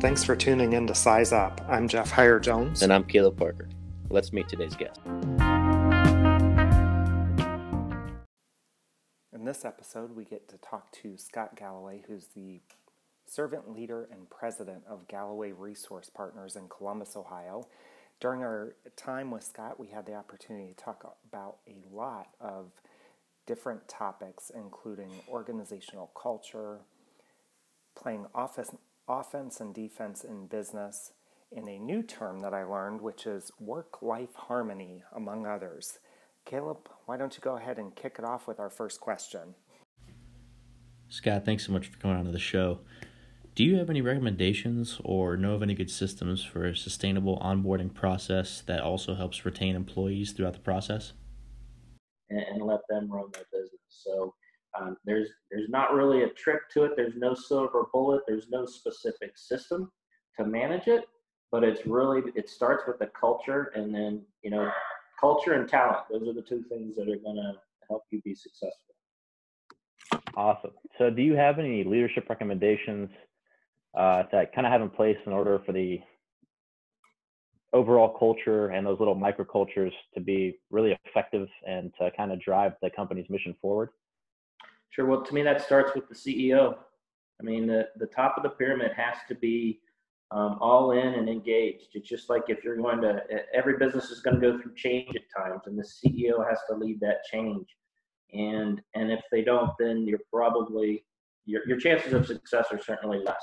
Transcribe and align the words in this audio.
Thanks 0.00 0.22
for 0.22 0.36
tuning 0.36 0.74
in 0.74 0.86
to 0.86 0.94
Size 0.94 1.32
Up. 1.32 1.60
I'm 1.68 1.88
Jeff 1.88 2.12
Heyer 2.12 2.40
Jones. 2.40 2.82
And 2.82 2.92
I'm 2.92 3.02
Caleb 3.02 3.36
Parker. 3.36 3.68
Let's 4.10 4.32
meet 4.32 4.48
today's 4.48 4.76
guest. 4.76 5.00
In 9.32 9.44
this 9.44 9.64
episode, 9.64 10.14
we 10.14 10.24
get 10.24 10.48
to 10.50 10.56
talk 10.58 10.92
to 11.02 11.18
Scott 11.18 11.56
Galloway, 11.56 12.04
who's 12.06 12.28
the 12.36 12.60
servant 13.26 13.72
leader 13.72 14.08
and 14.12 14.30
president 14.30 14.84
of 14.88 15.08
Galloway 15.08 15.50
Resource 15.50 16.08
Partners 16.14 16.54
in 16.54 16.68
Columbus, 16.68 17.16
Ohio. 17.16 17.66
During 18.20 18.42
our 18.42 18.76
time 18.94 19.32
with 19.32 19.42
Scott, 19.42 19.80
we 19.80 19.88
had 19.88 20.06
the 20.06 20.14
opportunity 20.14 20.68
to 20.68 20.74
talk 20.74 21.16
about 21.28 21.56
a 21.66 21.74
lot 21.92 22.28
of 22.40 22.70
different 23.48 23.88
topics, 23.88 24.52
including 24.54 25.10
organizational 25.28 26.12
culture, 26.14 26.82
playing 27.96 28.26
office, 28.32 28.70
offense 29.08 29.60
and 29.60 29.74
defense 29.74 30.24
in 30.24 30.46
business, 30.46 31.12
in 31.50 31.68
a 31.68 31.78
new 31.78 32.02
term 32.02 32.40
that 32.40 32.54
I 32.54 32.64
learned, 32.64 33.00
which 33.00 33.26
is 33.26 33.50
work 33.58 34.02
life 34.02 34.34
harmony, 34.34 35.02
among 35.14 35.46
others. 35.46 35.98
Caleb, 36.44 36.88
why 37.06 37.16
don't 37.16 37.34
you 37.34 37.40
go 37.40 37.56
ahead 37.56 37.78
and 37.78 37.94
kick 37.94 38.16
it 38.18 38.24
off 38.24 38.46
with 38.46 38.60
our 38.60 38.70
first 38.70 39.00
question? 39.00 39.54
Scott, 41.08 41.44
thanks 41.44 41.66
so 41.66 41.72
much 41.72 41.86
for 41.86 41.98
coming 41.98 42.16
on 42.16 42.24
to 42.26 42.30
the 42.30 42.38
show. 42.38 42.80
Do 43.54 43.64
you 43.64 43.76
have 43.78 43.90
any 43.90 44.00
recommendations 44.02 45.00
or 45.02 45.36
know 45.36 45.54
of 45.54 45.62
any 45.62 45.74
good 45.74 45.90
systems 45.90 46.44
for 46.44 46.66
a 46.66 46.76
sustainable 46.76 47.38
onboarding 47.40 47.92
process 47.92 48.60
that 48.66 48.80
also 48.80 49.14
helps 49.14 49.44
retain 49.44 49.74
employees 49.74 50.32
throughout 50.32 50.52
the 50.52 50.60
process? 50.60 51.12
And, 52.30 52.40
and 52.40 52.62
let 52.62 52.80
them 52.88 53.10
run 53.10 53.30
their 53.32 53.46
business. 53.50 53.80
So 53.88 54.34
um, 54.78 54.96
there's 55.04 55.28
there's 55.50 55.68
not 55.68 55.92
really 55.92 56.22
a 56.22 56.28
trick 56.30 56.68
to 56.74 56.84
it. 56.84 56.92
There's 56.96 57.16
no 57.16 57.34
silver 57.34 57.86
bullet. 57.92 58.22
There's 58.26 58.48
no 58.50 58.66
specific 58.66 59.36
system 59.36 59.90
to 60.38 60.44
manage 60.44 60.86
it. 60.86 61.04
But 61.50 61.64
it's 61.64 61.86
really 61.86 62.22
it 62.34 62.48
starts 62.48 62.84
with 62.86 62.98
the 62.98 63.10
culture, 63.18 63.72
and 63.74 63.94
then 63.94 64.22
you 64.42 64.50
know, 64.50 64.70
culture 65.18 65.54
and 65.54 65.68
talent. 65.68 66.04
Those 66.10 66.28
are 66.28 66.34
the 66.34 66.42
two 66.42 66.62
things 66.68 66.94
that 66.96 67.08
are 67.08 67.16
going 67.16 67.36
to 67.36 67.54
help 67.88 68.02
you 68.10 68.20
be 68.22 68.34
successful. 68.34 68.94
Awesome. 70.36 70.72
So, 70.98 71.10
do 71.10 71.22
you 71.22 71.34
have 71.34 71.58
any 71.58 71.84
leadership 71.84 72.28
recommendations 72.28 73.08
uh, 73.96 74.24
that 74.30 74.54
kind 74.54 74.66
of 74.66 74.72
have 74.72 74.82
in 74.82 74.90
place 74.90 75.16
in 75.26 75.32
order 75.32 75.60
for 75.64 75.72
the 75.72 76.00
overall 77.72 78.16
culture 78.18 78.68
and 78.68 78.86
those 78.86 78.98
little 78.98 79.16
microcultures 79.16 79.92
to 80.14 80.20
be 80.20 80.58
really 80.70 80.96
effective 81.06 81.48
and 81.66 81.92
to 81.98 82.10
kind 82.16 82.32
of 82.32 82.40
drive 82.40 82.72
the 82.82 82.90
company's 82.90 83.28
mission 83.28 83.54
forward? 83.60 83.90
Sure. 84.90 85.06
Well, 85.06 85.22
to 85.22 85.34
me, 85.34 85.42
that 85.42 85.62
starts 85.62 85.94
with 85.94 86.08
the 86.08 86.14
CEO. 86.14 86.76
I 87.40 87.44
mean, 87.44 87.66
the, 87.66 87.88
the 87.96 88.06
top 88.06 88.36
of 88.36 88.42
the 88.42 88.50
pyramid 88.50 88.92
has 88.96 89.16
to 89.28 89.34
be 89.34 89.80
um, 90.30 90.58
all 90.60 90.92
in 90.92 91.14
and 91.14 91.28
engaged. 91.28 91.88
It's 91.94 92.08
just 92.08 92.28
like 92.28 92.44
if 92.48 92.62
you're 92.62 92.76
going 92.76 93.00
to, 93.02 93.22
every 93.54 93.78
business 93.78 94.10
is 94.10 94.20
going 94.20 94.40
to 94.40 94.52
go 94.52 94.60
through 94.60 94.74
change 94.74 95.14
at 95.14 95.22
times, 95.42 95.62
and 95.66 95.78
the 95.78 95.82
CEO 95.82 96.46
has 96.48 96.58
to 96.68 96.76
lead 96.76 97.00
that 97.00 97.24
change. 97.30 97.66
And 98.34 98.82
and 98.94 99.10
if 99.10 99.20
they 99.32 99.42
don't, 99.42 99.70
then 99.78 100.06
you're 100.06 100.20
probably 100.30 101.04
your 101.46 101.66
your 101.66 101.78
chances 101.78 102.12
of 102.12 102.26
success 102.26 102.66
are 102.70 102.82
certainly 102.82 103.20
less 103.24 103.42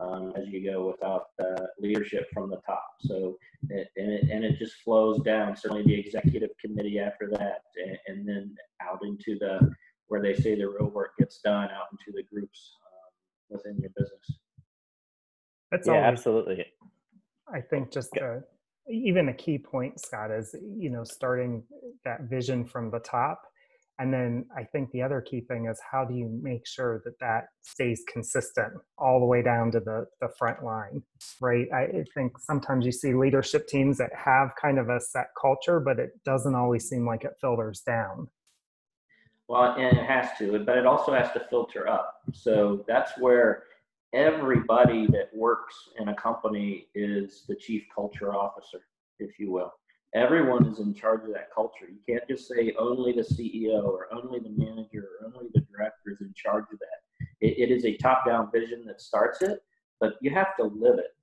um, 0.00 0.34
as 0.36 0.48
you 0.48 0.70
go 0.70 0.86
without 0.86 1.28
uh, 1.40 1.64
leadership 1.80 2.26
from 2.34 2.50
the 2.50 2.60
top. 2.66 2.84
So 3.00 3.38
it, 3.70 3.88
and 3.96 4.12
it 4.12 4.30
and 4.30 4.44
it 4.44 4.58
just 4.58 4.74
flows 4.84 5.20
down. 5.22 5.56
Certainly 5.56 5.84
the 5.84 5.98
executive 5.98 6.50
committee 6.62 6.98
after 6.98 7.30
that, 7.30 7.62
and, 7.82 7.98
and 8.06 8.28
then 8.28 8.54
out 8.82 9.00
into 9.02 9.38
the 9.38 9.70
where 10.08 10.22
they 10.22 10.34
say 10.34 10.54
the 10.54 10.64
real 10.64 10.90
work 10.90 11.16
gets 11.18 11.38
done 11.38 11.68
out 11.70 11.86
into 11.92 12.16
the 12.16 12.22
groups 12.22 12.72
um, 12.84 13.56
within 13.56 13.78
your 13.80 13.90
business. 13.96 14.38
That's 15.70 15.86
yeah, 15.86 15.94
always, 15.94 16.06
absolutely. 16.06 16.66
I 17.52 17.60
think 17.60 17.92
just 17.92 18.16
a, 18.16 18.40
even 18.90 19.28
a 19.28 19.34
key 19.34 19.58
point, 19.58 20.00
Scott, 20.00 20.30
is 20.30 20.54
you 20.62 20.90
know 20.90 21.04
starting 21.04 21.62
that 22.04 22.22
vision 22.22 22.64
from 22.64 22.90
the 22.90 23.00
top, 23.00 23.42
and 23.98 24.12
then 24.12 24.46
I 24.56 24.64
think 24.64 24.90
the 24.90 25.02
other 25.02 25.20
key 25.20 25.42
thing 25.42 25.66
is 25.70 25.78
how 25.90 26.04
do 26.04 26.14
you 26.14 26.40
make 26.42 26.66
sure 26.66 27.02
that 27.04 27.18
that 27.20 27.44
stays 27.62 28.02
consistent 28.10 28.72
all 28.96 29.20
the 29.20 29.26
way 29.26 29.42
down 29.42 29.70
to 29.72 29.80
the 29.80 30.06
the 30.22 30.28
front 30.38 30.64
line, 30.64 31.02
right? 31.40 31.66
I 31.74 32.04
think 32.14 32.38
sometimes 32.38 32.86
you 32.86 32.92
see 32.92 33.12
leadership 33.14 33.68
teams 33.68 33.98
that 33.98 34.10
have 34.14 34.50
kind 34.60 34.78
of 34.78 34.88
a 34.88 35.00
set 35.00 35.28
culture, 35.40 35.80
but 35.80 35.98
it 35.98 36.10
doesn't 36.24 36.54
always 36.54 36.88
seem 36.88 37.06
like 37.06 37.24
it 37.24 37.34
filters 37.40 37.80
down. 37.80 38.28
Well, 39.48 39.74
and 39.78 39.96
it 39.96 40.04
has 40.04 40.28
to, 40.38 40.58
but 40.64 40.76
it 40.76 40.86
also 40.86 41.14
has 41.14 41.32
to 41.32 41.40
filter 41.48 41.88
up. 41.88 42.20
So 42.32 42.84
that's 42.86 43.12
where 43.18 43.64
everybody 44.12 45.06
that 45.06 45.30
works 45.34 45.74
in 45.98 46.08
a 46.08 46.14
company 46.14 46.88
is 46.94 47.44
the 47.48 47.56
chief 47.56 47.84
culture 47.94 48.34
officer, 48.34 48.80
if 49.18 49.38
you 49.38 49.50
will. 49.50 49.72
Everyone 50.14 50.66
is 50.66 50.80
in 50.80 50.94
charge 50.94 51.24
of 51.24 51.32
that 51.34 51.48
culture. 51.54 51.86
You 51.88 52.00
can't 52.06 52.28
just 52.28 52.48
say 52.48 52.74
only 52.78 53.12
the 53.12 53.22
CEO 53.22 53.84
or 53.84 54.08
only 54.12 54.38
the 54.38 54.50
manager 54.50 55.08
or 55.20 55.26
only 55.26 55.48
the 55.54 55.60
director 55.60 56.12
is 56.12 56.20
in 56.20 56.32
charge 56.34 56.64
of 56.72 56.78
that. 56.78 57.26
it, 57.40 57.70
it 57.70 57.70
is 57.70 57.84
a 57.84 57.96
top 57.96 58.26
down 58.26 58.50
vision 58.52 58.84
that 58.86 59.00
starts 59.00 59.42
it, 59.42 59.60
but 60.00 60.14
you 60.20 60.30
have 60.30 60.56
to 60.56 60.64
live 60.64 60.98
it. 60.98 61.14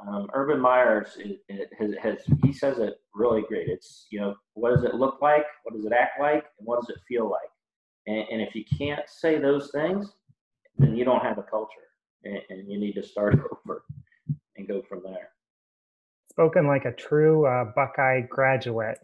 Um, 0.00 0.28
Urban 0.34 0.58
Meyer's 0.58 1.16
it, 1.18 1.40
it 1.48 1.68
has, 1.78 1.94
has, 2.02 2.18
he 2.42 2.52
says 2.52 2.78
it 2.78 2.94
really 3.14 3.42
great. 3.42 3.68
It's 3.68 4.06
you 4.10 4.20
know 4.20 4.34
what 4.54 4.74
does 4.74 4.84
it 4.84 4.94
look 4.94 5.18
like, 5.20 5.44
what 5.64 5.76
does 5.76 5.84
it 5.84 5.92
act 5.92 6.18
like, 6.18 6.44
and 6.58 6.66
what 6.66 6.80
does 6.80 6.88
it 6.88 7.00
feel 7.06 7.30
like. 7.30 7.51
And, 8.06 8.24
and 8.32 8.40
if 8.40 8.54
you 8.54 8.64
can't 8.78 9.08
say 9.08 9.38
those 9.38 9.70
things, 9.72 10.12
then 10.78 10.96
you 10.96 11.04
don't 11.04 11.22
have 11.22 11.38
a 11.38 11.42
culture, 11.42 11.88
and, 12.24 12.38
and 12.50 12.70
you 12.70 12.78
need 12.78 12.94
to 12.94 13.02
start 13.02 13.34
over 13.66 13.84
and 14.56 14.66
go 14.66 14.82
from 14.88 15.02
there. 15.04 15.30
Spoken 16.30 16.66
like 16.66 16.84
a 16.84 16.92
true 16.92 17.46
uh, 17.46 17.66
Buckeye 17.76 18.22
graduate. 18.22 18.98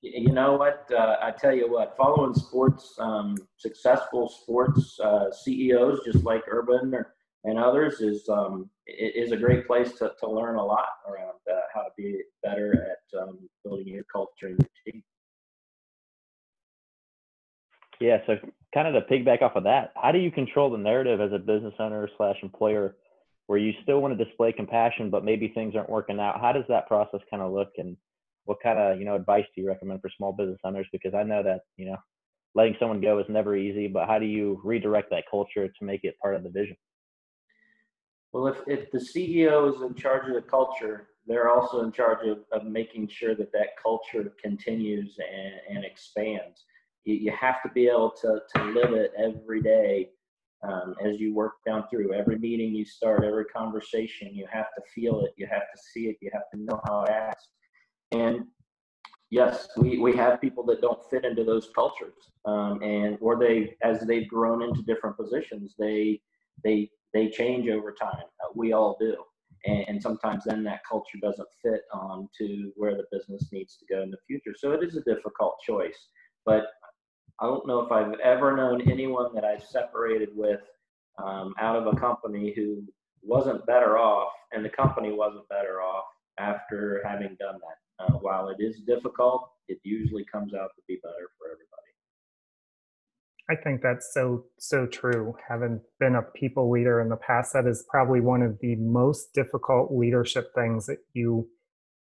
You 0.00 0.32
know 0.32 0.54
what? 0.54 0.90
Uh, 0.92 1.16
I 1.22 1.30
tell 1.30 1.54
you 1.54 1.70
what, 1.70 1.96
following 1.96 2.34
sports, 2.34 2.96
um, 2.98 3.36
successful 3.56 4.28
sports 4.28 4.98
uh, 4.98 5.30
CEOs, 5.30 6.00
just 6.04 6.24
like 6.24 6.42
Urban 6.50 6.92
or, 6.92 7.14
and 7.44 7.58
others, 7.58 8.00
is 8.00 8.28
um, 8.28 8.68
is 8.86 9.30
a 9.30 9.36
great 9.36 9.66
place 9.66 9.92
to, 9.98 10.12
to 10.18 10.28
learn 10.28 10.56
a 10.56 10.64
lot 10.64 10.88
around 11.08 11.38
uh, 11.48 11.60
how 11.72 11.82
to 11.82 11.90
be 11.96 12.20
better 12.42 12.90
at 12.90 13.20
um, 13.20 13.38
building 13.64 13.86
your 13.86 14.04
culture 14.12 14.46
and 14.46 14.58
your 14.58 14.92
team. 14.92 15.02
Yeah, 18.02 18.18
so 18.26 18.36
kind 18.74 18.88
of 18.88 18.94
to 18.94 19.14
piggyback 19.14 19.42
off 19.42 19.54
of 19.54 19.62
that, 19.62 19.92
how 19.94 20.10
do 20.10 20.18
you 20.18 20.32
control 20.32 20.70
the 20.70 20.76
narrative 20.76 21.20
as 21.20 21.30
a 21.32 21.38
business 21.38 21.74
owner 21.78 22.08
slash 22.16 22.34
employer 22.42 22.96
where 23.46 23.60
you 23.60 23.72
still 23.84 24.00
want 24.00 24.18
to 24.18 24.24
display 24.24 24.50
compassion, 24.50 25.08
but 25.08 25.24
maybe 25.24 25.46
things 25.46 25.76
aren't 25.76 25.88
working 25.88 26.18
out? 26.18 26.40
How 26.40 26.50
does 26.50 26.64
that 26.68 26.88
process 26.88 27.20
kind 27.30 27.44
of 27.44 27.52
look 27.52 27.70
and 27.78 27.96
what 28.44 28.58
kind 28.60 28.76
of, 28.76 28.98
you 28.98 29.04
know, 29.04 29.14
advice 29.14 29.44
do 29.54 29.62
you 29.62 29.68
recommend 29.68 30.00
for 30.00 30.10
small 30.16 30.32
business 30.32 30.58
owners? 30.64 30.88
Because 30.90 31.14
I 31.14 31.22
know 31.22 31.44
that, 31.44 31.60
you 31.76 31.86
know, 31.86 31.96
letting 32.56 32.74
someone 32.80 33.00
go 33.00 33.20
is 33.20 33.26
never 33.28 33.56
easy, 33.56 33.86
but 33.86 34.08
how 34.08 34.18
do 34.18 34.26
you 34.26 34.60
redirect 34.64 35.10
that 35.10 35.30
culture 35.30 35.68
to 35.68 35.84
make 35.84 36.00
it 36.02 36.18
part 36.20 36.34
of 36.34 36.42
the 36.42 36.50
vision? 36.50 36.76
Well, 38.32 38.48
if, 38.48 38.56
if 38.66 38.90
the 38.90 38.98
CEO 38.98 39.72
is 39.72 39.80
in 39.82 39.94
charge 39.94 40.26
of 40.26 40.34
the 40.34 40.42
culture, 40.42 41.10
they're 41.24 41.50
also 41.50 41.82
in 41.82 41.92
charge 41.92 42.26
of, 42.26 42.38
of 42.50 42.66
making 42.66 43.06
sure 43.06 43.36
that 43.36 43.52
that 43.52 43.80
culture 43.80 44.32
continues 44.42 45.16
and, 45.20 45.76
and 45.76 45.84
expands 45.84 46.64
you, 47.04 47.14
you 47.14 47.32
have 47.38 47.62
to 47.62 47.70
be 47.74 47.88
able 47.88 48.12
to, 48.22 48.40
to 48.54 48.64
live 48.64 48.92
it 48.92 49.12
every 49.18 49.62
day 49.62 50.10
um, 50.62 50.94
as 51.04 51.18
you 51.18 51.34
work 51.34 51.54
down 51.66 51.84
through 51.88 52.14
every 52.14 52.38
meeting 52.38 52.74
you 52.74 52.84
start, 52.84 53.24
every 53.24 53.44
conversation. 53.46 54.28
You 54.32 54.46
have 54.50 54.66
to 54.76 54.82
feel 54.94 55.24
it, 55.24 55.32
you 55.36 55.46
have 55.50 55.62
to 55.62 55.82
see 55.92 56.06
it, 56.08 56.16
you 56.20 56.30
have 56.32 56.48
to 56.54 56.60
know 56.60 56.80
how 56.86 57.02
it 57.02 57.10
acts. 57.10 57.48
And 58.12 58.44
yes, 59.30 59.68
we, 59.76 59.98
we 59.98 60.14
have 60.16 60.40
people 60.40 60.64
that 60.66 60.80
don't 60.80 61.04
fit 61.10 61.24
into 61.24 61.44
those 61.44 61.70
cultures, 61.74 62.14
um, 62.44 62.80
and 62.82 63.18
or 63.20 63.38
they 63.38 63.76
as 63.82 64.00
they've 64.02 64.28
grown 64.28 64.62
into 64.62 64.82
different 64.82 65.16
positions, 65.16 65.74
they 65.78 66.20
they 66.62 66.90
they 67.12 67.28
change 67.28 67.68
over 67.68 67.92
time. 67.92 68.24
Uh, 68.42 68.52
we 68.54 68.72
all 68.72 68.96
do. 69.00 69.16
And, 69.64 69.84
and, 69.86 70.02
sometimes 70.02 70.42
then 70.44 70.64
that 70.64 70.80
culture 70.88 71.18
doesn't 71.22 71.46
fit 71.62 71.82
on 71.92 72.28
to 72.36 72.72
where 72.74 72.96
the 72.96 73.04
business 73.12 73.50
needs 73.52 73.76
to 73.76 73.84
go 73.88 74.02
in 74.02 74.10
the 74.10 74.16
future. 74.26 74.54
So 74.56 74.72
it 74.72 74.82
is 74.82 74.96
a 74.96 75.02
difficult 75.02 75.54
choice. 75.64 76.08
But 76.44 76.64
I 77.42 77.46
don't 77.46 77.66
know 77.66 77.80
if 77.80 77.90
I've 77.90 78.14
ever 78.20 78.56
known 78.56 78.88
anyone 78.88 79.34
that 79.34 79.44
I've 79.44 79.64
separated 79.64 80.28
with 80.32 80.60
um, 81.22 81.54
out 81.60 81.74
of 81.74 81.88
a 81.88 81.98
company 81.98 82.52
who 82.54 82.84
wasn't 83.20 83.66
better 83.66 83.98
off, 83.98 84.30
and 84.52 84.64
the 84.64 84.68
company 84.68 85.12
wasn't 85.12 85.48
better 85.48 85.82
off 85.82 86.04
after 86.38 87.02
having 87.04 87.36
done 87.40 87.56
that. 87.58 88.04
Uh, 88.04 88.12
while 88.18 88.48
it 88.48 88.62
is 88.62 88.76
difficult, 88.86 89.50
it 89.66 89.78
usually 89.82 90.24
comes 90.30 90.54
out 90.54 90.70
to 90.76 90.82
be 90.86 91.00
better 91.02 91.30
for 91.36 91.48
everybody. 91.48 91.68
I 93.50 93.56
think 93.56 93.82
that's 93.82 94.14
so 94.14 94.44
so 94.58 94.86
true. 94.86 95.34
Having 95.48 95.80
been 95.98 96.14
a 96.14 96.22
people 96.22 96.70
leader 96.70 97.00
in 97.00 97.08
the 97.08 97.16
past, 97.16 97.54
that 97.54 97.66
is 97.66 97.84
probably 97.90 98.20
one 98.20 98.42
of 98.42 98.56
the 98.60 98.76
most 98.76 99.34
difficult 99.34 99.90
leadership 99.92 100.52
things 100.54 100.86
that 100.86 100.98
you, 101.12 101.48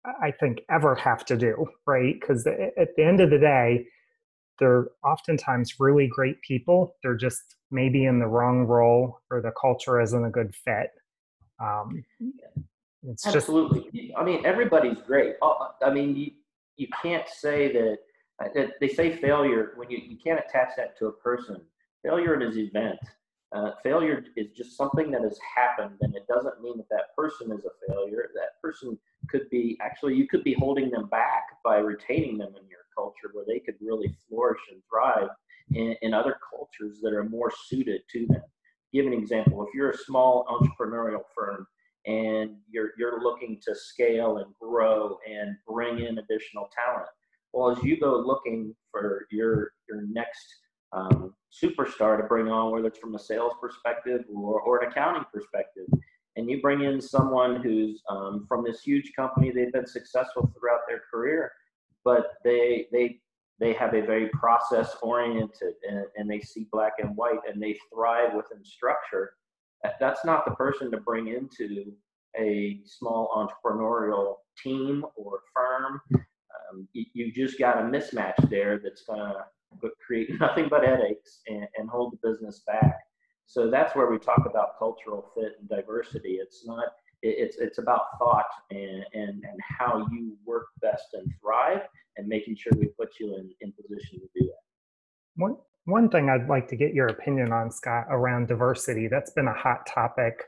I 0.04 0.32
think, 0.32 0.62
ever 0.68 0.96
have 0.96 1.24
to 1.26 1.36
do. 1.36 1.66
Right? 1.86 2.16
Because 2.20 2.44
at 2.48 2.96
the 2.96 3.04
end 3.04 3.20
of 3.20 3.30
the 3.30 3.38
day, 3.38 3.86
they're 4.60 4.86
oftentimes 5.02 5.80
really 5.80 6.06
great 6.06 6.40
people. 6.42 6.94
They're 7.02 7.16
just 7.16 7.56
maybe 7.70 8.04
in 8.04 8.18
the 8.18 8.26
wrong 8.26 8.66
role 8.66 9.20
or 9.30 9.40
the 9.40 9.52
culture 9.60 10.00
isn't 10.00 10.24
a 10.24 10.30
good 10.30 10.54
fit. 10.54 10.90
Um, 11.58 12.04
it's 13.08 13.26
Absolutely. 13.26 13.80
Just... 13.92 14.18
I 14.18 14.24
mean, 14.24 14.44
everybody's 14.46 14.98
great. 15.06 15.34
Oh, 15.42 15.68
I 15.82 15.90
mean, 15.90 16.14
you, 16.14 16.30
you 16.76 16.86
can't 17.02 17.28
say 17.28 17.72
that, 17.72 17.98
that 18.54 18.72
they 18.80 18.88
say 18.88 19.16
failure 19.16 19.72
when 19.76 19.90
you, 19.90 19.98
you 19.98 20.16
can't 20.22 20.38
attach 20.38 20.70
that 20.76 20.96
to 20.98 21.06
a 21.06 21.12
person. 21.12 21.60
Failure 22.04 22.40
is 22.40 22.56
an 22.56 22.62
event. 22.62 22.98
Uh, 23.52 23.72
failure 23.82 24.24
is 24.36 24.46
just 24.56 24.76
something 24.76 25.10
that 25.10 25.22
has 25.22 25.36
happened, 25.56 25.96
and 26.02 26.14
it 26.14 26.24
doesn't 26.28 26.62
mean 26.62 26.76
that 26.76 26.88
that 26.88 27.16
person 27.16 27.50
is 27.50 27.64
a 27.64 27.92
failure. 27.92 28.30
That 28.34 28.60
person 28.62 28.96
could 29.28 29.50
be 29.50 29.76
actually 29.82 30.14
you 30.14 30.28
could 30.28 30.44
be 30.44 30.54
holding 30.54 30.88
them 30.88 31.08
back 31.08 31.44
by 31.64 31.78
retaining 31.78 32.38
them 32.38 32.50
in 32.50 32.68
your 32.68 32.79
culture, 33.00 33.30
where 33.32 33.48
they 33.48 33.60
could 33.64 33.78
really 33.80 34.10
flourish 34.28 34.60
and 34.70 34.80
thrive 34.88 35.30
in, 35.72 35.96
in 36.02 36.14
other 36.14 36.36
cultures 36.50 37.00
that 37.02 37.12
are 37.12 37.24
more 37.24 37.52
suited 37.68 38.00
to 38.12 38.26
them. 38.26 38.42
Give 38.92 39.06
an 39.06 39.12
example: 39.22 39.56
if 39.66 39.74
you're 39.74 39.90
a 39.90 40.04
small 40.08 40.32
entrepreneurial 40.54 41.24
firm 41.34 41.66
and 42.06 42.56
you're 42.72 42.90
you're 42.98 43.22
looking 43.22 43.60
to 43.66 43.74
scale 43.74 44.32
and 44.38 44.50
grow 44.60 45.18
and 45.30 45.56
bring 45.72 45.94
in 46.06 46.18
additional 46.18 46.66
talent, 46.80 47.08
well, 47.52 47.70
as 47.70 47.82
you 47.84 47.94
go 48.06 48.12
looking 48.32 48.74
for 48.90 49.26
your 49.30 49.52
your 49.88 50.02
next 50.20 50.46
um, 50.92 51.34
superstar 51.62 52.16
to 52.20 52.26
bring 52.32 52.48
on, 52.48 52.72
whether 52.72 52.88
it's 52.88 52.98
from 52.98 53.14
a 53.14 53.18
sales 53.18 53.52
perspective 53.60 54.22
or, 54.34 54.60
or 54.60 54.82
an 54.82 54.90
accounting 54.90 55.24
perspective. 55.32 55.86
And 56.36 56.48
you 56.48 56.60
bring 56.60 56.82
in 56.82 57.00
someone 57.00 57.60
who's 57.62 58.02
um, 58.08 58.46
from 58.48 58.64
this 58.64 58.82
huge 58.82 59.12
company, 59.14 59.50
they've 59.50 59.72
been 59.72 59.86
successful 59.86 60.50
throughout 60.54 60.80
their 60.88 61.02
career, 61.12 61.52
but 62.04 62.32
they 62.44 62.86
they 62.92 63.20
they 63.58 63.72
have 63.74 63.94
a 63.94 64.00
very 64.00 64.28
process 64.30 64.96
oriented 65.02 65.74
and, 65.88 66.04
and 66.16 66.30
they 66.30 66.40
see 66.40 66.66
black 66.72 66.94
and 66.98 67.14
white 67.14 67.40
and 67.46 67.62
they 67.62 67.76
thrive 67.92 68.34
within 68.34 68.64
structure. 68.64 69.32
That's 69.98 70.24
not 70.24 70.44
the 70.46 70.52
person 70.52 70.90
to 70.90 70.96
bring 70.98 71.28
into 71.28 71.92
a 72.38 72.80
small 72.86 73.30
entrepreneurial 73.36 74.36
team 74.62 75.04
or 75.14 75.40
firm. 75.54 76.00
Um, 76.14 76.88
you, 76.92 77.04
you 77.12 77.32
just 77.32 77.58
got 77.58 77.78
a 77.78 77.82
mismatch 77.82 78.48
there 78.48 78.80
that's 78.82 79.02
going 79.02 79.18
to 79.20 79.90
create 80.04 80.30
nothing 80.40 80.68
but 80.68 80.84
headaches 80.84 81.40
and, 81.48 81.66
and 81.76 81.88
hold 81.88 82.14
the 82.14 82.28
business 82.28 82.62
back. 82.66 82.98
So 83.46 83.70
that's 83.70 83.96
where 83.96 84.10
we 84.10 84.18
talk 84.18 84.46
about 84.48 84.78
cultural 84.78 85.32
fit 85.34 85.54
and 85.58 85.68
diversity. 85.68 86.34
It's 86.34 86.64
not 86.66 86.86
it's 87.22 87.56
it's 87.58 87.78
about 87.78 88.02
thought 88.18 88.46
and, 88.70 89.04
and 89.12 89.44
and 89.44 89.60
how 89.78 90.06
you 90.10 90.36
work 90.44 90.66
best 90.80 91.04
and 91.14 91.30
thrive 91.40 91.82
and 92.16 92.26
making 92.26 92.56
sure 92.56 92.72
we 92.78 92.86
put 92.98 93.10
you 93.20 93.36
in, 93.36 93.50
in 93.60 93.72
position 93.72 94.20
to 94.20 94.28
do 94.34 94.46
that. 94.46 94.62
One 95.36 95.56
one 95.84 96.08
thing 96.08 96.28
i'd 96.28 96.48
like 96.48 96.68
to 96.68 96.76
get 96.76 96.92
your 96.92 97.06
opinion 97.08 97.52
on 97.52 97.70
scott 97.70 98.04
around 98.10 98.48
diversity 98.48 99.08
that's 99.08 99.32
been 99.32 99.48
a 99.48 99.54
hot 99.54 99.86
topic 99.86 100.44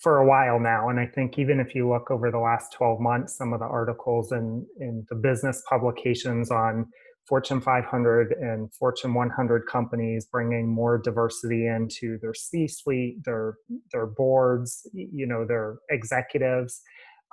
for 0.00 0.18
a 0.18 0.26
while 0.26 0.58
now 0.58 0.88
and 0.88 0.98
i 0.98 1.06
think 1.06 1.38
even 1.38 1.60
if 1.60 1.74
you 1.74 1.88
look 1.88 2.10
over 2.10 2.30
the 2.30 2.38
last 2.38 2.72
12 2.72 3.00
months 3.00 3.36
some 3.36 3.52
of 3.52 3.60
the 3.60 3.66
articles 3.66 4.32
in 4.32 4.66
in 4.80 5.06
the 5.08 5.14
business 5.14 5.62
publications 5.68 6.50
on 6.50 6.86
Fortune 7.28 7.60
500 7.60 8.32
and 8.32 8.72
Fortune 8.72 9.12
100 9.12 9.66
companies 9.66 10.26
bringing 10.26 10.66
more 10.66 10.96
diversity 10.96 11.66
into 11.66 12.18
their 12.22 12.32
C-suite, 12.32 13.22
their 13.24 13.56
their 13.92 14.06
boards, 14.06 14.88
you 14.94 15.26
know, 15.26 15.44
their 15.44 15.76
executives. 15.90 16.80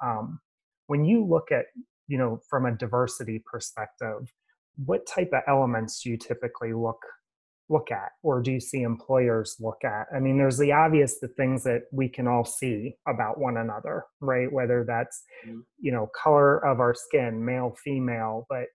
Um, 0.03 0.39
when 0.88 1.06
you 1.06 1.25
look 1.25 1.51
at, 1.51 1.65
you 2.07 2.18
know, 2.18 2.42
from 2.50 2.65
a 2.65 2.75
diversity 2.75 3.42
perspective, 3.50 4.31
what 4.83 5.07
type 5.07 5.30
of 5.33 5.44
elements 5.47 6.01
do 6.01 6.09
you 6.09 6.18
typically 6.18 6.74
look 6.74 7.00
look 7.69 7.89
at, 7.89 8.09
or 8.21 8.41
do 8.41 8.51
you 8.51 8.59
see 8.59 8.81
employers 8.81 9.56
look 9.59 9.83
at? 9.83 10.06
I 10.15 10.19
mean, 10.19 10.38
there's 10.38 10.57
the 10.57 10.71
obvious 10.71 11.19
the 11.19 11.30
things 11.30 11.63
that 11.63 11.83
we 11.91 12.07
can 12.09 12.27
all 12.27 12.45
see 12.45 12.95
about 13.07 13.39
one 13.39 13.57
another, 13.57 14.03
right? 14.19 14.51
Whether 14.51 14.83
that's, 14.88 15.24
mm-hmm. 15.48 15.62
you 15.80 15.91
know, 15.91 16.09
color 16.21 16.63
of 16.63 16.80
our 16.80 16.94
skin, 16.94 17.44
male, 17.44 17.75
female, 17.83 18.45
but 18.50 18.65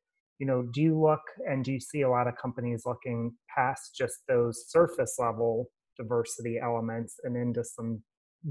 you 0.41 0.47
know 0.47 0.63
do 0.73 0.81
you 0.81 1.01
look 1.01 1.21
and 1.49 1.65
do 1.65 1.73
you 1.73 1.81
see 1.81 2.01
a 2.01 2.11
lot 2.11 2.27
of 2.27 2.35
companies 2.37 2.83
looking 2.87 3.33
past 3.55 3.95
just 3.97 4.23
those 4.27 4.65
surface 4.69 5.17
level 5.19 5.71
diversity 5.97 6.59
elements 6.59 7.21
and 7.25 7.37
into 7.37 7.63
some 7.63 8.03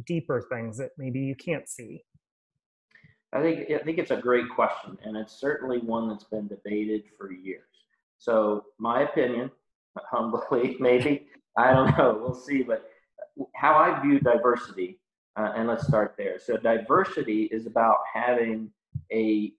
deeper 0.06 0.48
things 0.52 0.78
that 0.78 0.92
maybe 1.00 1.20
you 1.20 1.36
can't 1.36 1.68
see? 1.68 2.04
I 3.34 3.42
think 3.42 3.70
i 3.72 3.80
think 3.80 3.98
it's 3.98 4.12
a 4.12 4.18
great 4.18 4.50
question 4.50 4.98
and 5.04 5.18
it's 5.18 5.40
certainly 5.40 5.80
one 5.80 6.08
that's 6.08 6.24
been 6.24 6.48
debated 6.48 7.04
for 7.18 7.32
years. 7.32 7.64
So 8.18 8.66
my 8.78 9.02
opinion 9.02 9.52
humbly 10.12 10.78
maybe 10.80 11.28
i 11.58 11.74
don't 11.74 11.98
know 11.98 12.18
we'll 12.22 12.36
see 12.36 12.62
but 12.62 12.90
how 13.56 13.74
i 13.74 14.00
view 14.02 14.20
diversity 14.20 15.00
uh, 15.40 15.54
and 15.56 15.68
let's 15.68 15.88
start 15.88 16.16
there. 16.18 16.38
So 16.38 16.58
diversity 16.58 17.44
is 17.46 17.66
about 17.66 17.98
having 18.14 18.72
a 19.12 19.54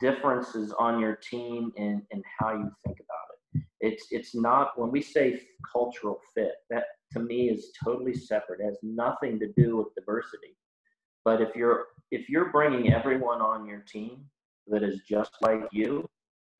differences 0.00 0.72
on 0.78 1.00
your 1.00 1.16
team 1.16 1.72
and, 1.76 2.02
and 2.10 2.22
how 2.38 2.52
you 2.52 2.70
think 2.86 2.98
about 2.98 3.28
it. 3.54 3.62
It's 3.80 4.06
it's 4.10 4.34
not 4.34 4.78
when 4.78 4.90
we 4.90 5.00
say 5.00 5.40
cultural 5.72 6.20
fit, 6.34 6.52
that 6.70 6.84
to 7.12 7.20
me 7.20 7.48
is 7.48 7.70
totally 7.82 8.14
separate. 8.14 8.60
It 8.60 8.64
has 8.64 8.78
nothing 8.82 9.38
to 9.40 9.52
do 9.56 9.76
with 9.76 9.94
diversity. 9.94 10.56
But 11.24 11.40
if 11.40 11.54
you're 11.54 11.86
if 12.10 12.28
you're 12.28 12.50
bringing 12.50 12.92
everyone 12.92 13.40
on 13.40 13.66
your 13.66 13.80
team 13.80 14.24
that 14.66 14.82
is 14.82 15.00
just 15.08 15.32
like 15.40 15.62
you, 15.72 16.08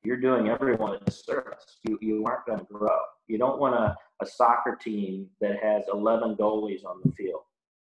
you're 0.03 0.19
doing 0.19 0.47
everyone 0.47 0.95
a 0.95 0.99
disservice. 0.99 1.77
You 1.83 1.99
you 2.01 2.23
aren't 2.25 2.45
going 2.45 2.59
to 2.59 2.65
grow. 2.65 2.99
You 3.27 3.37
don't 3.37 3.59
want 3.59 3.75
a, 3.75 3.95
a 4.21 4.25
soccer 4.25 4.77
team 4.81 5.27
that 5.41 5.57
has 5.61 5.83
11 5.93 6.35
goalies 6.37 6.85
on 6.85 7.01
the 7.03 7.11
field 7.11 7.41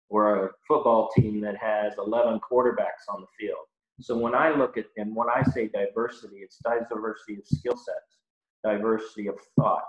or 0.10 0.46
a 0.46 0.50
football 0.68 1.10
team 1.16 1.42
that 1.42 1.56
has 1.58 1.94
11 1.98 2.40
quarterbacks 2.40 3.06
on 3.10 3.22
the 3.22 3.28
field 3.40 3.66
so 4.00 4.16
when 4.18 4.36
I 4.36 4.56
look 4.56 4.78
at 4.78 4.86
and 4.98 5.16
when 5.16 5.28
I 5.30 5.44
say 5.44 5.70
diversity, 5.70 6.38
it's 6.38 6.60
diversity 6.64 7.40
of 7.40 7.48
skill 7.48 7.78
sets, 7.78 8.18
diversity 8.64 9.28
of 9.28 9.36
thought. 9.60 9.88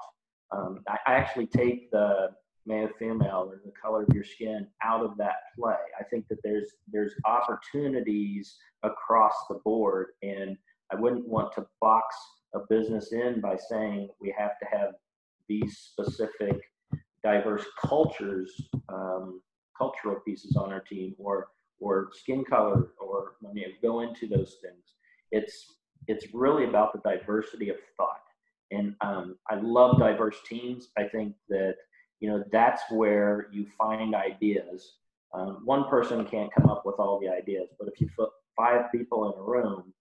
Um, 0.51 0.81
I, 0.89 0.97
I, 1.07 1.15
actually 1.15 1.47
take 1.47 1.91
the 1.91 2.31
male, 2.65 2.89
female, 2.99 3.51
or 3.51 3.61
the 3.63 3.73
color 3.73 4.05
of 4.05 4.15
your 4.15 4.25
skin 4.25 4.67
out 4.83 5.05
of 5.05 5.19
that 5.19 5.37
play. 5.59 5.77
I 6.01 6.05
think 6.05 6.27
that 6.29 6.39
there's 6.43 6.71
there's 6.91 7.13
opportunities 7.27 8.57
across 8.83 9.35
the 9.51 9.57
board, 9.57 10.09
and 10.23 10.57
I 10.91 10.97
wouldn't 10.97 11.29
want 11.29 11.53
to 11.57 11.67
box 11.83 12.17
a 12.55 12.61
business 12.71 13.13
in 13.13 13.43
by 13.43 13.59
saying 13.69 14.09
we 14.23 14.35
have 14.39 14.59
to 14.61 14.67
have 14.73 14.93
these 15.51 15.77
specific 15.77 16.59
diverse 17.23 17.65
cultures, 17.85 18.69
um, 18.89 19.43
cultural 19.77 20.17
pieces 20.25 20.57
on 20.57 20.73
our 20.73 20.81
team, 20.81 21.15
or 21.19 21.49
or 21.81 22.09
skin 22.13 22.45
color 22.45 22.89
or 22.99 23.35
when 23.41 23.57
you 23.57 23.67
go 23.83 24.01
into 24.01 24.27
those 24.27 24.57
things 24.63 24.95
it's 25.31 25.79
it's 26.07 26.33
really 26.33 26.65
about 26.65 26.93
the 26.93 27.01
diversity 27.09 27.69
of 27.69 27.77
thought. 27.97 28.23
And 28.71 28.95
um, 29.01 29.37
i 29.49 29.55
love 29.55 29.99
diverse 29.99 30.37
teams. 30.47 30.89
I 30.99 31.05
think 31.05 31.35
that 31.49 31.77
you 32.21 32.29
know 32.29 32.45
that's 32.53 32.83
where 32.91 33.49
you 33.53 33.67
find 33.77 34.15
ideas. 34.15 34.97
Um, 35.33 35.63
one 35.65 35.89
person 35.89 36.25
can't 36.25 36.53
come 36.55 36.71
up 36.71 36.85
with 36.87 36.97
all 36.99 37.21
the 37.21 37.29
ideas 37.29 37.69
but 37.79 37.87
if 37.89 38.01
you 38.01 38.09
put 38.19 38.31
five 38.57 38.91
people 38.91 39.31
in 39.31 39.39
a 39.39 39.43
room 39.43 39.93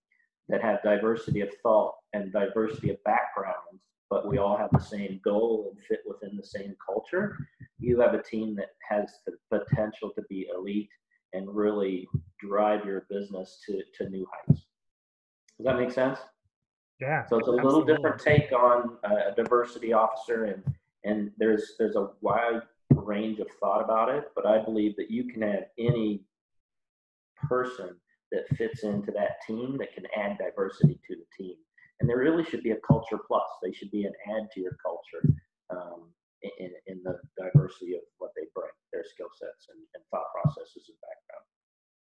that 0.47 0.61
have 0.61 0.81
diversity 0.81 1.41
of 1.41 1.49
thought 1.61 1.95
and 2.13 2.31
diversity 2.31 2.91
of 2.91 3.03
backgrounds 3.03 3.83
but 4.09 4.25
we 4.25 4.37
all 4.37 4.55
have 4.55 4.69
the 4.71 4.79
same 4.79 5.19
goal 5.21 5.69
and 5.69 5.83
fit 5.83 5.99
within 6.07 6.37
the 6.37 6.45
same 6.45 6.77
culture 6.89 7.35
you 7.77 7.99
have 7.99 8.13
a 8.13 8.23
team 8.23 8.55
that 8.55 8.69
has 8.89 9.15
the 9.25 9.33
potential 9.51 10.11
to 10.15 10.21
be 10.29 10.47
elite 10.57 10.89
and 11.33 11.47
really 11.53 12.07
drive 12.39 12.85
your 12.85 13.05
business 13.09 13.59
to, 13.67 13.81
to 13.95 14.09
new 14.09 14.27
heights. 14.31 14.65
Does 15.57 15.65
that 15.65 15.77
make 15.77 15.91
sense? 15.91 16.19
Yeah. 16.99 17.25
So 17.25 17.37
it's 17.37 17.47
a 17.47 17.51
absolutely. 17.51 17.63
little 17.63 17.85
different 17.85 18.19
take 18.21 18.51
on 18.51 18.97
a 19.03 19.35
diversity 19.35 19.93
officer, 19.93 20.45
and 20.45 20.63
and 21.03 21.31
there's 21.37 21.73
there's 21.77 21.95
a 21.95 22.09
wide 22.21 22.61
range 22.91 23.39
of 23.39 23.47
thought 23.59 23.83
about 23.83 24.09
it, 24.09 24.25
but 24.35 24.45
I 24.45 24.63
believe 24.63 24.95
that 24.97 25.11
you 25.11 25.25
can 25.25 25.41
have 25.41 25.65
any 25.77 26.21
person 27.47 27.95
that 28.31 28.47
fits 28.57 28.83
into 28.83 29.11
that 29.11 29.41
team 29.45 29.77
that 29.77 29.93
can 29.93 30.05
add 30.15 30.37
diversity 30.37 30.99
to 31.07 31.15
the 31.15 31.43
team. 31.43 31.55
And 31.99 32.09
there 32.09 32.17
really 32.17 32.43
should 32.43 32.63
be 32.63 32.71
a 32.71 32.77
culture 32.87 33.17
plus. 33.25 33.47
They 33.63 33.71
should 33.71 33.91
be 33.91 34.05
an 34.05 34.13
add 34.29 34.49
to 34.53 34.59
your 34.59 34.77
culture. 34.83 35.33
Um, 35.69 36.09
in, 36.41 36.71
in 36.87 37.01
the 37.03 37.19
diversity 37.37 37.95
of 37.95 38.01
what 38.17 38.31
they 38.35 38.47
bring, 38.53 38.71
their 38.91 39.03
skill 39.03 39.29
sets 39.33 39.67
and, 39.69 39.79
and 39.95 40.03
thought 40.11 40.25
processes 40.33 40.89
and 40.89 40.97
background. 41.01 41.45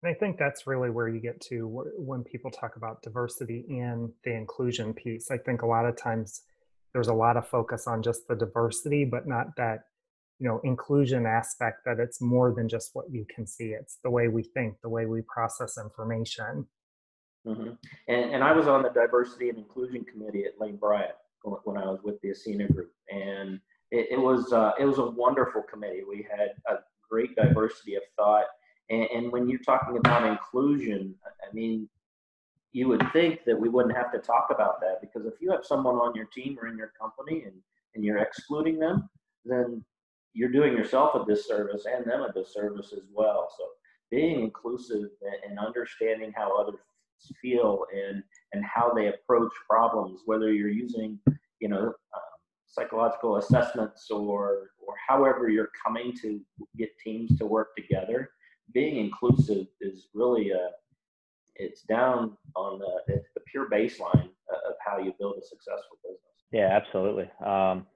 And 0.03 0.15
I 0.15 0.19
think 0.19 0.39
that's 0.39 0.67
really 0.67 0.91
where 0.91 1.09
you 1.09 1.21
get 1.21 1.41
to 1.49 1.85
when 1.97 2.25
people 2.25 2.51
talk 2.51 2.77
about 2.77 3.03
diversity 3.03 3.65
and 3.69 4.11
the 4.25 4.35
inclusion 4.35 4.93
piece. 4.93 5.31
I 5.31 5.39
think 5.39 5.63
a 5.63 5.67
lot 5.67 5.87
of 5.87 5.97
times 5.97 6.43
there's 6.93 7.09
a 7.09 7.15
lot 7.15 7.37
of 7.37 7.49
focus 7.49 7.87
on 7.87 8.03
just 8.03 8.29
the 8.29 8.37
diversity, 8.37 9.05
but 9.05 9.27
not 9.27 9.57
that 9.57 9.85
you 10.39 10.49
know 10.49 10.61
inclusion 10.65 11.27
aspect 11.27 11.85
that 11.85 11.99
it's 11.99 12.21
more 12.21 12.53
than 12.53 12.69
just 12.69 12.91
what 12.93 13.07
you 13.11 13.25
can 13.33 13.47
see 13.47 13.69
it's 13.69 13.99
the 14.03 14.11
way 14.11 14.29
we 14.29 14.43
think 14.43 14.75
the 14.83 14.89
way 14.89 15.07
we 15.07 15.23
process 15.23 15.79
information 15.79 16.67
mm-hmm. 17.47 17.71
and, 18.09 18.35
and 18.35 18.43
i 18.43 18.53
was 18.53 18.67
on 18.67 18.83
the 18.83 18.91
diversity 18.91 19.49
and 19.49 19.59
inclusion 19.59 20.05
committee 20.05 20.45
at 20.45 20.61
lane 20.61 20.77
bryant 20.77 21.15
when 21.65 21.77
i 21.77 21.85
was 21.85 22.01
with 22.03 22.21
the 22.23 22.31
Ascena 22.31 22.67
group 22.73 22.91
and 23.11 23.61
it, 23.95 24.09
it 24.13 24.21
was 24.21 24.53
uh, 24.53 24.73
it 24.79 24.85
was 24.85 24.99
a 24.99 25.07
wonderful 25.07 25.63
committee. 25.63 26.03
We 26.09 26.27
had 26.29 26.51
a 26.69 26.81
great 27.09 27.37
diversity 27.37 27.95
of 27.95 28.03
thought, 28.17 28.47
And, 28.91 29.09
and 29.15 29.33
when 29.33 29.49
you're 29.49 29.61
talking 29.61 29.97
about 29.99 30.27
inclusion, 30.27 31.15
I 31.25 31.55
mean, 31.55 31.89
you 32.73 32.89
would 32.89 33.05
think 33.13 33.45
that 33.47 33.59
we 33.59 33.69
wouldn't 33.69 33.97
have 33.97 34.11
to 34.13 34.19
talk 34.19 34.49
about 34.51 34.81
that 34.81 35.01
because 35.01 35.27
if 35.27 35.35
you 35.41 35.53
have 35.53 35.65
someone 35.65 35.97
on 35.97 36.15
your 36.15 36.27
team 36.27 36.59
or 36.61 36.67
in 36.67 36.77
your 36.77 36.93
company 37.01 37.45
and, 37.45 37.55
and 37.95 38.05
you're 38.05 38.19
excluding 38.19 38.81
them, 38.81 39.09
then 39.45 39.85
you're 40.33 40.51
doing 40.51 40.73
yourself 40.73 41.15
a 41.15 41.25
disservice 41.25 41.87
and 41.87 42.05
them 42.05 42.23
a 42.23 42.33
disservice 42.33 42.93
as 42.93 43.05
well. 43.13 43.49
So 43.57 43.65
being 44.11 44.41
inclusive 44.41 45.11
and 45.49 45.59
understanding 45.59 46.33
how 46.35 46.61
others 46.61 46.81
feel 47.41 47.87
and 47.95 48.23
and 48.53 48.65
how 48.65 48.93
they 48.93 49.07
approach 49.07 49.53
problems, 49.71 50.23
whether 50.27 50.53
you're 50.53 50.69
using 50.69 51.21
you 51.61 51.69
know 51.69 51.95
psychological 52.75 53.37
assessments 53.37 54.11
or 54.11 54.71
or 54.87 54.95
however 55.09 55.49
you're 55.49 55.71
coming 55.85 56.13
to 56.21 56.41
get 56.77 56.91
teams 56.99 57.37
to 57.39 57.47
work 57.47 57.75
together, 57.77 58.31
being 58.73 58.97
inclusive 58.97 59.67
is 59.81 60.09
really 60.15 60.51
a 60.51 60.71
it's 61.57 61.83
down 61.83 62.37
on 62.57 62.81
the, 62.81 63.23
the 63.35 63.41
pure 63.51 63.69
baseline 63.71 64.29
of 64.51 64.75
how 64.85 64.99
you 64.99 65.15
build 65.19 65.37
a 65.39 65.43
successful 65.43 65.99
business. 66.03 66.21
Yeah, 66.51 66.69
absolutely. 66.71 67.31
Um, 67.45 67.87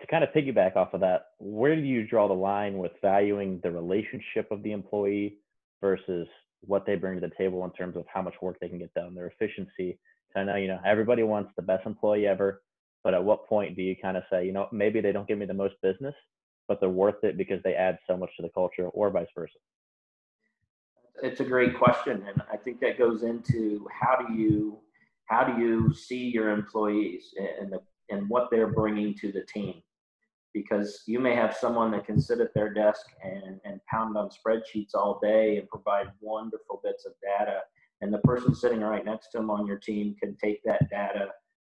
to 0.00 0.06
kind 0.08 0.22
of 0.22 0.30
piggyback 0.30 0.76
off 0.76 0.94
of 0.94 1.00
that, 1.00 1.28
where 1.38 1.74
do 1.74 1.82
you 1.82 2.06
draw 2.06 2.28
the 2.28 2.34
line 2.34 2.76
with 2.76 2.92
valuing 3.00 3.60
the 3.62 3.70
relationship 3.70 4.50
of 4.50 4.62
the 4.62 4.72
employee 4.72 5.38
versus 5.80 6.28
what 6.60 6.84
they 6.84 6.96
bring 6.96 7.18
to 7.18 7.26
the 7.26 7.34
table 7.36 7.64
in 7.64 7.70
terms 7.72 7.96
of 7.96 8.04
how 8.12 8.20
much 8.20 8.34
work 8.42 8.58
they 8.60 8.68
can 8.68 8.78
get 8.78 8.92
done, 8.94 9.14
their 9.14 9.28
efficiency? 9.28 9.98
I 10.36 10.44
know, 10.44 10.56
you 10.56 10.68
know, 10.68 10.80
everybody 10.84 11.22
wants 11.22 11.52
the 11.56 11.62
best 11.62 11.86
employee 11.86 12.26
ever, 12.26 12.62
but 13.04 13.14
at 13.14 13.24
what 13.24 13.46
point 13.48 13.76
do 13.76 13.82
you 13.82 13.96
kind 13.96 14.16
of 14.16 14.22
say, 14.30 14.46
you 14.46 14.52
know, 14.52 14.68
maybe 14.72 15.00
they 15.00 15.12
don't 15.12 15.26
give 15.26 15.38
me 15.38 15.46
the 15.46 15.54
most 15.54 15.74
business, 15.82 16.14
but 16.68 16.80
they're 16.80 16.88
worth 16.88 17.22
it 17.24 17.36
because 17.36 17.62
they 17.62 17.74
add 17.74 17.98
so 18.06 18.16
much 18.16 18.30
to 18.36 18.42
the 18.42 18.48
culture, 18.50 18.88
or 18.88 19.10
vice 19.10 19.28
versa? 19.34 19.58
It's 21.22 21.40
a 21.40 21.44
great 21.44 21.76
question, 21.76 22.24
and 22.28 22.42
I 22.52 22.56
think 22.56 22.80
that 22.80 22.98
goes 22.98 23.22
into 23.22 23.86
how 23.90 24.16
do 24.16 24.34
you 24.34 24.78
how 25.26 25.44
do 25.44 25.62
you 25.62 25.94
see 25.94 26.28
your 26.28 26.50
employees 26.50 27.34
and 27.60 27.72
the 27.72 27.80
and 28.10 28.28
what 28.28 28.50
they're 28.50 28.72
bringing 28.72 29.14
to 29.14 29.32
the 29.32 29.42
team 29.42 29.82
because 30.52 31.02
you 31.06 31.18
may 31.18 31.34
have 31.34 31.56
someone 31.56 31.90
that 31.90 32.06
can 32.06 32.20
sit 32.20 32.40
at 32.40 32.52
their 32.54 32.72
desk 32.72 33.06
and, 33.24 33.60
and 33.64 33.80
pound 33.86 34.16
on 34.16 34.28
spreadsheets 34.28 34.94
all 34.94 35.18
day 35.22 35.56
and 35.56 35.68
provide 35.68 36.08
wonderful 36.20 36.80
bits 36.84 37.06
of 37.06 37.12
data. 37.22 37.60
And 38.00 38.12
the 38.12 38.18
person 38.18 38.54
sitting 38.54 38.80
right 38.80 39.04
next 39.04 39.28
to 39.28 39.38
them 39.38 39.50
on 39.50 39.66
your 39.66 39.78
team 39.78 40.14
can 40.20 40.36
take 40.36 40.62
that 40.64 40.90
data 40.90 41.28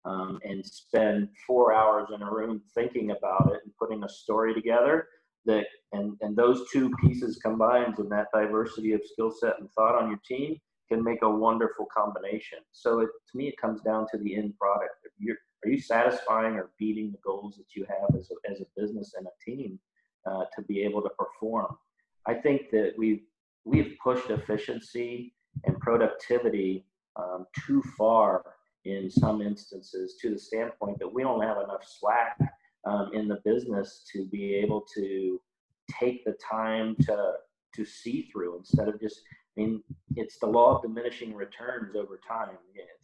um, 0.06 0.40
and 0.44 0.66
spend 0.66 1.30
four 1.46 1.74
hours 1.74 2.10
in 2.14 2.22
a 2.22 2.32
room 2.32 2.62
thinking 2.74 3.12
about 3.12 3.52
it 3.54 3.62
and 3.64 3.74
putting 3.80 4.04
a 4.04 4.10
story 4.10 4.54
together. 4.54 5.08
That 5.46 5.66
and, 5.94 6.18
and 6.22 6.36
those 6.36 6.70
two 6.72 6.92
pieces 7.02 7.38
combined 7.38 8.00
and 8.00 8.12
that 8.12 8.28
diversity 8.34 8.92
of 8.94 9.02
skill 9.06 9.32
set 9.32 9.60
and 9.60 9.72
thought 9.72 9.96
on 9.96 10.10
your 10.10 10.20
team 10.28 10.60
can 10.90 11.04
make 11.04 11.20
a 11.22 11.30
wonderful 11.30 11.88
combination. 11.96 12.60
So 12.72 13.00
it, 13.00 13.10
to 13.32 13.38
me, 13.38 13.48
it 13.48 13.56
comes 13.58 13.82
down 13.82 14.08
to 14.12 14.18
the 14.18 14.36
end 14.36 14.58
product. 14.58 14.96
If 15.06 15.12
you're 15.18 15.38
are 15.66 15.70
you 15.70 15.82
satisfying 15.82 16.54
or 16.56 16.72
beating 16.78 17.12
the 17.12 17.18
goals 17.26 17.56
that 17.58 17.76
you 17.76 17.86
have 17.90 18.16
as 18.16 18.30
a, 18.32 18.52
as 18.52 18.62
a 18.62 18.80
business 18.80 19.14
and 19.18 19.26
a 19.26 19.44
team 19.44 19.80
uh, 20.30 20.44
to 20.56 20.62
be 20.64 20.82
able 20.82 21.02
to 21.02 21.10
perform? 21.18 21.76
I 22.28 22.36
think 22.36 22.70
that 22.72 22.94
we've 22.98 23.24
we've 23.66 23.96
pushed 24.04 24.30
efficiency 24.30 25.34
and 25.66 25.80
productivity 25.80 26.86
um, 27.16 27.46
too 27.66 27.82
far 27.98 28.44
in 28.86 29.10
some 29.10 29.42
instances 29.42 30.16
to 30.22 30.30
the 30.32 30.40
standpoint 30.40 31.00
that 31.00 31.12
we 31.12 31.24
don't 31.24 31.42
have 31.42 31.58
enough 31.58 31.86
slack 31.86 32.38
um, 32.86 33.12
in 33.14 33.28
the 33.28 33.40
business 33.44 34.06
to 34.14 34.26
be 34.28 34.56
able 34.56 34.86
to 34.96 35.40
take 36.00 36.24
the 36.26 36.36
time 36.50 36.96
to 37.02 37.34
to 37.76 37.86
see 37.86 38.30
through 38.32 38.58
instead 38.58 38.88
of 38.88 39.00
just 39.00 39.22
I 39.58 39.62
mean, 39.62 39.84
it's 40.16 40.38
the 40.38 40.46
law 40.46 40.76
of 40.76 40.84
diminishing 40.84 41.34
returns 41.34 41.96
over 41.96 42.20
time. 42.28 42.50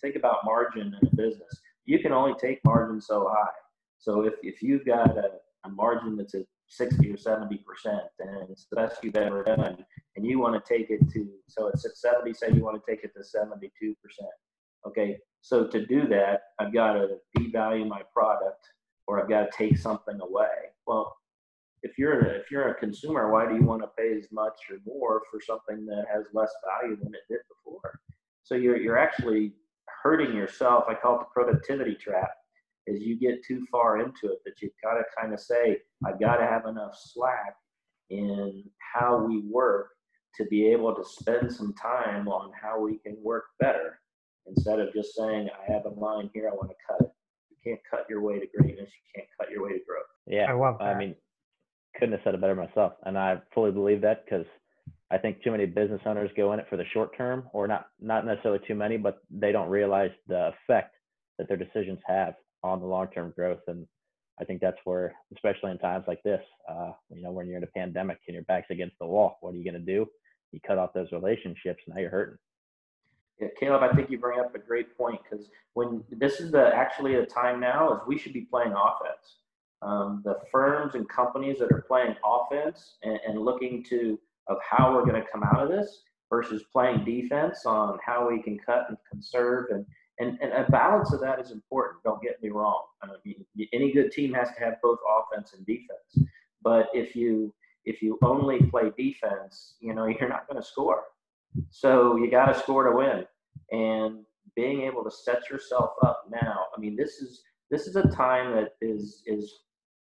Think 0.02 0.16
about 0.16 0.46
margin 0.46 0.96
in 1.02 1.08
a 1.08 1.16
business 1.16 1.62
you 1.86 2.00
can 2.00 2.12
only 2.12 2.34
take 2.40 2.64
margin 2.64 3.02
so 3.02 3.28
high. 3.30 3.52
So 4.00 4.26
if, 4.26 4.34
if 4.42 4.62
you've 4.62 4.86
got 4.86 5.18
a, 5.18 5.32
a 5.66 5.70
margin 5.70 6.16
that's 6.18 6.36
at 6.36 6.44
60 6.68 7.12
or 7.12 7.18
70 7.18 7.58
percent 7.68 8.02
and 8.20 8.50
it's 8.50 8.66
the 8.70 8.78
best 8.78 9.04
you've 9.04 9.16
ever 9.16 9.44
done 9.44 9.78
and 10.16 10.26
you 10.26 10.40
want 10.40 10.56
to 10.56 10.74
take 10.74 10.90
it 10.90 11.02
to 11.12 11.28
so 11.48 11.68
it's 11.68 11.86
at 11.86 11.96
70 11.98 12.34
say 12.34 12.52
you 12.52 12.64
want 12.64 12.82
to 12.84 12.92
take 12.92 13.04
it 13.04 13.12
to 13.16 13.24
72 13.24 13.94
percent 14.02 14.30
okay 14.88 15.18
so 15.44 15.68
to 15.68 15.86
do 15.86 16.08
that 16.08 16.42
i've 16.60 16.74
got 16.74 16.94
to 16.94 17.18
devalue 17.38 17.88
my 17.88 18.02
product 18.12 18.66
or 19.08 19.22
i've 19.22 19.30
got 19.30 19.44
to 19.44 19.58
take 19.58 19.78
something 19.78 20.20
away 20.22 20.72
well 20.88 21.16
if 21.84 21.98
you're 21.98 22.22
a, 22.22 22.30
if 22.40 22.50
you're 22.50 22.70
a 22.70 22.80
consumer 22.80 23.32
why 23.32 23.48
do 23.48 23.54
you 23.56 23.64
want 23.64 23.82
to 23.82 23.90
pay 23.96 24.18
as 24.18 24.26
much 24.32 24.58
or 24.72 24.78
more 24.86 25.22
for 25.30 25.40
something 25.40 25.86
that 25.86 26.06
has 26.12 26.26
less 26.34 26.52
value 26.66 26.98
than 26.98 27.14
it 27.14 27.22
did 27.30 27.40
before 27.48 28.00
so 28.44 28.56
you're 28.56 28.78
you're 28.78 28.98
actually 28.98 29.54
hurting 30.04 30.36
yourself. 30.36 30.84
I 30.88 30.94
call 30.94 31.16
it 31.16 31.20
the 31.20 31.26
productivity 31.34 31.96
trap. 31.96 32.32
Is 32.86 33.02
you 33.02 33.18
get 33.18 33.44
too 33.46 33.66
far 33.72 34.00
into 34.00 34.34
it 34.34 34.40
that 34.46 34.62
you've 34.62 34.74
got 34.84 34.96
to 34.96 35.04
kind 35.18 35.34
of 35.34 35.40
say, 35.40 35.78
I've 36.06 36.20
got 36.20 36.36
to 36.36 36.46
have 36.46 36.66
enough 36.66 36.94
slack 37.02 37.56
in 38.10 38.66
how 38.94 39.24
we 39.26 39.40
work 39.50 39.88
to 40.36 40.46
be 40.46 40.68
able 40.68 40.94
to 40.94 41.04
spend 41.06 41.52
some 41.52 41.74
time 41.82 42.28
on 42.28 42.52
how 42.62 42.82
we 42.82 42.98
can 42.98 43.16
work 43.24 43.46
better 43.62 44.00
instead 44.48 44.80
of 44.80 44.94
just 44.94 45.16
saying, 45.16 45.50
I 45.52 45.72
have 45.72 45.86
a 45.86 45.90
line 45.90 46.30
here, 46.34 46.50
I 46.50 46.56
want 46.56 46.70
to 46.70 46.76
cut 46.88 47.02
it. 47.02 47.12
You 47.50 47.58
can't 47.64 47.82
cut 47.90 48.06
your 48.10 48.22
way 48.22 48.40
to 48.40 48.48
greatness, 48.58 48.90
you 48.90 49.22
can't 49.22 49.28
cut 49.40 49.52
your 49.52 49.64
way 49.64 49.74
to 49.74 49.80
growth. 49.88 50.06
Yeah, 50.28 50.52
I 50.52 50.54
love 50.54 50.78
that. 50.80 50.96
I 50.96 50.98
mean, 50.98 51.16
couldn't 51.96 52.14
have 52.14 52.22
said 52.24 52.34
it 52.34 52.42
better 52.42 52.56
myself. 52.56 52.94
And 53.06 53.18
I 53.18 53.42
fully 53.54 53.72
believe 53.72 54.02
that 54.02 54.26
because 54.26 54.46
I 55.12 55.18
think 55.18 55.44
too 55.44 55.52
many 55.52 55.66
business 55.66 56.02
owners 56.06 56.32
go 56.36 56.54
in 56.54 56.60
it 56.60 56.66
for 56.70 56.78
the 56.78 56.86
short 56.94 57.16
term, 57.16 57.50
or 57.54 57.68
not 57.68 57.88
not 58.00 58.26
necessarily 58.26 58.60
too 58.68 58.76
many, 58.76 58.98
but 58.98 59.20
they 59.30 59.52
don't 59.52 59.70
realize 59.70 60.12
the 60.28 60.50
effect 60.50 60.96
that 61.38 61.48
their 61.48 61.58
decisions 61.58 62.00
have 62.08 62.34
on 62.64 62.80
the 62.80 62.86
long 62.86 63.08
term 63.14 63.34
growth. 63.36 63.60
And 63.68 63.86
I 64.40 64.46
think 64.46 64.62
that's 64.62 64.78
where, 64.86 65.14
especially 65.36 65.72
in 65.72 65.78
times 65.78 66.06
like 66.08 66.24
this, 66.24 66.42
uh, 66.68 66.92
you 67.10 67.22
know, 67.22 67.32
when 67.32 67.48
you're 67.48 67.58
in 67.58 67.64
a 67.64 67.68
pandemic 67.68 68.20
and 68.28 68.34
your 68.34 68.44
back's 68.46 68.72
against 68.72 68.98
the 69.00 69.06
wall, 69.06 69.38
what 69.42 69.54
are 69.54 69.58
you 69.58 69.64
going 69.64 69.74
to 69.74 69.80
do? 69.94 70.08
You 70.52 70.60
cut 70.66 70.78
off 70.78 70.94
those 70.94 71.12
relationships, 71.12 71.84
now 71.88 72.00
you're 72.00 72.10
hurting. 72.10 72.38
Yeah, 73.40 73.48
Caleb, 73.60 73.84
I 73.84 73.96
think 73.96 74.10
you 74.10 74.18
bring 74.20 74.40
up 74.40 74.54
a 74.56 74.60
great 74.60 74.96
point 74.98 75.20
because 75.24 75.50
when 75.74 76.04
this 76.12 76.40
is 76.40 76.52
the 76.52 76.74
actually 76.74 77.16
the 77.16 77.26
time 77.26 77.60
now 77.60 77.94
is 77.94 78.00
we 78.08 78.18
should 78.18 78.34
be 78.34 78.42
playing 78.42 78.74
offense. 78.74 79.38
Um, 79.82 80.22
the 80.24 80.36
firms 80.52 80.96
and 80.96 81.08
companies 81.10 81.60
that 81.60 81.72
are 81.72 81.84
playing 81.88 82.16
offense 82.24 82.96
and, 83.04 83.20
and 83.28 83.42
looking 83.42 83.84
to 83.90 84.18
of 84.48 84.58
how 84.68 84.94
we're 84.94 85.06
going 85.06 85.22
to 85.22 85.28
come 85.32 85.44
out 85.44 85.62
of 85.62 85.70
this 85.70 86.04
versus 86.30 86.64
playing 86.72 87.04
defense 87.04 87.66
on 87.66 87.98
how 88.06 88.30
we 88.30 88.42
can 88.42 88.58
cut 88.58 88.86
and 88.88 88.98
conserve 89.12 89.66
and 89.72 89.86
and, 90.20 90.38
and 90.42 90.54
a 90.54 90.70
balance 90.70 91.12
of 91.12 91.20
that 91.22 91.40
is 91.40 91.52
important. 91.52 92.04
Don't 92.04 92.22
get 92.22 92.42
me 92.42 92.50
wrong. 92.50 92.84
I 93.02 93.08
mean, 93.26 93.46
any 93.74 93.92
good 93.92 94.12
team 94.12 94.32
has 94.34 94.50
to 94.50 94.64
have 94.64 94.76
both 94.82 95.00
offense 95.10 95.54
and 95.54 95.66
defense. 95.66 96.30
But 96.62 96.90
if 96.94 97.16
you 97.16 97.54
if 97.86 98.02
you 98.02 98.18
only 98.22 98.60
play 98.70 98.92
defense, 98.98 99.76
you 99.80 99.94
know 99.94 100.06
you're 100.20 100.30
not 100.30 100.48
going 100.48 100.62
to 100.62 100.68
score. 100.68 101.04
So 101.70 102.16
you 102.18 102.30
got 102.30 102.46
to 102.46 102.60
score 102.60 102.90
to 102.90 102.96
win. 102.96 103.26
And 103.72 104.26
being 104.56 104.82
able 104.82 105.04
to 105.04 105.12
set 105.12 105.50
yourself 105.50 105.92
up 106.04 106.26
now. 106.32 106.66
I 106.76 106.80
mean, 106.80 106.96
this 106.96 107.14
is 107.22 107.44
this 107.72 107.88
is 107.88 107.96
a 107.96 108.08
time 108.10 108.56
that 108.56 108.74
is 108.82 109.24
is 109.26 109.52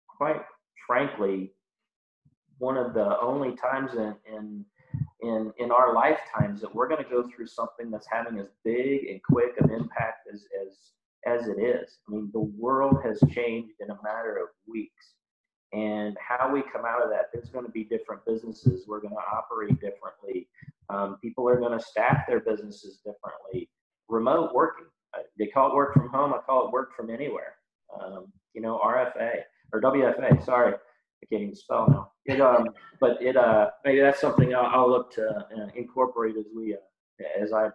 quite 0.07 0.41
frankly 0.87 1.53
one 2.57 2.77
of 2.77 2.93
the 2.93 3.19
only 3.21 3.55
times 3.55 3.93
in 3.93 4.15
in 4.31 4.65
in, 5.21 5.53
in 5.59 5.71
our 5.71 5.93
lifetimes 5.93 6.61
that 6.61 6.73
we're 6.73 6.87
going 6.87 7.03
to 7.03 7.09
go 7.09 7.29
through 7.29 7.47
something 7.47 7.91
that's 7.91 8.07
having 8.11 8.39
as 8.39 8.47
big 8.65 9.07
and 9.07 9.21
quick 9.23 9.51
an 9.59 9.71
impact 9.71 10.27
as 10.33 10.45
as 10.65 10.77
as 11.25 11.47
it 11.47 11.61
is. 11.61 11.99
I 12.07 12.11
mean, 12.11 12.29
the 12.33 12.39
world 12.39 12.97
has 13.03 13.19
changed 13.31 13.75
in 13.79 13.91
a 13.91 13.99
matter 14.03 14.37
of 14.37 14.49
weeks. 14.67 15.13
And 15.73 16.17
how 16.19 16.51
we 16.51 16.63
come 16.63 16.83
out 16.85 17.01
of 17.01 17.09
that, 17.11 17.27
there's 17.33 17.49
going 17.49 17.65
to 17.65 17.71
be 17.71 17.85
different 17.85 18.25
businesses. 18.25 18.85
We're 18.87 18.99
going 18.99 19.13
to 19.13 19.35
operate 19.35 19.79
differently. 19.79 20.49
Um, 20.89 21.17
people 21.21 21.47
are 21.47 21.59
going 21.59 21.77
to 21.77 21.83
staff 21.83 22.23
their 22.27 22.41
businesses 22.41 22.97
differently. 23.05 23.69
Remote 24.09 24.53
working, 24.53 24.87
they 25.37 25.47
call 25.47 25.71
it 25.71 25.75
work 25.75 25.93
from 25.93 26.09
home. 26.09 26.33
I 26.33 26.39
call 26.39 26.67
it 26.67 26.71
work 26.71 26.95
from 26.95 27.09
anywhere. 27.09 27.55
Um, 27.99 28.27
you 28.53 28.61
know, 28.61 28.79
RFA 28.83 29.41
or 29.73 29.81
WFA. 29.81 30.43
Sorry, 30.43 30.73
I 30.73 31.25
can't 31.29 31.43
even 31.43 31.55
spell 31.55 31.87
now. 31.89 32.11
It, 32.25 32.41
um, 32.41 32.67
but 32.99 33.21
it, 33.21 33.37
uh, 33.37 33.69
maybe 33.85 34.01
that's 34.01 34.21
something 34.21 34.53
I'll, 34.53 34.65
I'll 34.65 34.89
look 34.89 35.13
to 35.15 35.27
uh, 35.27 35.67
incorporate 35.75 36.35
as 36.37 36.45
we, 36.55 36.73
uh, 36.73 37.41
as 37.41 37.53
I, 37.53 37.69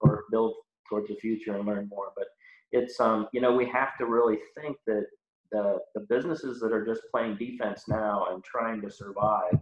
or 0.00 0.24
build 0.30 0.54
towards 0.88 1.08
the 1.08 1.16
future 1.16 1.56
and 1.56 1.66
learn 1.66 1.88
more. 1.88 2.12
But 2.16 2.26
it's, 2.70 3.00
um, 3.00 3.28
you 3.32 3.40
know, 3.40 3.52
we 3.54 3.66
have 3.68 3.96
to 3.98 4.06
really 4.06 4.38
think 4.60 4.76
that 4.86 5.06
the 5.52 5.78
the 5.94 6.00
businesses 6.08 6.60
that 6.60 6.72
are 6.72 6.84
just 6.84 7.02
playing 7.12 7.36
defense 7.36 7.84
now 7.88 8.26
and 8.32 8.42
trying 8.44 8.80
to 8.82 8.90
survive 8.90 9.58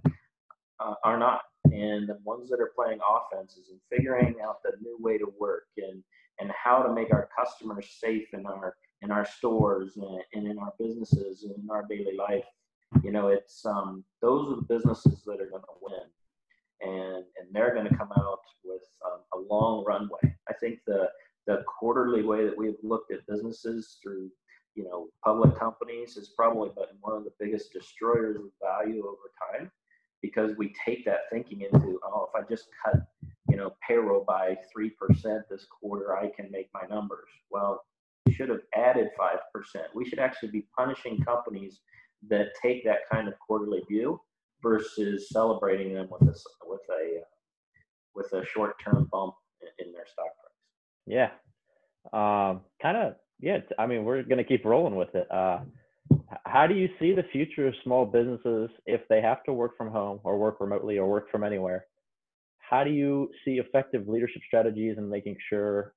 uh, 0.80 0.94
are 1.04 1.18
not, 1.18 1.42
and 1.66 2.08
the 2.08 2.18
ones 2.24 2.48
that 2.50 2.60
are 2.60 2.72
playing 2.74 3.00
offenses 3.08 3.70
and 3.70 3.80
figuring 3.90 4.36
out 4.42 4.62
the 4.64 4.72
new 4.82 4.96
way 5.00 5.18
to 5.18 5.32
work 5.38 5.64
and 5.76 6.02
and 6.40 6.50
how 6.52 6.82
to 6.82 6.92
make 6.92 7.12
our 7.12 7.28
customers 7.38 7.86
safe 8.00 8.28
in 8.32 8.46
our 8.46 8.74
in 9.02 9.10
our 9.10 9.26
stores 9.26 9.96
and, 9.96 10.22
and 10.34 10.46
in 10.50 10.58
our 10.58 10.72
businesses 10.78 11.44
and 11.44 11.54
in 11.62 11.70
our 11.70 11.84
daily 11.88 12.16
life 12.16 12.44
You 13.02 13.12
know, 13.12 13.28
it's 13.28 13.64
um, 13.64 14.04
those 14.20 14.50
are 14.50 14.56
the 14.56 14.62
businesses 14.62 15.22
that 15.26 15.40
are 15.40 15.50
going 15.50 15.62
to 15.62 15.78
win, 15.80 16.06
and 16.80 17.24
and 17.38 17.48
they're 17.52 17.74
going 17.74 17.88
to 17.88 17.96
come 17.96 18.10
out 18.18 18.40
with 18.64 18.82
um, 19.06 19.20
a 19.34 19.54
long 19.54 19.84
runway. 19.86 20.36
I 20.48 20.54
think 20.60 20.80
the 20.86 21.08
the 21.46 21.62
quarterly 21.66 22.22
way 22.22 22.44
that 22.44 22.56
we've 22.58 22.78
looked 22.82 23.12
at 23.12 23.26
businesses 23.26 23.98
through 24.02 24.30
you 24.74 24.84
know 24.84 25.08
public 25.24 25.58
companies 25.58 26.14
has 26.14 26.30
probably 26.36 26.70
one 27.00 27.16
of 27.16 27.24
the 27.24 27.32
biggest 27.38 27.72
destroyers 27.72 28.36
of 28.36 28.42
value 28.62 29.04
over 29.04 29.32
time 29.52 29.70
because 30.22 30.56
we 30.56 30.72
take 30.84 31.04
that 31.04 31.20
thinking 31.30 31.62
into 31.62 32.00
oh 32.04 32.28
if 32.32 32.44
I 32.44 32.48
just 32.48 32.68
cut 32.84 33.02
you 33.48 33.56
know 33.56 33.72
payroll 33.86 34.24
by 34.26 34.56
three 34.72 34.90
percent 34.90 35.42
this 35.50 35.66
quarter 35.80 36.16
I 36.16 36.28
can 36.28 36.50
make 36.50 36.68
my 36.72 36.82
numbers. 36.88 37.28
Well, 37.50 37.84
we 38.26 38.32
should 38.32 38.48
have 38.48 38.60
added 38.76 39.08
five 39.18 39.38
percent. 39.52 39.86
We 39.94 40.08
should 40.08 40.18
actually 40.18 40.50
be 40.50 40.66
punishing 40.76 41.22
companies 41.22 41.80
that 42.28 42.48
take 42.62 42.84
that 42.84 43.08
kind 43.10 43.28
of 43.28 43.34
quarterly 43.38 43.82
view 43.88 44.20
versus 44.62 45.28
celebrating 45.30 45.94
them 45.94 46.08
with 46.10 46.22
a 46.22 46.34
with 46.66 46.80
a 46.90 47.20
with 48.14 48.32
a 48.32 48.44
short 48.44 48.74
term 48.82 49.08
bump 49.10 49.34
in 49.78 49.92
their 49.92 50.06
stock 50.06 50.26
price. 50.36 50.52
Yeah, 51.06 51.30
um, 52.12 52.60
kind 52.80 52.96
of. 52.96 53.14
Yeah, 53.40 53.58
I 53.78 53.86
mean, 53.86 54.04
we're 54.04 54.22
gonna 54.22 54.44
keep 54.44 54.64
rolling 54.64 54.96
with 54.96 55.14
it. 55.14 55.30
Uh, 55.30 55.60
how 56.44 56.66
do 56.66 56.74
you 56.74 56.88
see 56.98 57.14
the 57.14 57.24
future 57.32 57.68
of 57.68 57.74
small 57.84 58.04
businesses 58.04 58.70
if 58.86 59.00
they 59.08 59.20
have 59.20 59.42
to 59.44 59.52
work 59.52 59.76
from 59.76 59.90
home 59.90 60.20
or 60.24 60.38
work 60.38 60.60
remotely 60.60 60.98
or 60.98 61.08
work 61.08 61.30
from 61.30 61.44
anywhere? 61.44 61.86
How 62.58 62.84
do 62.84 62.90
you 62.90 63.30
see 63.44 63.58
effective 63.58 64.08
leadership 64.08 64.42
strategies 64.46 64.98
and 64.98 65.08
making 65.08 65.36
sure 65.48 65.94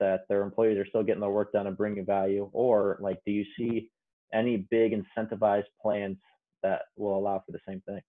that 0.00 0.26
their 0.28 0.42
employees 0.42 0.78
are 0.78 0.86
still 0.86 1.02
getting 1.02 1.20
their 1.20 1.30
work 1.30 1.52
done 1.52 1.66
and 1.66 1.76
bringing 1.76 2.04
value? 2.04 2.50
Or 2.52 2.98
like, 3.00 3.20
do 3.24 3.32
you 3.32 3.44
see 3.56 3.90
any 4.32 4.66
big 4.70 4.92
incentivized 4.92 5.64
plans 5.80 6.16
that 6.62 6.82
will 6.96 7.16
allow 7.16 7.42
for 7.44 7.52
the 7.52 7.60
same 7.66 7.82
thing? 7.86 8.00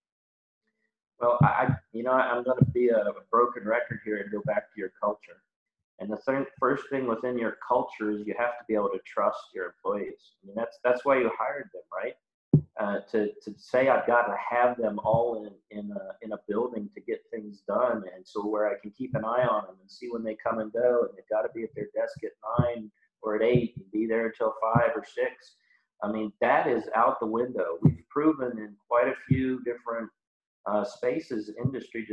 Well, 1.20 1.38
I, 1.42 1.76
you 1.94 2.04
know, 2.04 2.12
I'm 2.12 2.44
going 2.44 2.58
to 2.58 2.66
be 2.66 2.90
a 2.90 3.04
broken 3.30 3.64
record 3.64 4.00
here 4.04 4.18
and 4.18 4.32
go 4.32 4.42
back 4.46 4.74
to 4.74 4.80
your 4.80 4.92
culture. 5.00 5.44
And 6.02 6.10
the 6.10 6.46
first 6.60 6.90
thing 6.90 7.06
within 7.06 7.38
your 7.38 7.58
culture 7.66 8.10
is 8.10 8.26
you 8.26 8.34
have 8.38 8.58
to 8.58 8.66
be 8.68 8.74
able 8.74 8.90
to 8.90 9.00
trust 9.06 9.38
your 9.54 9.68
employees. 9.68 10.34
I 10.42 10.48
mean, 10.48 10.56
that's 10.56 10.80
that's 10.84 11.06
why 11.06 11.20
you 11.20 11.30
hired 11.38 11.70
them, 11.74 11.84
right? 11.96 12.16
Uh, 12.80 13.02
to 13.12 13.32
to 13.44 13.54
say 13.58 13.88
I've 13.88 14.08
got 14.08 14.24
to 14.24 14.36
have 14.50 14.78
them 14.78 15.00
all 15.04 15.46
in 15.46 15.78
in 15.78 15.92
a 15.92 16.26
in 16.26 16.32
a 16.32 16.40
building 16.48 16.90
to 16.96 17.02
get 17.02 17.22
things 17.30 17.62
done, 17.68 18.04
and 18.16 18.26
so 18.26 18.48
where 18.48 18.68
I 18.68 18.80
can 18.82 18.90
keep 18.98 19.14
an 19.14 19.24
eye 19.24 19.46
on 19.46 19.68
them 19.68 19.76
and 19.80 19.92
see 19.92 20.08
when 20.10 20.24
they 20.24 20.36
come 20.44 20.58
and 20.58 20.74
go, 20.74 21.06
and 21.08 21.16
they've 21.16 21.30
got 21.30 21.44
to 21.44 21.50
be 21.54 21.64
at 21.64 21.76
their 21.76 21.90
desk 21.96 22.18
at 22.24 22.32
nine 22.60 22.92
or 23.22 23.36
at 23.36 23.44
eight 23.44 23.76
and 23.78 23.92
be 23.92 24.08
there 24.08 24.26
until 24.26 24.56
five 24.60 24.90
or 24.96 25.06
six. 25.06 25.56
I 26.04 26.12
mean, 26.12 26.34
that 26.42 26.66
is 26.66 26.86
out 26.96 27.20
the 27.20 27.28
window. 27.28 27.78
We've 27.84 28.04
proven 28.10 28.58
in 28.58 28.76
quite 28.90 29.08
a 29.08 29.14
few 29.28 29.64
different 29.64 30.10
uh, 30.66 30.84
spaces, 30.84 31.52
industry 31.64 32.08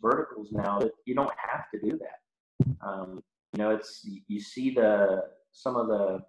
verticals 0.00 0.48
now 0.50 0.78
that 0.78 0.92
you 1.04 1.14
don't 1.14 1.32
have 1.36 1.64
to 1.74 1.90
do 1.90 1.98
that. 1.98 2.76
Um, 2.80 3.22
you 3.54 3.62
know, 3.62 3.70
it's 3.70 4.06
you 4.26 4.40
see 4.40 4.74
the 4.74 5.22
some 5.52 5.76
of 5.76 5.86
the 5.86 6.20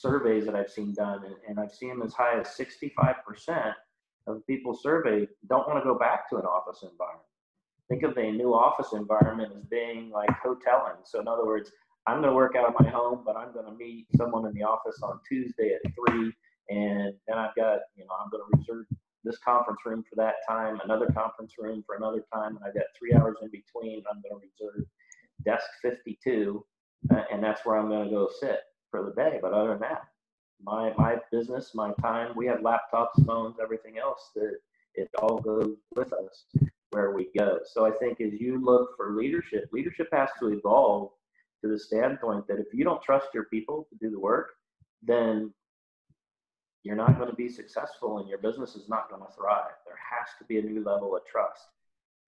surveys 0.00 0.44
that 0.46 0.56
I've 0.56 0.70
seen 0.70 0.92
done, 0.92 1.24
and, 1.24 1.36
and 1.48 1.60
I've 1.60 1.72
seen 1.72 1.90
them 1.90 2.02
as 2.02 2.12
high 2.12 2.38
as 2.40 2.48
65% 2.48 3.72
of 4.26 4.46
people 4.46 4.74
surveyed 4.74 5.28
don't 5.48 5.66
want 5.68 5.82
to 5.82 5.88
go 5.88 5.96
back 5.96 6.28
to 6.30 6.36
an 6.36 6.44
office 6.44 6.82
environment. 6.82 7.24
Think 7.88 8.02
of 8.02 8.14
the 8.14 8.30
new 8.30 8.54
office 8.54 8.92
environment 8.92 9.52
as 9.56 9.64
being 9.66 10.10
like 10.10 10.30
hoteling. 10.44 10.98
So, 11.04 11.20
in 11.20 11.28
other 11.28 11.46
words, 11.46 11.70
I'm 12.06 12.20
going 12.20 12.30
to 12.30 12.36
work 12.36 12.56
out 12.56 12.68
of 12.68 12.74
my 12.78 12.90
home, 12.90 13.22
but 13.24 13.36
I'm 13.36 13.52
going 13.52 13.66
to 13.66 13.72
meet 13.72 14.06
someone 14.16 14.44
in 14.46 14.52
the 14.54 14.64
office 14.64 15.00
on 15.02 15.20
Tuesday 15.28 15.76
at 15.76 15.92
three, 15.94 16.32
and 16.70 17.14
then 17.28 17.38
I've 17.38 17.54
got, 17.54 17.80
you 17.96 18.04
know, 18.04 18.14
I'm 18.20 18.30
going 18.30 18.42
to 18.42 18.58
reserve 18.58 18.86
this 19.24 19.38
conference 19.38 19.80
room 19.86 20.04
for 20.08 20.16
that 20.16 20.36
time, 20.48 20.80
another 20.84 21.06
conference 21.06 21.52
room 21.58 21.84
for 21.86 21.96
another 21.96 22.24
time, 22.32 22.56
and 22.56 22.64
I've 22.66 22.74
got 22.74 22.84
three 22.98 23.14
hours 23.14 23.36
in 23.42 23.48
between. 23.50 24.02
I'm 24.10 24.20
going 24.22 24.40
to 24.40 24.46
reserve 24.46 24.86
desk 25.44 25.66
52, 25.82 26.64
uh, 27.10 27.22
and 27.32 27.42
that's 27.42 27.64
where 27.64 27.76
I'm 27.76 27.88
going 27.88 28.08
to 28.08 28.14
go 28.14 28.28
sit 28.40 28.60
for 28.90 29.04
the 29.04 29.12
day. 29.12 29.38
But 29.40 29.52
other 29.52 29.70
than 29.70 29.80
that, 29.80 30.04
my 30.62 30.92
my 30.96 31.16
business, 31.30 31.72
my 31.74 31.92
time, 32.02 32.32
we 32.34 32.46
have 32.46 32.58
laptops, 32.60 33.24
phones, 33.26 33.56
everything 33.62 33.98
else 33.98 34.30
that 34.34 34.58
it 34.94 35.08
all 35.20 35.38
goes 35.38 35.76
with 35.94 36.12
us 36.12 36.46
where 36.90 37.12
we 37.12 37.28
go. 37.38 37.58
So 37.64 37.86
I 37.86 37.90
think 37.98 38.20
as 38.20 38.32
you 38.40 38.62
look 38.64 38.96
for 38.96 39.14
leadership, 39.14 39.68
leadership 39.72 40.08
has 40.12 40.30
to 40.40 40.48
evolve 40.48 41.10
to 41.62 41.68
the 41.68 41.78
standpoint 41.78 42.46
that 42.48 42.58
if 42.58 42.66
you 42.72 42.84
don't 42.84 43.02
trust 43.02 43.28
your 43.34 43.44
people 43.44 43.86
to 43.90 43.98
do 43.98 44.10
the 44.10 44.18
work, 44.18 44.50
then 45.02 45.52
you're 46.82 46.96
not 46.96 47.16
going 47.18 47.28
to 47.28 47.36
be 47.36 47.48
successful 47.48 48.18
and 48.18 48.28
your 48.28 48.38
business 48.38 48.74
is 48.74 48.88
not 48.88 49.10
going 49.10 49.22
to 49.22 49.32
thrive. 49.36 49.76
There 49.86 49.98
has 50.10 50.28
to 50.38 50.44
be 50.44 50.58
a 50.58 50.62
new 50.62 50.82
level 50.82 51.14
of 51.14 51.22
trust. 51.30 51.68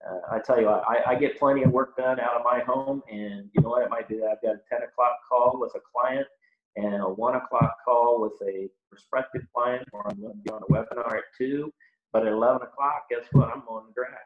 Uh, 0.09 0.35
I 0.35 0.39
tell 0.39 0.61
you, 0.61 0.69
I, 0.69 1.11
I 1.11 1.15
get 1.15 1.39
plenty 1.39 1.63
of 1.63 1.73
work 1.73 1.97
done 1.97 2.21
out 2.21 2.35
of 2.35 2.43
my 2.45 2.61
home, 2.61 3.03
and 3.11 3.51
you 3.53 3.63
know 3.63 3.71
what? 3.71 3.83
It 3.83 3.91
might 3.91 4.09
be 4.09 4.17
that 4.17 4.27
I've 4.27 4.43
got 4.43 4.55
a 4.55 4.61
10 4.69 4.83
o'clock 4.89 5.19
call 5.29 5.59
with 5.61 5.75
a 5.75 5.81
client 5.95 6.27
and 6.77 7.03
a 7.03 7.09
1 7.09 7.35
o'clock 7.35 7.77
call 7.85 8.21
with 8.21 8.49
a 8.49 8.69
prospective 8.89 9.43
client, 9.55 9.87
or 9.93 10.07
I'm 10.09 10.21
going 10.21 10.33
to 10.33 10.39
be 10.39 10.51
on 10.51 10.63
a 10.63 10.73
webinar 10.73 11.19
at 11.19 11.25
2. 11.37 11.71
But 12.13 12.27
at 12.27 12.33
11 12.33 12.63
o'clock, 12.63 13.05
guess 13.11 13.25
what? 13.33 13.51
I'm 13.55 13.63
mowing 13.69 13.87
the 13.87 13.93
grass. 13.93 14.19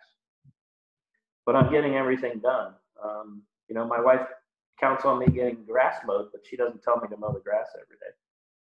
But 1.44 1.56
I'm 1.56 1.70
getting 1.70 1.96
everything 1.96 2.38
done. 2.38 2.74
Um, 3.02 3.42
you 3.68 3.74
know, 3.74 3.86
my 3.86 4.00
wife 4.00 4.26
counts 4.80 5.04
on 5.04 5.18
me 5.18 5.26
getting 5.26 5.64
grass 5.64 5.96
mowed, 6.06 6.28
but 6.32 6.42
she 6.48 6.56
doesn't 6.56 6.82
tell 6.82 6.96
me 6.96 7.08
to 7.08 7.16
mow 7.16 7.32
the 7.32 7.40
grass 7.40 7.68
every 7.74 7.96
day. 7.96 8.14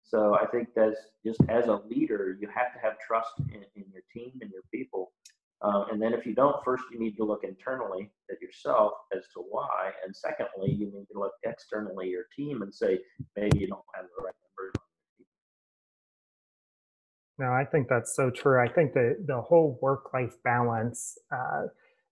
So 0.02 0.34
I 0.34 0.46
think 0.46 0.68
that's 0.74 0.98
just 1.24 1.40
as 1.48 1.66
a 1.66 1.80
leader, 1.88 2.36
you 2.40 2.48
have 2.48 2.72
to 2.74 2.80
have 2.80 2.98
trust 2.98 3.32
in, 3.52 3.64
in 3.76 3.84
your 3.92 4.02
team 4.12 4.32
and 4.40 4.50
your 4.50 4.62
people 4.72 5.12
um, 5.62 5.86
and 5.90 6.00
then 6.00 6.14
if 6.14 6.24
you 6.24 6.34
don't, 6.34 6.56
first 6.64 6.84
you 6.90 6.98
need 6.98 7.16
to 7.16 7.24
look 7.24 7.44
internally 7.44 8.10
at 8.30 8.40
yourself 8.40 8.92
as 9.14 9.24
to 9.34 9.40
why. 9.40 9.90
And 10.04 10.14
secondly, 10.14 10.72
you 10.72 10.86
need 10.86 11.06
to 11.12 11.18
look 11.18 11.32
externally 11.44 12.08
your 12.08 12.24
team 12.34 12.62
and 12.62 12.74
say, 12.74 12.98
maybe 13.36 13.58
you 13.58 13.66
don't 13.66 13.84
have 13.94 14.06
the 14.16 14.24
right 14.24 14.34
numbers. 14.58 14.74
No, 17.38 17.52
I 17.52 17.64
think 17.64 17.88
that's 17.88 18.14
so 18.14 18.30
true. 18.30 18.60
I 18.60 18.68
think 18.68 18.92
that 18.94 19.24
the 19.26 19.40
whole 19.40 19.78
work-life 19.80 20.34
balance, 20.44 21.16
uh, 21.32 21.66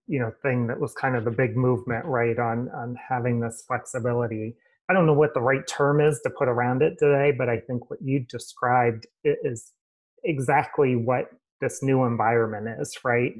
you 0.06 0.18
know, 0.18 0.32
thing 0.42 0.66
that 0.68 0.80
was 0.80 0.94
kind 0.94 1.16
of 1.16 1.24
the 1.24 1.30
big 1.30 1.56
movement, 1.56 2.04
right, 2.06 2.38
on 2.38 2.70
on 2.70 2.96
having 2.96 3.40
this 3.40 3.64
flexibility. 3.66 4.56
I 4.88 4.94
don't 4.94 5.04
know 5.04 5.12
what 5.12 5.34
the 5.34 5.42
right 5.42 5.66
term 5.66 6.00
is 6.00 6.20
to 6.22 6.30
put 6.30 6.48
around 6.48 6.82
it 6.82 6.98
today, 6.98 7.30
but 7.36 7.50
I 7.50 7.60
think 7.60 7.90
what 7.90 8.00
you 8.02 8.20
described 8.20 9.06
is 9.22 9.72
exactly 10.24 10.96
what 10.96 11.30
this 11.60 11.82
new 11.82 12.04
environment 12.04 12.68
is, 12.80 12.96
right? 13.04 13.32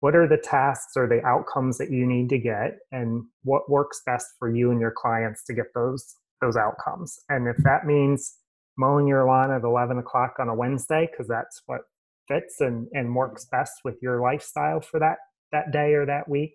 What 0.00 0.14
are 0.14 0.28
the 0.28 0.36
tasks 0.36 0.92
or 0.96 1.08
the 1.08 1.24
outcomes 1.24 1.78
that 1.78 1.90
you 1.90 2.06
need 2.06 2.28
to 2.28 2.38
get 2.38 2.78
and 2.92 3.24
what 3.42 3.70
works 3.70 4.02
best 4.04 4.26
for 4.38 4.54
you 4.54 4.70
and 4.70 4.80
your 4.80 4.92
clients 4.94 5.44
to 5.44 5.54
get 5.54 5.66
those 5.74 6.16
those 6.40 6.56
outcomes? 6.56 7.18
And 7.28 7.48
if 7.48 7.56
that 7.58 7.86
means 7.86 8.36
mowing 8.76 9.06
your 9.06 9.24
lawn 9.24 9.50
at 9.50 9.62
11 9.62 9.98
o'clock 9.98 10.34
on 10.38 10.48
a 10.48 10.54
Wednesday, 10.54 11.08
because 11.10 11.28
that's 11.28 11.62
what 11.66 11.82
fits 12.28 12.60
and, 12.60 12.88
and 12.92 13.14
works 13.14 13.46
best 13.50 13.72
with 13.84 13.96
your 14.02 14.20
lifestyle 14.20 14.80
for 14.80 14.98
that 15.00 15.18
that 15.52 15.72
day 15.72 15.94
or 15.94 16.04
that 16.04 16.28
week, 16.28 16.54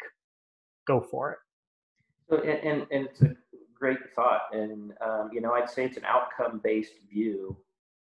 go 0.86 1.00
for 1.00 1.32
it. 1.32 1.38
So, 2.30 2.38
and, 2.42 2.60
and, 2.60 2.88
and 2.92 3.08
it's 3.08 3.22
a 3.22 3.36
great 3.74 3.98
thought. 4.16 4.42
And, 4.52 4.92
um, 5.04 5.30
you 5.32 5.42
know, 5.42 5.54
I'd 5.54 5.70
say 5.70 5.86
it's 5.86 5.98
an 5.98 6.06
outcome 6.06 6.60
based 6.64 6.94
view 7.10 7.58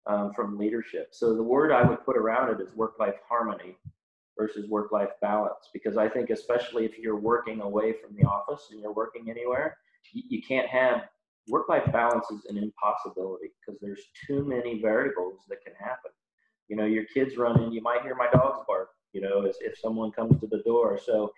um, 0.07 0.33
from 0.35 0.59
leadership. 0.59 1.09
So 1.13 1.35
the 1.35 1.43
word 1.43 1.73
I 1.73 1.83
would 1.83 2.05
put 2.05 2.17
around 2.17 2.51
it 2.51 2.63
is 2.63 2.75
work-life 2.75 3.17
harmony 3.29 3.77
versus 4.39 4.69
work-life 4.69 5.11
balance, 5.21 5.69
because 5.73 5.97
I 5.97 6.09
think 6.09 6.31
especially 6.31 6.85
if 6.85 6.99
you're 6.99 7.19
working 7.19 7.61
away 7.61 7.93
from 7.93 8.17
the 8.17 8.25
office 8.25 8.69
and 8.71 8.81
you're 8.81 8.95
working 8.95 9.31
anywhere, 9.31 9.77
you, 10.13 10.23
you 10.29 10.43
can't 10.43 10.69
have 10.69 11.09
work-life 11.49 11.91
balance 11.93 12.31
is 12.31 12.45
an 12.47 12.57
impossibility 12.57 13.49
because 13.61 13.81
there's 13.81 14.03
too 14.27 14.45
many 14.45 14.81
variables 14.81 15.41
that 15.49 15.63
can 15.65 15.75
happen. 15.79 16.13
You 16.69 16.77
know, 16.77 16.85
your 16.85 17.05
kids 17.05 17.37
running, 17.37 17.73
you 17.73 17.83
might 17.83 18.03
hear 18.03 18.15
my 18.15 18.29
dogs 18.33 18.61
bark. 18.67 18.91
You 19.13 19.21
know, 19.21 19.43
as 19.45 19.57
if 19.61 19.77
someone 19.77 20.13
comes 20.13 20.39
to 20.39 20.47
the 20.47 20.63
door. 20.65 20.97
So 21.05 21.33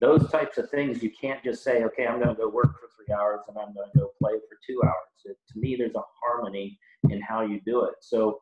those 0.00 0.30
types 0.30 0.58
of 0.58 0.70
things, 0.70 1.02
you 1.02 1.10
can't 1.10 1.42
just 1.42 1.64
say, 1.64 1.82
okay, 1.82 2.06
I'm 2.06 2.20
going 2.20 2.28
to 2.28 2.40
go 2.40 2.48
work 2.48 2.78
for 2.78 2.88
hours 3.10 3.40
and 3.48 3.56
I'm 3.58 3.74
going 3.74 3.90
to 3.92 3.98
go 3.98 4.10
play 4.20 4.32
for 4.32 4.58
two 4.66 4.80
hours. 4.84 4.94
It, 5.24 5.36
to 5.52 5.58
me, 5.58 5.76
there's 5.76 5.94
a 5.94 6.02
harmony 6.22 6.78
in 7.08 7.20
how 7.20 7.42
you 7.42 7.60
do 7.66 7.84
it. 7.84 7.94
So 8.00 8.40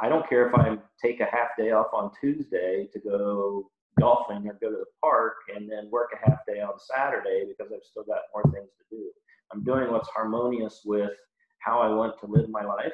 I 0.00 0.08
don't 0.08 0.28
care 0.28 0.48
if 0.48 0.54
I 0.54 0.76
take 1.02 1.20
a 1.20 1.26
half 1.26 1.48
day 1.58 1.70
off 1.70 1.88
on 1.92 2.10
Tuesday 2.20 2.88
to 2.92 3.00
go 3.00 3.70
golfing 4.00 4.48
or 4.48 4.58
go 4.60 4.70
to 4.70 4.76
the 4.76 4.84
park 5.02 5.34
and 5.54 5.70
then 5.70 5.88
work 5.90 6.10
a 6.12 6.30
half 6.30 6.40
day 6.46 6.60
on 6.60 6.74
Saturday 6.78 7.44
because 7.46 7.72
I've 7.72 7.84
still 7.84 8.04
got 8.04 8.22
more 8.34 8.42
things 8.52 8.70
to 8.78 8.96
do. 8.96 9.10
I'm 9.52 9.62
doing 9.62 9.90
what's 9.90 10.08
harmonious 10.08 10.80
with 10.84 11.12
how 11.60 11.80
I 11.80 11.88
want 11.88 12.18
to 12.20 12.26
live 12.26 12.48
my 12.48 12.64
life. 12.64 12.92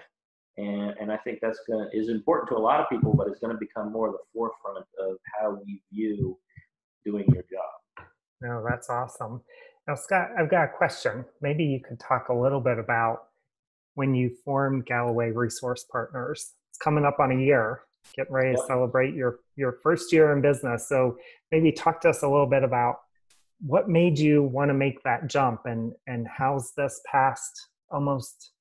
And, 0.59 0.95
and 1.01 1.11
I 1.11 1.17
think 1.19 1.39
that's 1.41 1.61
going 1.67 1.89
is 1.93 2.09
important 2.09 2.51
to 2.51 2.57
a 2.57 2.59
lot 2.59 2.81
of 2.81 2.89
people, 2.91 3.15
but 3.15 3.29
it's 3.29 3.41
going 3.41 3.53
to 3.53 3.59
become 3.59 3.93
more 3.93 4.11
the 4.11 4.19
forefront 4.35 4.85
of 4.99 5.17
how 5.41 5.59
we 5.65 5.83
view 5.93 6.39
doing 7.05 7.25
your 7.33 7.45
job. 7.45 8.07
No, 8.43 8.65
that's 8.69 8.91
awesome. 8.91 9.43
Now, 9.91 9.97
Scott, 9.97 10.29
I've 10.39 10.49
got 10.49 10.67
a 10.67 10.69
question. 10.69 11.25
Maybe 11.41 11.65
you 11.65 11.81
could 11.81 11.99
talk 11.99 12.29
a 12.29 12.33
little 12.33 12.61
bit 12.61 12.79
about 12.79 13.25
when 13.95 14.15
you 14.15 14.31
formed 14.45 14.87
Galloway 14.87 15.33
Resource 15.33 15.85
Partners. 15.91 16.53
It's 16.69 16.79
coming 16.79 17.05
up 17.05 17.19
on 17.19 17.33
a 17.33 17.35
year. 17.35 17.81
getting 18.15 18.33
ready 18.33 18.55
to 18.55 18.63
celebrate 18.69 19.15
your 19.15 19.41
your 19.57 19.79
first 19.83 20.13
year 20.13 20.33
in 20.33 20.43
business. 20.43 20.89
So 20.89 21.19
maybe 21.51 21.73
talk 21.73 22.01
to 22.03 22.11
us 22.11 22.23
a 22.23 22.29
little 22.29 22.47
bit 22.47 22.63
about 22.63 23.01
what 23.67 23.89
made 23.89 24.17
you 24.17 24.45
want 24.45 24.69
to 24.69 24.75
make 24.75 25.03
that 25.03 25.27
jump 25.27 25.63
and 25.65 25.93
and 26.07 26.29
how's 26.29 26.73
this 26.77 27.01
past 27.11 27.51
almost 27.91 28.53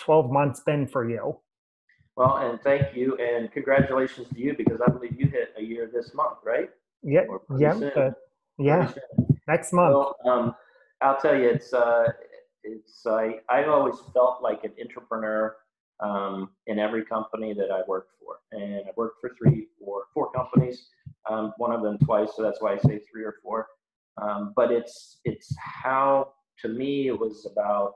12 0.00 0.30
months 0.30 0.60
been 0.66 0.86
for 0.86 1.08
you? 1.08 1.38
Well, 2.14 2.36
and 2.36 2.60
thank 2.60 2.94
you 2.94 3.16
and 3.16 3.50
congratulations 3.50 4.28
to 4.28 4.38
you 4.38 4.54
because 4.54 4.82
I 4.86 4.90
believe 4.90 5.18
you 5.18 5.28
hit 5.28 5.54
a 5.56 5.62
year 5.62 5.90
this 5.90 6.12
month, 6.12 6.40
right? 6.44 6.68
Yeah, 7.02 7.22
yeah, 7.56 7.80
yeah. 8.58 8.92
Next 9.48 9.72
month. 9.72 10.12
Um, 10.26 10.54
I'll 11.00 11.18
tell 11.20 11.36
you, 11.36 11.48
it's 11.48 11.72
uh, 11.72 12.12
it's 12.62 13.06
I 13.06 13.40
I've 13.48 13.68
always 13.68 13.96
felt 14.12 14.42
like 14.42 14.64
an 14.64 14.72
entrepreneur 14.80 15.56
um, 16.00 16.50
in 16.66 16.78
every 16.78 17.04
company 17.04 17.54
that 17.54 17.70
I 17.70 17.82
worked 17.86 18.12
for, 18.20 18.38
and 18.52 18.86
I 18.86 18.90
worked 18.96 19.20
for 19.20 19.30
three 19.38 19.68
or 19.80 20.04
four 20.12 20.30
companies. 20.32 20.88
Um, 21.28 21.52
one 21.58 21.72
of 21.72 21.82
them 21.82 21.98
twice, 21.98 22.30
so 22.36 22.42
that's 22.42 22.60
why 22.60 22.74
I 22.74 22.78
say 22.78 23.00
three 23.10 23.24
or 23.24 23.36
four. 23.42 23.68
Um, 24.20 24.52
but 24.56 24.70
it's 24.70 25.20
it's 25.24 25.54
how 25.58 26.32
to 26.60 26.68
me 26.68 27.08
it 27.08 27.18
was 27.18 27.46
about 27.50 27.94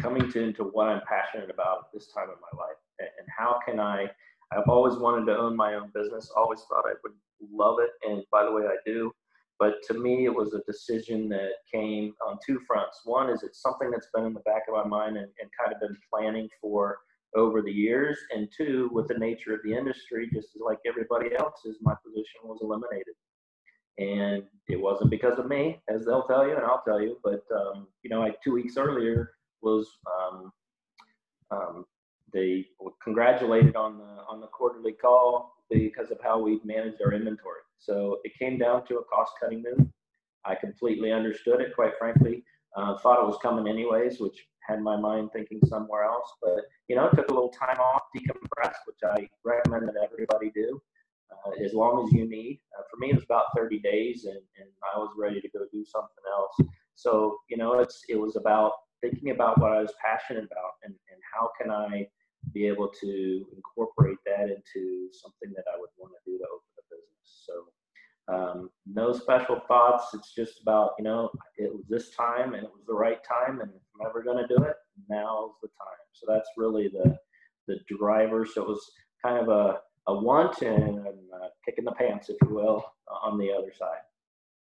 coming 0.00 0.30
to 0.30 0.40
into 0.40 0.64
what 0.64 0.88
I'm 0.88 1.02
passionate 1.08 1.50
about 1.50 1.78
at 1.78 1.92
this 1.92 2.12
time 2.12 2.28
in 2.28 2.36
my 2.40 2.58
life, 2.62 2.76
and, 2.98 3.08
and 3.18 3.28
how 3.36 3.58
can 3.66 3.80
I? 3.80 4.10
I've 4.50 4.68
always 4.68 4.94
wanted 4.94 5.26
to 5.26 5.36
own 5.36 5.56
my 5.56 5.74
own 5.74 5.90
business. 5.94 6.32
Always 6.34 6.60
thought 6.68 6.84
I 6.86 6.94
would 7.02 7.12
love 7.52 7.78
it, 7.80 7.90
and 8.08 8.22
by 8.32 8.44
the 8.44 8.52
way, 8.52 8.62
I 8.64 8.76
do. 8.86 9.12
But 9.58 9.82
to 9.88 9.94
me, 9.94 10.24
it 10.24 10.34
was 10.34 10.54
a 10.54 10.62
decision 10.66 11.28
that 11.30 11.50
came 11.72 12.14
on 12.26 12.38
two 12.44 12.60
fronts. 12.66 13.00
One 13.04 13.28
is 13.28 13.42
it's 13.42 13.60
something 13.60 13.90
that's 13.90 14.08
been 14.14 14.24
in 14.24 14.34
the 14.34 14.40
back 14.40 14.62
of 14.68 14.74
my 14.74 14.84
mind 14.84 15.16
and, 15.16 15.26
and 15.40 15.50
kind 15.58 15.72
of 15.72 15.80
been 15.80 15.96
planning 16.12 16.48
for 16.60 16.98
over 17.34 17.60
the 17.60 17.72
years. 17.72 18.18
And 18.34 18.48
two, 18.56 18.88
with 18.92 19.08
the 19.08 19.18
nature 19.18 19.52
of 19.54 19.60
the 19.64 19.74
industry, 19.74 20.30
just 20.32 20.48
like 20.64 20.78
everybody 20.86 21.34
else's, 21.36 21.76
my 21.82 21.94
position 22.04 22.40
was 22.44 22.60
eliminated. 22.62 23.14
And 23.98 24.44
it 24.68 24.80
wasn't 24.80 25.10
because 25.10 25.40
of 25.40 25.48
me, 25.48 25.82
as 25.88 26.04
they'll 26.04 26.22
tell 26.22 26.46
you, 26.46 26.54
and 26.54 26.64
I'll 26.64 26.82
tell 26.86 27.02
you. 27.02 27.18
But 27.24 27.42
um, 27.52 27.88
you 28.04 28.10
know, 28.10 28.20
like 28.20 28.40
two 28.42 28.52
weeks 28.52 28.76
earlier 28.76 29.32
was 29.60 29.88
um, 30.06 30.52
um, 31.50 31.84
they 32.32 32.66
congratulated 33.02 33.74
on 33.74 33.98
the 33.98 34.22
on 34.28 34.40
the 34.40 34.46
quarterly 34.46 34.92
call 34.92 35.57
because 35.70 36.10
of 36.10 36.18
how 36.22 36.38
we 36.38 36.60
managed 36.64 37.00
our 37.04 37.12
inventory. 37.12 37.60
So 37.78 38.18
it 38.24 38.32
came 38.38 38.58
down 38.58 38.86
to 38.86 38.98
a 38.98 39.04
cost 39.04 39.32
cutting 39.40 39.62
move. 39.62 39.86
I 40.44 40.54
completely 40.54 41.12
understood 41.12 41.60
it, 41.60 41.74
quite 41.74 41.92
frankly. 41.98 42.44
Uh, 42.76 42.96
thought 42.98 43.20
it 43.20 43.26
was 43.26 43.38
coming 43.42 43.68
anyways, 43.68 44.20
which 44.20 44.46
had 44.60 44.80
my 44.80 44.96
mind 44.96 45.30
thinking 45.32 45.60
somewhere 45.66 46.04
else. 46.04 46.30
But 46.42 46.60
you 46.88 46.96
know, 46.96 47.06
it 47.06 47.16
took 47.16 47.28
a 47.28 47.34
little 47.34 47.50
time 47.50 47.78
off, 47.78 48.02
decompress, 48.16 48.74
which 48.86 48.98
I 49.04 49.28
recommend 49.44 49.88
that 49.88 49.94
everybody 50.02 50.50
do, 50.54 50.80
uh, 51.32 51.64
as 51.64 51.72
long 51.72 52.06
as 52.06 52.12
you 52.12 52.28
need. 52.28 52.60
Uh, 52.78 52.82
for 52.90 52.98
me, 52.98 53.10
it 53.10 53.14
was 53.14 53.24
about 53.24 53.46
30 53.56 53.80
days, 53.80 54.24
and, 54.24 54.36
and 54.36 54.68
I 54.94 54.98
was 54.98 55.10
ready 55.18 55.40
to 55.40 55.48
go 55.48 55.60
do 55.72 55.84
something 55.84 56.24
else. 56.30 56.70
So 56.94 57.38
you 57.48 57.56
know, 57.56 57.78
it's 57.78 58.04
it 58.08 58.16
was 58.16 58.36
about 58.36 58.72
thinking 59.00 59.30
about 59.30 59.60
what 59.60 59.72
I 59.72 59.80
was 59.80 59.92
passionate 60.04 60.44
about 60.44 60.72
and, 60.82 60.94
and 61.10 61.20
how 61.32 61.50
can 61.60 61.70
I 61.70 62.06
be 62.52 62.66
able 62.66 62.88
to 63.00 63.46
incorporate 63.54 64.18
that 64.26 64.44
into 64.44 65.08
something 65.12 65.52
that 65.54 65.64
I 65.72 65.78
would 65.78 65.90
want 65.98 66.12
to 66.12 66.30
do 66.30 66.38
to 66.38 66.44
open 66.44 66.70
a 66.78 66.82
business. 66.90 67.44
So 67.46 68.34
um, 68.34 68.70
no 68.86 69.12
special 69.12 69.60
thoughts. 69.66 70.14
It's 70.14 70.34
just 70.34 70.60
about, 70.62 70.92
you 70.98 71.04
know, 71.04 71.30
it 71.56 71.72
was 71.72 71.84
this 71.88 72.10
time 72.10 72.54
and 72.54 72.62
it 72.64 72.70
was 72.70 72.84
the 72.86 72.94
right 72.94 73.18
time. 73.24 73.60
And 73.60 73.70
if 73.70 73.82
I'm 74.00 74.06
ever 74.06 74.22
going 74.22 74.38
to 74.38 74.54
do 74.54 74.62
it, 74.64 74.76
now's 75.08 75.52
the 75.62 75.68
time. 75.68 76.04
So 76.12 76.26
that's 76.28 76.48
really 76.56 76.88
the, 76.88 77.16
the 77.66 77.76
driver. 77.96 78.46
So 78.46 78.62
it 78.62 78.68
was 78.68 78.90
kind 79.24 79.38
of 79.38 79.48
a, 79.48 79.78
a 80.06 80.14
want 80.14 80.62
and 80.62 80.98
a 80.98 81.48
kick 81.64 81.76
in 81.78 81.84
the 81.84 81.92
pants, 81.92 82.28
if 82.28 82.36
you 82.42 82.54
will, 82.54 82.84
on 83.22 83.38
the 83.38 83.50
other 83.52 83.72
side. 83.78 83.98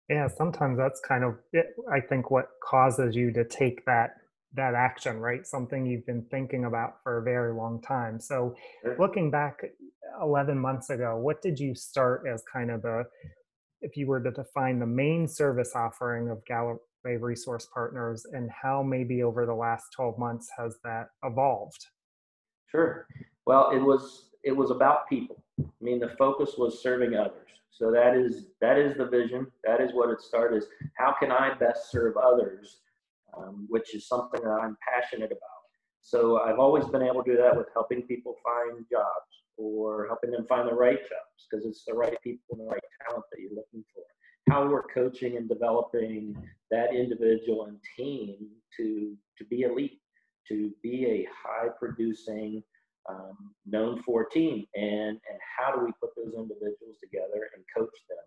Yeah, 0.09 0.27
sometimes 0.29 0.77
that's 0.77 1.01
kind 1.01 1.25
of, 1.25 1.35
it, 1.51 1.75
I 1.91 1.99
think, 1.99 2.31
what 2.31 2.47
causes 2.63 3.15
you 3.15 3.31
to 3.33 3.43
take 3.43 3.85
that 3.85 4.11
that 4.53 4.73
action, 4.73 5.17
right? 5.17 5.45
Something 5.45 5.85
you've 5.85 6.05
been 6.05 6.25
thinking 6.31 6.65
about 6.65 7.01
for 7.03 7.19
a 7.19 7.23
very 7.23 7.53
long 7.53 7.81
time. 7.81 8.19
So, 8.19 8.55
looking 8.99 9.29
back 9.29 9.61
11 10.21 10.57
months 10.57 10.89
ago, 10.89 11.17
what 11.17 11.41
did 11.41 11.59
you 11.59 11.75
start 11.75 12.23
as 12.31 12.43
kind 12.51 12.71
of 12.71 12.85
a, 12.85 13.03
if 13.81 13.95
you 13.97 14.07
were 14.07 14.21
to 14.21 14.31
define 14.31 14.79
the 14.79 14.85
main 14.85 15.27
service 15.27 15.73
offering 15.75 16.29
of 16.29 16.43
Galloway 16.45 16.79
Resource 17.19 17.67
Partners, 17.73 18.25
and 18.31 18.49
how 18.49 18.81
maybe 18.83 19.23
over 19.23 19.45
the 19.45 19.53
last 19.53 19.85
12 19.95 20.17
months 20.17 20.49
has 20.57 20.77
that 20.83 21.09
evolved? 21.23 21.85
Sure. 22.71 23.07
Well, 23.45 23.71
it 23.71 23.79
was 23.79 24.29
it 24.43 24.55
was 24.55 24.71
about 24.71 25.09
people. 25.09 25.43
I 25.59 25.63
mean, 25.81 25.99
the 25.99 26.15
focus 26.17 26.55
was 26.57 26.81
serving 26.81 27.15
others. 27.15 27.47
So 27.69 27.91
that 27.91 28.15
is 28.15 28.47
that 28.61 28.77
is 28.77 28.97
the 28.97 29.05
vision. 29.05 29.47
That 29.63 29.81
is 29.81 29.91
what 29.93 30.09
it 30.09 30.21
started. 30.21 30.57
Is 30.57 30.67
how 30.97 31.13
can 31.19 31.31
I 31.31 31.53
best 31.53 31.91
serve 31.91 32.17
others 32.17 32.77
um, 33.35 33.65
which 33.69 33.95
is 33.95 34.07
something 34.07 34.41
that 34.41 34.59
I'm 34.61 34.77
passionate 34.87 35.31
about. 35.31 35.57
So 36.01 36.39
I've 36.39 36.59
always 36.59 36.85
been 36.85 37.01
able 37.01 37.23
to 37.23 37.31
do 37.31 37.37
that 37.37 37.57
with 37.57 37.67
helping 37.73 38.03
people 38.03 38.35
find 38.43 38.85
jobs 38.89 39.43
or 39.57 40.07
helping 40.07 40.31
them 40.31 40.45
find 40.47 40.67
the 40.67 40.73
right 40.73 40.99
jobs 40.99 41.47
because 41.49 41.65
it's 41.65 41.83
the 41.85 41.93
right 41.93 42.15
people 42.23 42.45
and 42.51 42.61
the 42.61 42.71
right 42.71 42.83
talent 43.05 43.25
that 43.31 43.41
you're 43.41 43.51
looking 43.51 43.83
for. 43.93 44.03
How 44.49 44.65
we're 44.65 44.83
coaching 44.83 45.35
and 45.35 45.49
developing 45.49 46.35
that 46.71 46.93
individual 46.93 47.65
and 47.65 47.77
team 47.97 48.47
to 48.77 49.17
to 49.37 49.45
be 49.45 49.63
elite, 49.63 49.99
to 50.47 50.71
be 50.81 51.05
a 51.05 51.27
high 51.43 51.67
producing, 51.77 52.63
um, 53.09 53.53
known 53.65 54.01
for 54.03 54.25
team, 54.25 54.65
and 54.75 55.09
and 55.09 55.39
how 55.57 55.75
do 55.75 55.83
we 55.83 55.91
put 55.99 56.11
those 56.15 56.35
individuals 56.35 56.95
together 57.03 57.49
and 57.53 57.63
coach 57.75 57.97
them? 58.07 58.17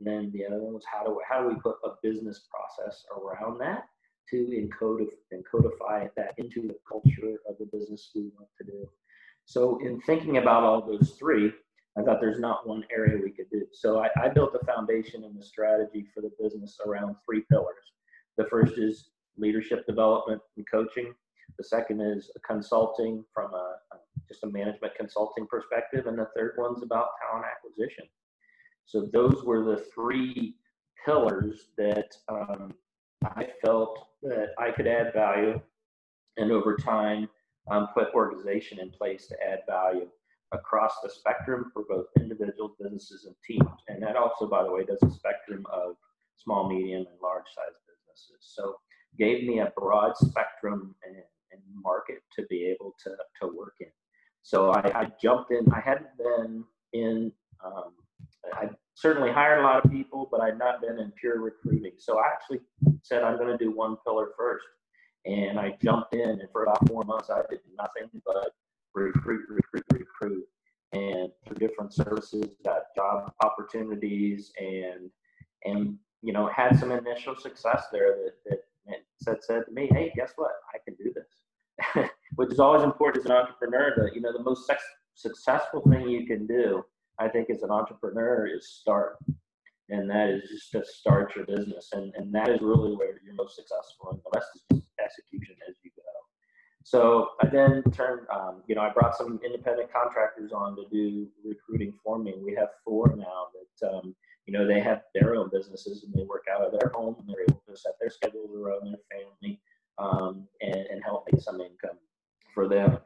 And 0.00 0.06
then 0.06 0.32
the 0.32 0.46
other 0.46 0.62
one 0.62 0.72
was 0.72 0.84
how 0.90 1.04
do 1.04 1.20
how 1.28 1.42
do 1.42 1.48
we 1.48 1.56
put 1.56 1.76
a 1.84 1.90
business 2.02 2.46
process 2.50 3.04
around 3.14 3.58
that 3.58 3.84
to 4.30 4.36
encode 4.36 5.06
and 5.30 5.44
codify 5.50 6.06
that 6.16 6.34
into 6.38 6.62
the 6.62 6.76
culture 6.90 7.38
of 7.48 7.56
the 7.58 7.66
business 7.72 8.10
we 8.14 8.30
want 8.36 8.48
to 8.58 8.64
do. 8.64 8.88
So, 9.44 9.78
in 9.78 10.00
thinking 10.02 10.36
about 10.38 10.62
all 10.62 10.82
those 10.82 11.16
three, 11.18 11.52
I 11.98 12.02
thought 12.02 12.20
there's 12.20 12.38
not 12.38 12.68
one 12.68 12.84
area 12.92 13.18
we 13.22 13.30
could 13.30 13.50
do. 13.50 13.66
So, 13.72 14.00
I, 14.00 14.08
I 14.22 14.28
built 14.28 14.54
a 14.60 14.64
foundation 14.66 15.24
and 15.24 15.38
the 15.38 15.44
strategy 15.44 16.06
for 16.14 16.20
the 16.20 16.30
business 16.40 16.78
around 16.86 17.16
three 17.24 17.42
pillars. 17.50 17.92
The 18.36 18.44
first 18.44 18.78
is 18.78 19.10
leadership 19.36 19.86
development 19.86 20.40
and 20.56 20.66
coaching. 20.70 21.14
The 21.56 21.64
second 21.64 22.00
is 22.00 22.30
consulting 22.46 23.24
from 23.34 23.52
a, 23.54 23.76
just 24.28 24.44
a 24.44 24.46
management 24.46 24.94
consulting 24.96 25.46
perspective, 25.46 26.06
and 26.06 26.18
the 26.18 26.28
third 26.36 26.54
one's 26.58 26.82
about 26.82 27.08
talent 27.22 27.46
acquisition. 27.50 28.04
So 28.84 29.08
those 29.12 29.42
were 29.44 29.64
the 29.64 29.84
three 29.94 30.56
pillars 31.04 31.68
that 31.76 32.10
um, 32.28 32.74
I 33.24 33.48
felt 33.64 34.07
that 34.22 34.48
I 34.58 34.70
could 34.70 34.86
add 34.86 35.12
value 35.12 35.60
and 36.36 36.50
over 36.52 36.76
time 36.76 37.28
um, 37.70 37.88
put 37.94 38.14
organization 38.14 38.78
in 38.78 38.90
place 38.90 39.26
to 39.26 39.36
add 39.46 39.60
value 39.68 40.08
across 40.52 40.94
the 41.02 41.10
spectrum 41.10 41.70
for 41.72 41.84
both 41.88 42.06
individuals, 42.18 42.72
businesses, 42.80 43.26
and 43.26 43.34
teams. 43.46 43.80
And 43.88 44.02
that 44.02 44.16
also, 44.16 44.48
by 44.48 44.62
the 44.62 44.70
way, 44.70 44.84
does 44.84 45.02
a 45.02 45.10
spectrum 45.10 45.66
of 45.72 45.96
small, 46.36 46.68
medium, 46.68 47.00
and 47.00 47.20
large 47.22 47.44
size 47.54 47.76
businesses. 47.86 48.54
So 48.54 48.76
gave 49.18 49.46
me 49.46 49.60
a 49.60 49.72
broad 49.76 50.16
spectrum 50.16 50.94
and, 51.06 51.16
and 51.52 51.60
market 51.82 52.22
to 52.36 52.46
be 52.48 52.64
able 52.64 52.94
to, 53.04 53.10
to 53.40 53.48
work 53.48 53.74
in. 53.80 53.88
So 54.42 54.70
I, 54.70 55.02
I 55.02 55.12
jumped 55.22 55.50
in. 55.50 55.66
I 55.72 55.80
hadn't 55.80 56.16
been 56.16 56.64
in 56.92 57.32
um, 57.64 57.92
I 58.52 58.68
certainly 58.94 59.30
hired 59.30 59.60
a 59.60 59.62
lot 59.62 59.84
of 59.84 59.90
people, 59.90 60.28
but 60.30 60.40
I'd 60.40 60.58
not 60.58 60.80
been 60.80 60.98
in 60.98 61.12
pure 61.12 61.40
recruiting. 61.40 61.92
So 61.98 62.18
I 62.18 62.24
actually 62.32 62.60
said 63.02 63.22
I'm 63.22 63.36
going 63.36 63.56
to 63.56 63.62
do 63.62 63.70
one 63.70 63.96
pillar 64.04 64.30
first. 64.36 64.66
And 65.26 65.58
I 65.58 65.76
jumped 65.82 66.14
in, 66.14 66.28
and 66.28 66.48
for 66.52 66.62
about 66.62 66.86
four 66.88 67.04
months, 67.04 67.28
I 67.30 67.42
did 67.50 67.60
nothing 67.76 68.10
but 68.24 68.52
recruit, 68.94 69.44
recruit, 69.48 69.84
recruit. 69.92 70.44
And 70.92 71.30
through 71.46 71.56
different 71.56 71.92
services, 71.92 72.46
got 72.64 72.82
job 72.96 73.32
opportunities 73.42 74.52
and, 74.58 75.10
and 75.64 75.98
you 76.22 76.32
know, 76.32 76.48
had 76.48 76.78
some 76.78 76.92
initial 76.92 77.36
success 77.36 77.86
there 77.92 78.16
that, 78.46 78.58
that 78.86 79.04
said, 79.20 79.36
said 79.42 79.66
to 79.66 79.72
me, 79.72 79.88
hey, 79.92 80.12
guess 80.16 80.32
what? 80.36 80.52
I 80.74 80.78
can 80.84 80.94
do 80.94 81.12
this. 81.14 82.08
Which 82.36 82.50
is 82.50 82.58
always 82.58 82.82
important 82.82 83.24
as 83.24 83.30
an 83.30 83.36
entrepreneur 83.36 83.92
that, 83.96 84.14
you 84.14 84.20
know, 84.20 84.32
the 84.32 84.42
most 84.42 84.70
successful 85.14 85.82
thing 85.88 86.08
you 86.08 86.26
can 86.26 86.46
do 86.46 86.84
I 87.18 87.28
think 87.28 87.50
as 87.50 87.62
an 87.62 87.70
entrepreneur 87.70 88.46
is 88.46 88.68
start. 88.68 89.18
And 89.90 90.08
that 90.10 90.28
is 90.28 90.42
just 90.50 90.72
to 90.72 90.84
start 90.84 91.34
your 91.34 91.46
business. 91.46 91.88
And, 91.92 92.12
and 92.14 92.32
that 92.34 92.50
is 92.50 92.60
really 92.60 92.94
where 92.94 93.20
you're 93.24 93.34
most 93.34 93.56
successful. 93.56 94.10
And 94.10 94.20
the 94.20 94.38
rest 94.38 94.48
is 94.54 94.62
just 94.70 94.86
execution 95.02 95.56
as 95.68 95.76
you 95.82 95.90
go. 95.96 96.02
So 96.84 97.30
I 97.42 97.46
then 97.48 97.82
turned, 97.92 98.26
um, 98.34 98.62
you 98.66 98.74
know, 98.74 98.82
I 98.82 98.90
brought 98.90 99.16
some 99.16 99.40
independent 99.44 99.92
contractors 99.92 100.52
on 100.52 100.76
to 100.76 100.84
do 100.92 101.28
recruiting 101.44 101.94
for 102.04 102.18
me. 102.18 102.34
We 102.42 102.54
have 102.54 102.68
four 102.84 103.14
now 103.16 103.48
that, 103.54 103.90
um, 103.90 104.14
you 104.46 104.52
know, 104.52 104.66
they 104.66 104.80
have 104.80 105.02
their 105.14 105.34
own 105.36 105.50
businesses 105.52 106.04
and 106.04 106.14
they 106.14 106.24
work 106.24 106.44
out 106.50 106.62
of 106.62 106.78
their 106.78 106.90
home 106.94 107.16
and 107.18 107.28
they're 107.28 107.42
able 107.42 107.62
to 107.68 107.76
set 107.76 107.92
their 108.00 108.10
schedules 108.10 108.50
around 108.56 108.86
their 108.86 109.00
family 109.10 109.60
um, 109.98 110.46
and, 110.60 110.76
and 110.76 111.04
help 111.04 111.26
make 111.30 111.42
some 111.42 111.60
income 111.60 111.98
for 112.54 112.68
them. 112.68 112.98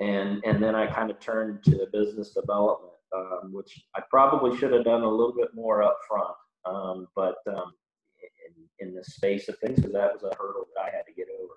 And, 0.00 0.42
and 0.44 0.62
then 0.62 0.74
I 0.74 0.86
kind 0.86 1.10
of 1.10 1.20
turned 1.20 1.62
to 1.64 1.86
business 1.92 2.30
development 2.30 2.93
um, 3.14 3.52
which 3.52 3.84
I 3.94 4.00
probably 4.10 4.56
should 4.56 4.72
have 4.72 4.84
done 4.84 5.02
a 5.02 5.10
little 5.10 5.34
bit 5.34 5.54
more 5.54 5.82
up 5.82 5.98
front. 6.08 6.34
Um, 6.64 7.08
but 7.14 7.36
um, 7.48 7.72
in, 8.80 8.88
in 8.88 8.94
the 8.94 9.04
space 9.04 9.48
of 9.48 9.58
things, 9.58 9.76
because 9.76 9.92
that 9.92 10.12
was 10.12 10.22
a 10.22 10.34
hurdle 10.36 10.66
that 10.74 10.82
I 10.82 10.96
had 10.96 11.06
to 11.06 11.12
get 11.14 11.28
over. 11.40 11.54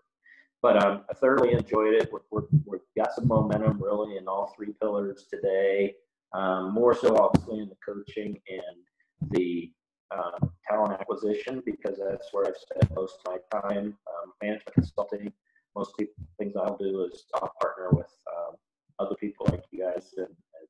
But 0.61 0.83
um, 0.83 1.03
I 1.09 1.13
thoroughly 1.13 1.53
enjoyed 1.53 1.93
it. 1.93 2.11
we 2.31 2.41
have 2.71 2.81
got 2.97 3.15
some 3.15 3.27
momentum 3.27 3.81
really 3.81 4.17
in 4.17 4.27
all 4.27 4.53
three 4.55 4.73
pillars 4.81 5.25
today. 5.31 5.95
Um, 6.33 6.73
more 6.73 6.93
so, 6.93 7.15
obviously, 7.15 7.59
in 7.59 7.69
the 7.69 7.77
coaching 7.85 8.37
and 8.49 9.31
the 9.31 9.71
um, 10.11 10.51
talent 10.69 10.93
acquisition 10.99 11.61
because 11.65 11.97
that's 11.97 12.29
where 12.31 12.47
I've 12.47 12.57
spent 12.57 12.93
most 12.95 13.19
of 13.25 13.33
my 13.33 13.59
time. 13.61 13.97
Um, 14.07 14.33
management 14.41 14.73
consulting, 14.73 15.31
most 15.75 15.95
people, 15.97 16.13
things 16.37 16.55
I'll 16.55 16.77
do 16.77 17.03
is 17.03 17.25
I'll 17.35 17.53
partner 17.61 17.89
with 17.91 18.11
um, 18.35 18.55
other 18.99 19.15
people 19.15 19.47
like 19.49 19.63
you 19.71 19.83
guys 19.83 20.11
that, 20.17 20.29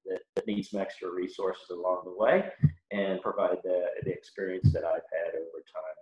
that, 0.10 0.20
that, 0.36 0.48
need 0.48 0.64
some 0.66 0.80
extra 0.80 1.10
resources 1.10 1.70
along 1.72 2.02
the 2.06 2.16
way 2.16 2.50
and 2.92 3.22
provide 3.22 3.58
the, 3.64 3.86
the 4.04 4.12
experience 4.12 4.72
that 4.74 4.84
I've 4.84 5.02
had 5.12 5.36
over 5.36 5.64
time. 5.74 5.98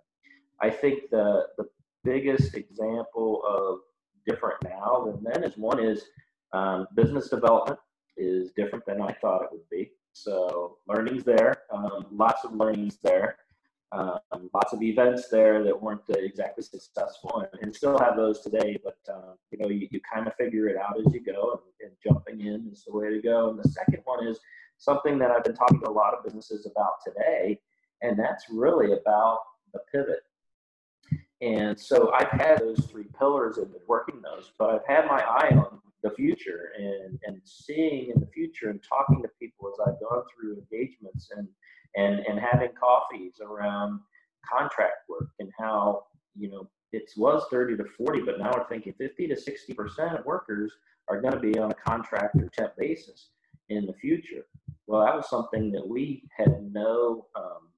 I 0.60 0.70
think 0.70 1.10
the, 1.10 1.46
the 1.58 1.66
biggest 2.04 2.54
example 2.54 3.42
of 3.46 3.80
different 4.26 4.56
now 4.64 5.04
than 5.06 5.24
then 5.24 5.44
is 5.44 5.56
one 5.56 5.82
is 5.84 6.04
um, 6.52 6.86
business 6.94 7.28
development 7.28 7.78
is 8.16 8.50
different 8.56 8.84
than 8.86 9.00
I 9.02 9.12
thought 9.20 9.42
it 9.42 9.48
would 9.52 9.68
be. 9.70 9.90
So 10.12 10.78
learning's 10.88 11.24
there, 11.24 11.54
um, 11.72 12.06
lots 12.10 12.44
of 12.44 12.54
learnings 12.54 12.98
there, 13.02 13.36
um, 13.92 14.50
lots 14.52 14.72
of 14.72 14.82
events 14.82 15.28
there 15.28 15.62
that 15.62 15.80
weren't 15.80 16.02
exactly 16.08 16.64
successful, 16.64 17.40
and, 17.40 17.62
and 17.62 17.74
still 17.74 17.98
have 17.98 18.16
those 18.16 18.40
today. 18.40 18.78
But 18.82 18.98
uh, 19.08 19.34
you 19.50 19.58
know, 19.58 19.68
you, 19.68 19.88
you 19.90 20.00
kind 20.12 20.26
of 20.26 20.34
figure 20.34 20.68
it 20.68 20.76
out 20.76 20.98
as 20.98 21.12
you 21.12 21.20
go, 21.20 21.60
and, 21.80 21.88
and 21.88 21.96
jumping 22.04 22.46
in 22.46 22.68
is 22.72 22.84
the 22.84 22.96
way 22.96 23.10
to 23.10 23.22
go. 23.22 23.50
And 23.50 23.58
the 23.58 23.68
second 23.68 24.00
one 24.04 24.26
is 24.26 24.38
something 24.78 25.18
that 25.18 25.30
I've 25.30 25.44
been 25.44 25.54
talking 25.54 25.80
to 25.80 25.88
a 25.88 25.92
lot 25.92 26.14
of 26.14 26.24
businesses 26.24 26.66
about 26.66 26.94
today, 27.04 27.60
and 28.02 28.18
that's 28.18 28.46
really 28.50 28.92
about 28.92 29.40
the 29.72 29.80
pivot. 29.92 30.20
And 31.40 31.78
so 31.78 32.12
I've 32.12 32.30
had 32.30 32.60
those 32.60 32.86
three 32.90 33.06
pillars 33.18 33.58
and 33.58 33.70
been 33.70 33.82
working 33.86 34.22
those, 34.22 34.52
but 34.58 34.70
I've 34.70 34.86
had 34.86 35.06
my 35.06 35.20
eye 35.22 35.54
on 35.54 35.80
the 36.02 36.10
future 36.10 36.70
and, 36.78 37.18
and 37.26 37.40
seeing 37.44 38.10
in 38.14 38.20
the 38.20 38.26
future 38.26 38.70
and 38.70 38.80
talking 38.82 39.22
to 39.22 39.28
people 39.38 39.68
as 39.68 39.78
I've 39.80 40.00
gone 40.00 40.22
through 40.32 40.54
engagements 40.54 41.30
and, 41.36 41.46
and, 41.94 42.20
and 42.20 42.38
having 42.38 42.70
coffees 42.78 43.40
around 43.40 44.00
contract 44.50 45.08
work 45.08 45.28
and 45.38 45.50
how, 45.58 46.04
you 46.36 46.50
know, 46.50 46.68
it 46.92 47.10
was 47.16 47.44
30 47.50 47.76
to 47.78 47.84
40, 47.96 48.22
but 48.22 48.38
now 48.38 48.52
we're 48.54 48.68
thinking 48.68 48.94
50 48.96 49.28
to 49.28 49.34
60% 49.34 50.18
of 50.18 50.24
workers 50.24 50.72
are 51.08 51.20
going 51.20 51.34
to 51.34 51.40
be 51.40 51.58
on 51.58 51.70
a 51.70 51.74
contract 51.74 52.36
or 52.36 52.48
temp 52.48 52.76
basis 52.76 53.30
in 53.68 53.86
the 53.86 53.92
future. 53.94 54.46
Well, 54.86 55.04
that 55.04 55.16
was 55.16 55.28
something 55.28 55.72
that 55.72 55.86
we 55.86 56.22
had 56.36 56.72
no, 56.72 57.26
um, 57.34 57.68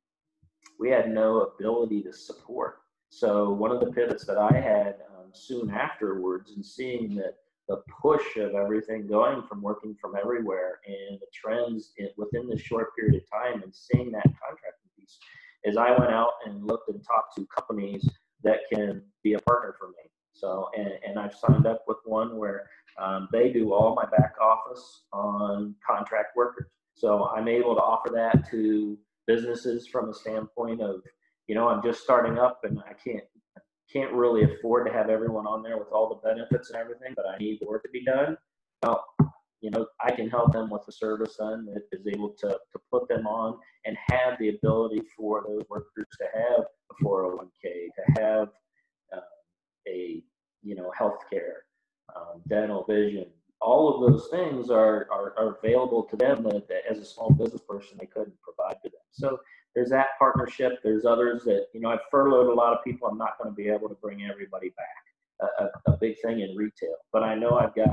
we 0.78 0.90
had 0.90 1.10
no 1.10 1.40
ability 1.40 2.02
to 2.02 2.12
support. 2.12 2.80
So 3.10 3.50
one 3.50 3.70
of 3.70 3.80
the 3.80 3.92
pivots 3.92 4.26
that 4.26 4.36
I 4.36 4.52
had 4.52 4.96
um, 5.16 5.30
soon 5.32 5.70
afterwards 5.70 6.52
and 6.52 6.64
seeing 6.64 7.14
that 7.16 7.36
the 7.68 7.82
push 8.00 8.36
of 8.38 8.54
everything 8.54 9.06
going 9.06 9.42
from 9.42 9.60
working 9.60 9.94
from 10.00 10.14
everywhere 10.16 10.80
and 10.86 11.20
the 11.20 11.26
trends 11.34 11.92
in, 11.98 12.08
within 12.16 12.48
this 12.48 12.60
short 12.60 12.96
period 12.96 13.14
of 13.14 13.30
time 13.30 13.62
and 13.62 13.74
seeing 13.74 14.10
that 14.10 14.24
contracting 14.24 14.90
piece 14.98 15.18
is 15.64 15.76
I 15.76 15.90
went 15.90 16.10
out 16.10 16.32
and 16.46 16.66
looked 16.66 16.88
and 16.88 17.04
talked 17.04 17.36
to 17.36 17.46
companies 17.54 18.08
that 18.42 18.60
can 18.72 19.02
be 19.22 19.34
a 19.34 19.38
partner 19.40 19.74
for 19.78 19.88
me. 19.88 20.10
So, 20.32 20.70
and, 20.76 20.90
and 21.06 21.18
I've 21.18 21.34
signed 21.34 21.66
up 21.66 21.84
with 21.86 21.98
one 22.04 22.36
where 22.36 22.68
um, 22.98 23.28
they 23.32 23.52
do 23.52 23.72
all 23.72 23.94
my 23.94 24.06
back 24.16 24.34
office 24.40 25.02
on 25.12 25.74
contract 25.86 26.36
workers. 26.36 26.68
So 26.94 27.28
I'm 27.36 27.48
able 27.48 27.74
to 27.74 27.80
offer 27.80 28.10
that 28.14 28.48
to 28.50 28.96
businesses 29.26 29.86
from 29.86 30.08
a 30.08 30.14
standpoint 30.14 30.80
of, 30.80 31.02
you 31.48 31.54
know, 31.54 31.68
I'm 31.68 31.82
just 31.82 32.02
starting 32.02 32.38
up 32.38 32.60
and 32.64 32.80
I 32.80 32.92
can't 32.92 33.24
can't 33.92 34.12
really 34.12 34.44
afford 34.44 34.86
to 34.86 34.92
have 34.92 35.08
everyone 35.08 35.46
on 35.46 35.62
there 35.62 35.78
with 35.78 35.88
all 35.92 36.08
the 36.08 36.28
benefits 36.28 36.70
and 36.70 36.78
everything, 36.78 37.14
but 37.16 37.26
I 37.26 37.38
need 37.38 37.58
work 37.66 37.82
to 37.84 37.88
be 37.90 38.04
done. 38.04 38.36
Well, 38.82 39.04
you 39.60 39.70
know, 39.70 39.86
I 40.00 40.12
can 40.12 40.28
help 40.28 40.52
them 40.52 40.70
with 40.70 40.82
a 40.88 40.92
service 40.92 41.36
then 41.38 41.66
that 41.66 41.82
is 41.92 42.06
able 42.06 42.30
to, 42.40 42.48
to 42.48 42.78
put 42.92 43.08
them 43.08 43.26
on 43.26 43.58
and 43.86 43.96
have 44.10 44.38
the 44.38 44.50
ability 44.50 45.02
for 45.16 45.42
those 45.46 45.62
workers 45.68 46.06
to 46.20 46.26
have 46.34 46.64
a 46.90 47.04
401k, 47.04 47.62
to 47.62 48.22
have 48.22 48.48
uh, 49.12 49.20
a, 49.88 50.22
you 50.62 50.76
know, 50.76 50.92
healthcare, 50.98 51.64
um, 52.14 52.42
dental, 52.48 52.84
vision. 52.84 53.26
All 53.60 53.92
of 53.92 54.12
those 54.12 54.28
things 54.30 54.70
are, 54.70 55.08
are, 55.10 55.34
are 55.36 55.58
available 55.60 56.04
to 56.04 56.16
them 56.16 56.44
that, 56.44 56.68
that 56.68 56.82
as 56.88 56.98
a 56.98 57.04
small 57.04 57.30
business 57.30 57.62
person 57.68 57.96
they 57.98 58.06
couldn't 58.06 58.36
provide 58.42 58.76
to 58.84 58.90
them. 58.90 59.00
So 59.10 59.40
there's 59.78 59.90
that 59.90 60.18
partnership. 60.18 60.80
There's 60.82 61.04
others 61.04 61.44
that, 61.44 61.66
you 61.72 61.80
know, 61.80 61.90
I've 61.90 62.00
furloughed 62.10 62.48
a 62.48 62.52
lot 62.52 62.72
of 62.72 62.82
people. 62.82 63.06
I'm 63.06 63.16
not 63.16 63.38
going 63.40 63.48
to 63.48 63.54
be 63.54 63.68
able 63.68 63.88
to 63.88 63.94
bring 63.94 64.24
everybody 64.28 64.70
back. 64.70 64.86
A, 65.40 65.62
a, 65.62 65.92
a, 65.92 65.96
big 65.98 66.16
thing 66.20 66.40
in 66.40 66.56
retail, 66.56 66.96
but 67.12 67.22
I 67.22 67.36
know 67.36 67.60
I've 67.60 67.72
got 67.72 67.90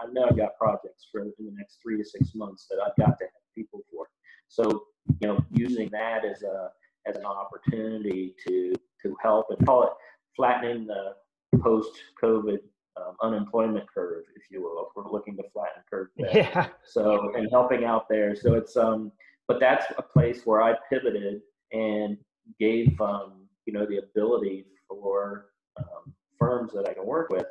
I 0.00 0.10
know 0.10 0.26
I've 0.28 0.36
got 0.36 0.58
projects 0.58 1.06
for 1.12 1.20
in 1.20 1.32
the 1.38 1.52
next 1.52 1.78
three 1.80 1.96
to 1.96 2.04
six 2.04 2.34
months 2.34 2.66
that 2.68 2.78
I've 2.84 2.96
got 2.96 3.16
to 3.18 3.24
have 3.24 3.54
people 3.54 3.84
for. 3.88 4.08
So 4.48 4.82
you 5.20 5.28
know, 5.28 5.38
using 5.52 5.88
that 5.92 6.24
as 6.24 6.42
a 6.42 6.70
as 7.06 7.16
an 7.16 7.24
opportunity 7.24 8.34
to 8.48 8.74
to 9.04 9.16
help 9.22 9.46
and 9.50 9.64
call 9.64 9.84
it 9.84 9.92
flattening 10.34 10.88
the 10.88 11.14
post-COVID 11.60 12.58
um, 12.96 13.14
unemployment 13.22 13.84
curve, 13.94 14.24
if 14.34 14.42
you 14.50 14.60
will. 14.60 14.88
If 14.88 14.96
we're 14.96 15.12
looking 15.12 15.36
to 15.36 15.44
flatten 15.52 15.84
curve, 15.88 16.08
there. 16.16 16.30
yeah. 16.34 16.66
So 16.84 17.32
and 17.36 17.46
helping 17.52 17.84
out 17.84 18.08
there. 18.08 18.34
So 18.34 18.54
it's 18.54 18.76
um 18.76 19.12
but 19.48 19.58
that's 19.58 19.86
a 19.96 20.02
place 20.02 20.42
where 20.44 20.62
I 20.62 20.74
pivoted 20.90 21.40
and 21.72 22.16
gave 22.60 23.00
um, 23.00 23.46
you 23.66 23.72
know 23.72 23.86
the 23.86 23.98
ability 23.98 24.66
for 24.88 25.46
um, 25.78 26.14
firms 26.38 26.72
that 26.74 26.88
I 26.88 26.94
can 26.94 27.06
work 27.06 27.30
with 27.30 27.46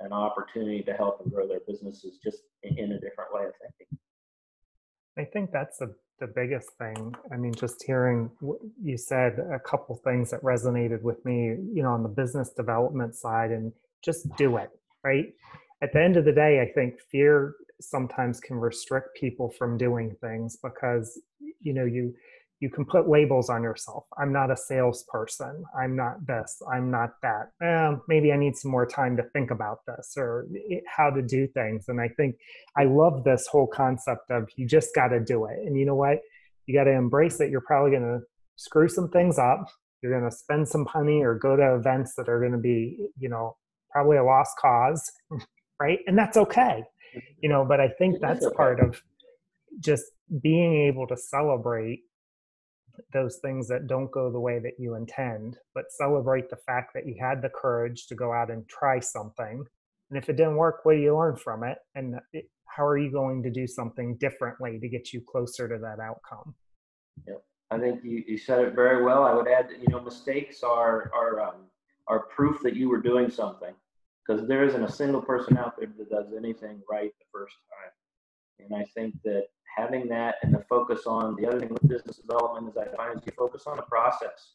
an 0.00 0.12
opportunity 0.12 0.82
to 0.82 0.92
help 0.92 1.22
them 1.22 1.30
grow 1.30 1.46
their 1.46 1.60
businesses 1.68 2.18
just 2.22 2.38
in 2.62 2.92
a 2.92 3.00
different 3.00 3.32
way 3.32 3.44
of 3.44 3.52
thinking. 3.60 3.98
I 5.16 5.24
think 5.24 5.50
that's 5.52 5.78
the 5.78 5.94
the 6.20 6.26
biggest 6.28 6.70
thing. 6.78 7.14
I 7.32 7.36
mean, 7.36 7.54
just 7.54 7.82
hearing 7.84 8.30
you 8.82 8.96
said 8.96 9.38
a 9.52 9.58
couple 9.58 9.96
things 9.96 10.30
that 10.30 10.40
resonated 10.42 11.02
with 11.02 11.24
me, 11.24 11.56
you 11.72 11.82
know, 11.82 11.90
on 11.90 12.02
the 12.02 12.08
business 12.08 12.50
development 12.50 13.16
side, 13.16 13.50
and 13.50 13.72
just 14.04 14.28
do 14.36 14.56
it, 14.56 14.70
right? 15.02 15.26
At 15.82 15.92
the 15.92 16.00
end 16.00 16.16
of 16.16 16.24
the 16.24 16.32
day, 16.32 16.60
I 16.60 16.72
think 16.72 17.00
fear 17.10 17.54
sometimes 17.80 18.40
can 18.40 18.56
restrict 18.56 19.16
people 19.16 19.50
from 19.50 19.76
doing 19.76 20.14
things 20.20 20.56
because 20.62 21.20
you 21.60 21.74
know 21.74 21.84
you 21.84 22.14
you 22.60 22.70
can 22.70 22.86
put 22.86 23.08
labels 23.10 23.50
on 23.50 23.62
yourself. 23.62 24.04
I'm 24.18 24.32
not 24.32 24.50
a 24.50 24.56
salesperson. 24.56 25.64
I'm 25.78 25.96
not 25.96 26.24
this. 26.26 26.62
I'm 26.72 26.90
not 26.90 27.10
that. 27.20 27.50
Eh, 27.62 27.96
maybe 28.08 28.32
i 28.32 28.36
need 28.36 28.56
some 28.56 28.70
more 28.70 28.86
time 28.86 29.18
to 29.18 29.22
think 29.34 29.50
about 29.50 29.80
this 29.86 30.14
or 30.16 30.46
how 30.86 31.10
to 31.10 31.20
do 31.20 31.46
things. 31.48 31.86
And 31.88 32.00
i 32.00 32.08
think 32.08 32.36
i 32.76 32.84
love 32.84 33.24
this 33.24 33.46
whole 33.46 33.66
concept 33.66 34.30
of 34.30 34.48
you 34.56 34.66
just 34.66 34.94
got 34.94 35.08
to 35.08 35.20
do 35.20 35.44
it. 35.46 35.58
And 35.66 35.76
you 35.78 35.84
know 35.84 35.96
what? 35.96 36.18
You 36.66 36.74
got 36.74 36.84
to 36.84 36.92
embrace 36.92 37.40
it 37.40 37.50
you're 37.50 37.60
probably 37.60 37.90
going 37.90 38.02
to 38.02 38.20
screw 38.56 38.88
some 38.88 39.10
things 39.10 39.38
up. 39.38 39.66
You're 40.00 40.18
going 40.18 40.30
to 40.30 40.36
spend 40.36 40.68
some 40.68 40.86
money 40.94 41.22
or 41.22 41.34
go 41.34 41.56
to 41.56 41.74
events 41.74 42.14
that 42.16 42.28
are 42.28 42.40
going 42.40 42.52
to 42.52 42.58
be 42.58 43.08
you 43.18 43.28
know 43.28 43.56
probably 43.90 44.16
a 44.16 44.24
lost 44.24 44.52
cause 44.58 45.12
right? 45.80 45.98
And 46.06 46.16
that's 46.16 46.36
okay 46.36 46.84
you 47.40 47.48
know 47.48 47.64
but 47.64 47.80
i 47.80 47.88
think 47.88 48.20
that's 48.20 48.46
part 48.56 48.80
of 48.80 49.00
just 49.80 50.04
being 50.42 50.86
able 50.86 51.06
to 51.06 51.16
celebrate 51.16 52.00
those 53.12 53.38
things 53.42 53.68
that 53.68 53.86
don't 53.86 54.10
go 54.10 54.30
the 54.30 54.40
way 54.40 54.58
that 54.58 54.74
you 54.78 54.94
intend 54.94 55.58
but 55.74 55.84
celebrate 55.90 56.48
the 56.50 56.56
fact 56.56 56.92
that 56.94 57.06
you 57.06 57.16
had 57.20 57.42
the 57.42 57.48
courage 57.48 58.06
to 58.06 58.14
go 58.14 58.32
out 58.32 58.50
and 58.50 58.68
try 58.68 59.00
something. 59.00 59.64
And 60.10 60.22
if 60.22 60.28
it 60.28 60.36
didn't 60.36 60.56
work 60.56 60.80
what 60.84 60.94
do 60.94 61.00
you 61.00 61.16
learn 61.16 61.36
from 61.36 61.64
it? 61.64 61.78
And 61.94 62.16
it, 62.32 62.48
how 62.66 62.86
are 62.86 62.98
you 62.98 63.10
going 63.10 63.42
to 63.42 63.50
do 63.50 63.66
something 63.66 64.16
differently 64.16 64.78
to 64.80 64.88
get 64.88 65.12
you 65.12 65.22
closer 65.26 65.68
to 65.68 65.78
that 65.78 66.02
outcome? 66.02 66.54
Yep. 67.26 67.44
I 67.70 67.78
think 67.78 68.04
you, 68.04 68.22
you 68.26 68.38
said 68.38 68.60
it 68.60 68.74
very 68.74 69.04
well. 69.04 69.24
I 69.24 69.32
would 69.32 69.48
add 69.48 69.68
that 69.68 69.80
you 69.80 69.88
know 69.88 70.00
mistakes 70.00 70.62
are 70.62 71.10
are 71.14 71.40
um, 71.40 71.54
are 72.06 72.26
proof 72.26 72.60
that 72.62 72.76
you 72.76 72.88
were 72.88 73.00
doing 73.00 73.30
something 73.30 73.74
because 74.26 74.46
there 74.46 74.64
isn't 74.64 74.82
a 74.82 74.90
single 74.90 75.20
person 75.20 75.56
out 75.58 75.74
there 75.78 75.88
that 75.98 76.10
does 76.10 76.32
anything 76.36 76.80
right 76.90 77.12
the 77.18 77.26
first 77.32 77.56
time. 77.70 77.92
And 78.60 78.74
I 78.74 78.84
think 78.94 79.14
that 79.24 79.46
having 79.76 80.08
that 80.08 80.36
and 80.42 80.54
the 80.54 80.64
focus 80.68 81.02
on 81.06 81.36
the 81.36 81.46
other 81.46 81.58
thing 81.58 81.70
with 81.70 81.88
business 81.88 82.16
development 82.16 82.68
is 82.68 82.76
I 82.76 82.94
find 82.96 83.18
is 83.18 83.26
you 83.26 83.32
focus 83.36 83.64
on 83.66 83.76
the 83.76 83.82
process. 83.82 84.54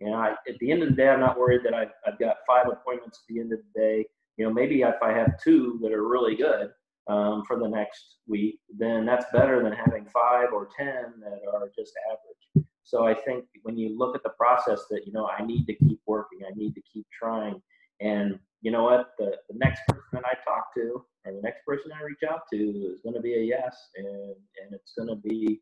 Know, 0.00 0.14
I, 0.14 0.32
at 0.48 0.58
the 0.60 0.70
end 0.70 0.82
of 0.82 0.90
the 0.90 0.94
day, 0.94 1.08
I'm 1.08 1.20
not 1.20 1.38
worried 1.38 1.62
that 1.64 1.74
I've, 1.74 1.92
I've 2.06 2.18
got 2.18 2.36
five 2.46 2.66
appointments 2.68 3.22
at 3.22 3.34
the 3.34 3.40
end 3.40 3.52
of 3.52 3.60
the 3.60 3.80
day. 3.80 4.06
You 4.36 4.44
know, 4.44 4.52
maybe 4.52 4.82
if 4.82 5.02
I 5.02 5.12
have 5.12 5.40
two 5.42 5.78
that 5.82 5.92
are 5.92 6.06
really 6.06 6.36
good 6.36 6.70
um, 7.08 7.44
for 7.46 7.58
the 7.58 7.68
next 7.68 8.16
week, 8.26 8.58
then 8.76 9.06
that's 9.06 9.24
better 9.32 9.62
than 9.62 9.72
having 9.72 10.04
five 10.06 10.48
or 10.52 10.68
10 10.76 10.86
that 11.20 11.40
are 11.52 11.70
just 11.76 11.92
average. 12.10 12.66
So 12.84 13.06
I 13.06 13.14
think 13.14 13.44
when 13.62 13.78
you 13.78 13.96
look 13.96 14.14
at 14.14 14.22
the 14.22 14.30
process 14.30 14.82
that, 14.90 15.06
you 15.06 15.12
know, 15.12 15.26
I 15.26 15.44
need 15.44 15.66
to 15.66 15.74
keep 15.74 16.00
working, 16.06 16.40
I 16.46 16.54
need 16.54 16.74
to 16.74 16.82
keep 16.92 17.06
trying, 17.18 17.60
and 18.00 18.38
you 18.62 18.70
know 18.70 18.84
what? 18.84 19.12
The, 19.18 19.32
the 19.48 19.58
next 19.58 19.82
person 19.88 20.08
that 20.12 20.24
I 20.24 20.34
talk 20.44 20.74
to 20.76 21.04
or 21.24 21.32
the 21.32 21.42
next 21.42 21.64
person 21.66 21.90
I 21.92 22.02
reach 22.02 22.22
out 22.28 22.40
to 22.52 22.56
is 22.56 23.00
going 23.02 23.14
to 23.14 23.20
be 23.20 23.34
a 23.34 23.42
yes, 23.42 23.76
and, 23.96 24.06
and 24.06 24.72
it's 24.72 24.92
going 24.96 25.08
to 25.08 25.16
be 25.16 25.60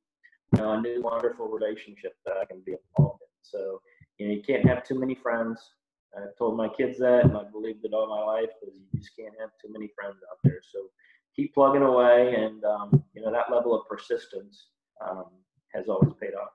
you 0.52 0.58
know, 0.58 0.72
a 0.72 0.80
new 0.80 1.02
wonderful 1.02 1.48
relationship 1.48 2.14
that 2.26 2.36
I 2.36 2.44
can 2.44 2.62
be 2.64 2.76
involved 2.96 3.22
in. 3.22 3.28
So, 3.42 3.80
you 4.18 4.28
know, 4.28 4.34
you 4.34 4.42
can't 4.42 4.66
have 4.66 4.84
too 4.84 4.98
many 4.98 5.14
friends. 5.14 5.60
I've 6.16 6.36
told 6.38 6.56
my 6.56 6.68
kids 6.68 6.98
that, 6.98 7.24
and 7.24 7.36
I 7.36 7.42
believed 7.50 7.84
it 7.84 7.92
all 7.92 8.06
my 8.06 8.24
life, 8.24 8.50
because 8.60 8.76
you 8.76 9.00
just 9.00 9.16
can't 9.18 9.34
have 9.40 9.50
too 9.60 9.72
many 9.72 9.90
friends 9.98 10.16
out 10.30 10.38
there. 10.44 10.60
So 10.72 10.86
keep 11.34 11.52
plugging 11.54 11.82
away, 11.82 12.34
and 12.34 12.62
um, 12.64 13.02
you 13.14 13.22
know 13.22 13.32
that 13.32 13.50
level 13.52 13.74
of 13.74 13.88
persistence 13.88 14.68
um, 15.04 15.24
has 15.74 15.88
always 15.88 16.12
paid 16.20 16.34
off. 16.34 16.52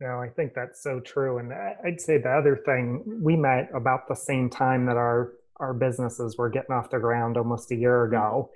No, 0.00 0.20
I 0.20 0.28
think 0.28 0.52
that's 0.54 0.82
so 0.82 1.00
true. 1.00 1.38
And 1.38 1.52
I'd 1.52 2.00
say 2.00 2.18
the 2.18 2.30
other 2.30 2.56
thing, 2.66 3.02
we 3.22 3.36
met 3.36 3.70
about 3.74 4.08
the 4.08 4.14
same 4.14 4.50
time 4.50 4.86
that 4.86 4.96
our 4.96 5.32
our 5.58 5.72
businesses 5.72 6.36
were 6.36 6.50
getting 6.50 6.74
off 6.74 6.90
the 6.90 6.98
ground 6.98 7.38
almost 7.38 7.70
a 7.72 7.74
year 7.74 8.04
ago 8.04 8.50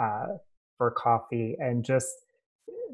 uh, 0.00 0.26
for 0.78 0.90
coffee, 0.90 1.56
and 1.60 1.84
just 1.84 2.08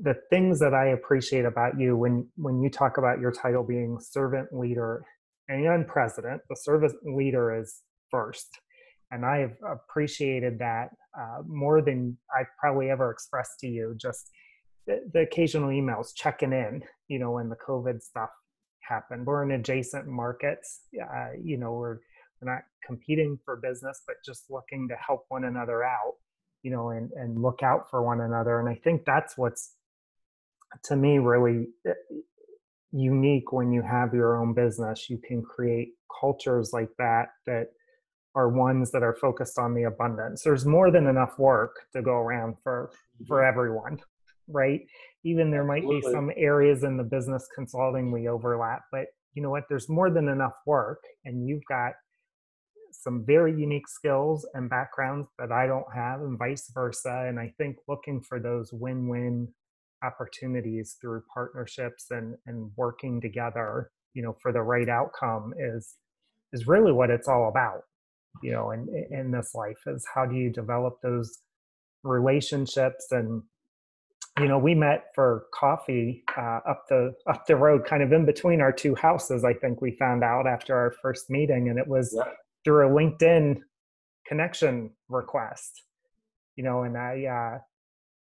the 0.02 0.14
things 0.28 0.58
that 0.60 0.74
I 0.74 0.88
appreciate 0.88 1.46
about 1.46 1.80
you 1.80 1.96
when 1.96 2.28
when 2.36 2.60
you 2.60 2.68
talk 2.68 2.98
about 2.98 3.18
your 3.18 3.32
title 3.32 3.64
being 3.64 3.98
servant 3.98 4.52
leader 4.52 5.04
and 5.48 5.86
president, 5.86 6.42
the 6.50 6.56
servant 6.56 6.92
leader 7.04 7.58
is 7.58 7.82
first, 8.10 8.48
and 9.10 9.24
I've 9.24 9.56
appreciated 9.66 10.58
that 10.58 10.90
uh, 11.18 11.42
more 11.46 11.80
than 11.80 12.18
I've 12.38 12.48
probably 12.60 12.90
ever 12.90 13.10
expressed 13.10 13.58
to 13.60 13.68
you. 13.68 13.94
Just 13.96 14.30
the, 14.86 15.08
the 15.12 15.20
occasional 15.20 15.70
emails 15.70 16.14
checking 16.14 16.52
in, 16.52 16.82
you 17.08 17.18
know, 17.18 17.32
when 17.32 17.48
the 17.48 17.56
COVID 17.56 18.02
stuff 18.02 18.30
happened. 18.80 19.26
We're 19.26 19.42
in 19.42 19.52
adjacent 19.52 20.06
markets. 20.06 20.80
Uh, 20.94 21.30
you 21.42 21.58
know, 21.58 21.72
we're 21.72 21.98
we're 22.40 22.52
not 22.52 22.62
competing 22.84 23.38
for 23.44 23.56
business, 23.56 24.02
but 24.06 24.16
just 24.24 24.44
looking 24.50 24.88
to 24.88 24.94
help 24.94 25.24
one 25.28 25.44
another 25.44 25.82
out, 25.82 26.14
you 26.62 26.70
know, 26.70 26.90
and 26.90 27.10
and 27.12 27.42
look 27.42 27.62
out 27.62 27.90
for 27.90 28.02
one 28.02 28.20
another. 28.20 28.60
And 28.60 28.68
I 28.68 28.74
think 28.74 29.04
that's 29.04 29.36
what's 29.36 29.74
to 30.84 30.96
me 30.96 31.18
really 31.18 31.68
eh, 31.86 31.92
unique 32.92 33.52
when 33.52 33.72
you 33.72 33.82
have 33.82 34.14
your 34.14 34.40
own 34.40 34.54
business. 34.54 35.10
You 35.10 35.18
can 35.18 35.42
create 35.42 35.94
cultures 36.20 36.70
like 36.72 36.90
that 36.98 37.28
that 37.46 37.68
are 38.34 38.50
ones 38.50 38.90
that 38.90 39.02
are 39.02 39.14
focused 39.14 39.58
on 39.58 39.74
the 39.74 39.84
abundance. 39.84 40.42
There's 40.42 40.66
more 40.66 40.90
than 40.90 41.06
enough 41.06 41.38
work 41.38 41.86
to 41.94 42.02
go 42.02 42.12
around 42.12 42.56
for 42.62 42.90
for 43.26 43.38
mm-hmm. 43.38 43.48
everyone 43.48 43.98
right? 44.48 44.80
Even 45.24 45.50
there 45.50 45.64
might 45.64 45.82
Absolutely. 45.82 46.10
be 46.10 46.14
some 46.14 46.30
areas 46.36 46.82
in 46.82 46.96
the 46.96 47.04
business 47.04 47.46
consulting 47.54 48.12
we 48.12 48.28
overlap, 48.28 48.82
but 48.92 49.06
you 49.34 49.42
know 49.42 49.50
what? 49.50 49.64
There's 49.68 49.88
more 49.88 50.10
than 50.10 50.28
enough 50.28 50.54
work, 50.66 51.00
and 51.24 51.46
you've 51.46 51.64
got 51.68 51.92
some 52.92 53.24
very 53.26 53.52
unique 53.52 53.86
skills 53.88 54.48
and 54.54 54.70
backgrounds 54.70 55.28
that 55.38 55.52
I 55.52 55.66
don't 55.66 55.86
have, 55.94 56.20
and 56.20 56.38
vice 56.38 56.70
versa. 56.74 57.26
And 57.28 57.38
I 57.38 57.52
think 57.58 57.76
looking 57.86 58.20
for 58.22 58.40
those 58.40 58.70
win 58.72 59.08
win 59.08 59.48
opportunities 60.02 60.96
through 61.00 61.22
partnerships 61.32 62.06
and, 62.10 62.36
and 62.46 62.70
working 62.76 63.20
together, 63.20 63.90
you 64.14 64.22
know, 64.22 64.36
for 64.40 64.52
the 64.52 64.62
right 64.62 64.88
outcome 64.88 65.52
is 65.58 65.96
is 66.52 66.66
really 66.66 66.92
what 66.92 67.10
it's 67.10 67.28
all 67.28 67.48
about, 67.48 67.82
you 68.42 68.52
know, 68.52 68.70
in, 68.70 68.88
in 69.10 69.30
this 69.30 69.54
life 69.54 69.82
is 69.86 70.06
how 70.14 70.24
do 70.24 70.34
you 70.34 70.50
develop 70.50 70.94
those 71.02 71.40
relationships 72.04 73.08
and 73.10 73.42
you 74.38 74.48
know, 74.48 74.58
we 74.58 74.74
met 74.74 75.06
for 75.14 75.46
coffee 75.52 76.22
uh, 76.36 76.60
up 76.68 76.84
the 76.88 77.14
up 77.26 77.46
the 77.46 77.56
road, 77.56 77.86
kind 77.86 78.02
of 78.02 78.12
in 78.12 78.26
between 78.26 78.60
our 78.60 78.72
two 78.72 78.94
houses. 78.94 79.44
I 79.44 79.54
think 79.54 79.80
we 79.80 79.92
found 79.92 80.22
out 80.22 80.46
after 80.46 80.76
our 80.76 80.92
first 81.02 81.30
meeting, 81.30 81.68
and 81.70 81.78
it 81.78 81.86
was 81.86 82.14
yeah. 82.16 82.32
through 82.64 82.86
a 82.86 82.90
LinkedIn 82.90 83.60
connection 84.26 84.90
request. 85.08 85.82
You 86.56 86.64
know, 86.64 86.82
and 86.82 86.98
I 86.98 87.24
uh, 87.24 87.58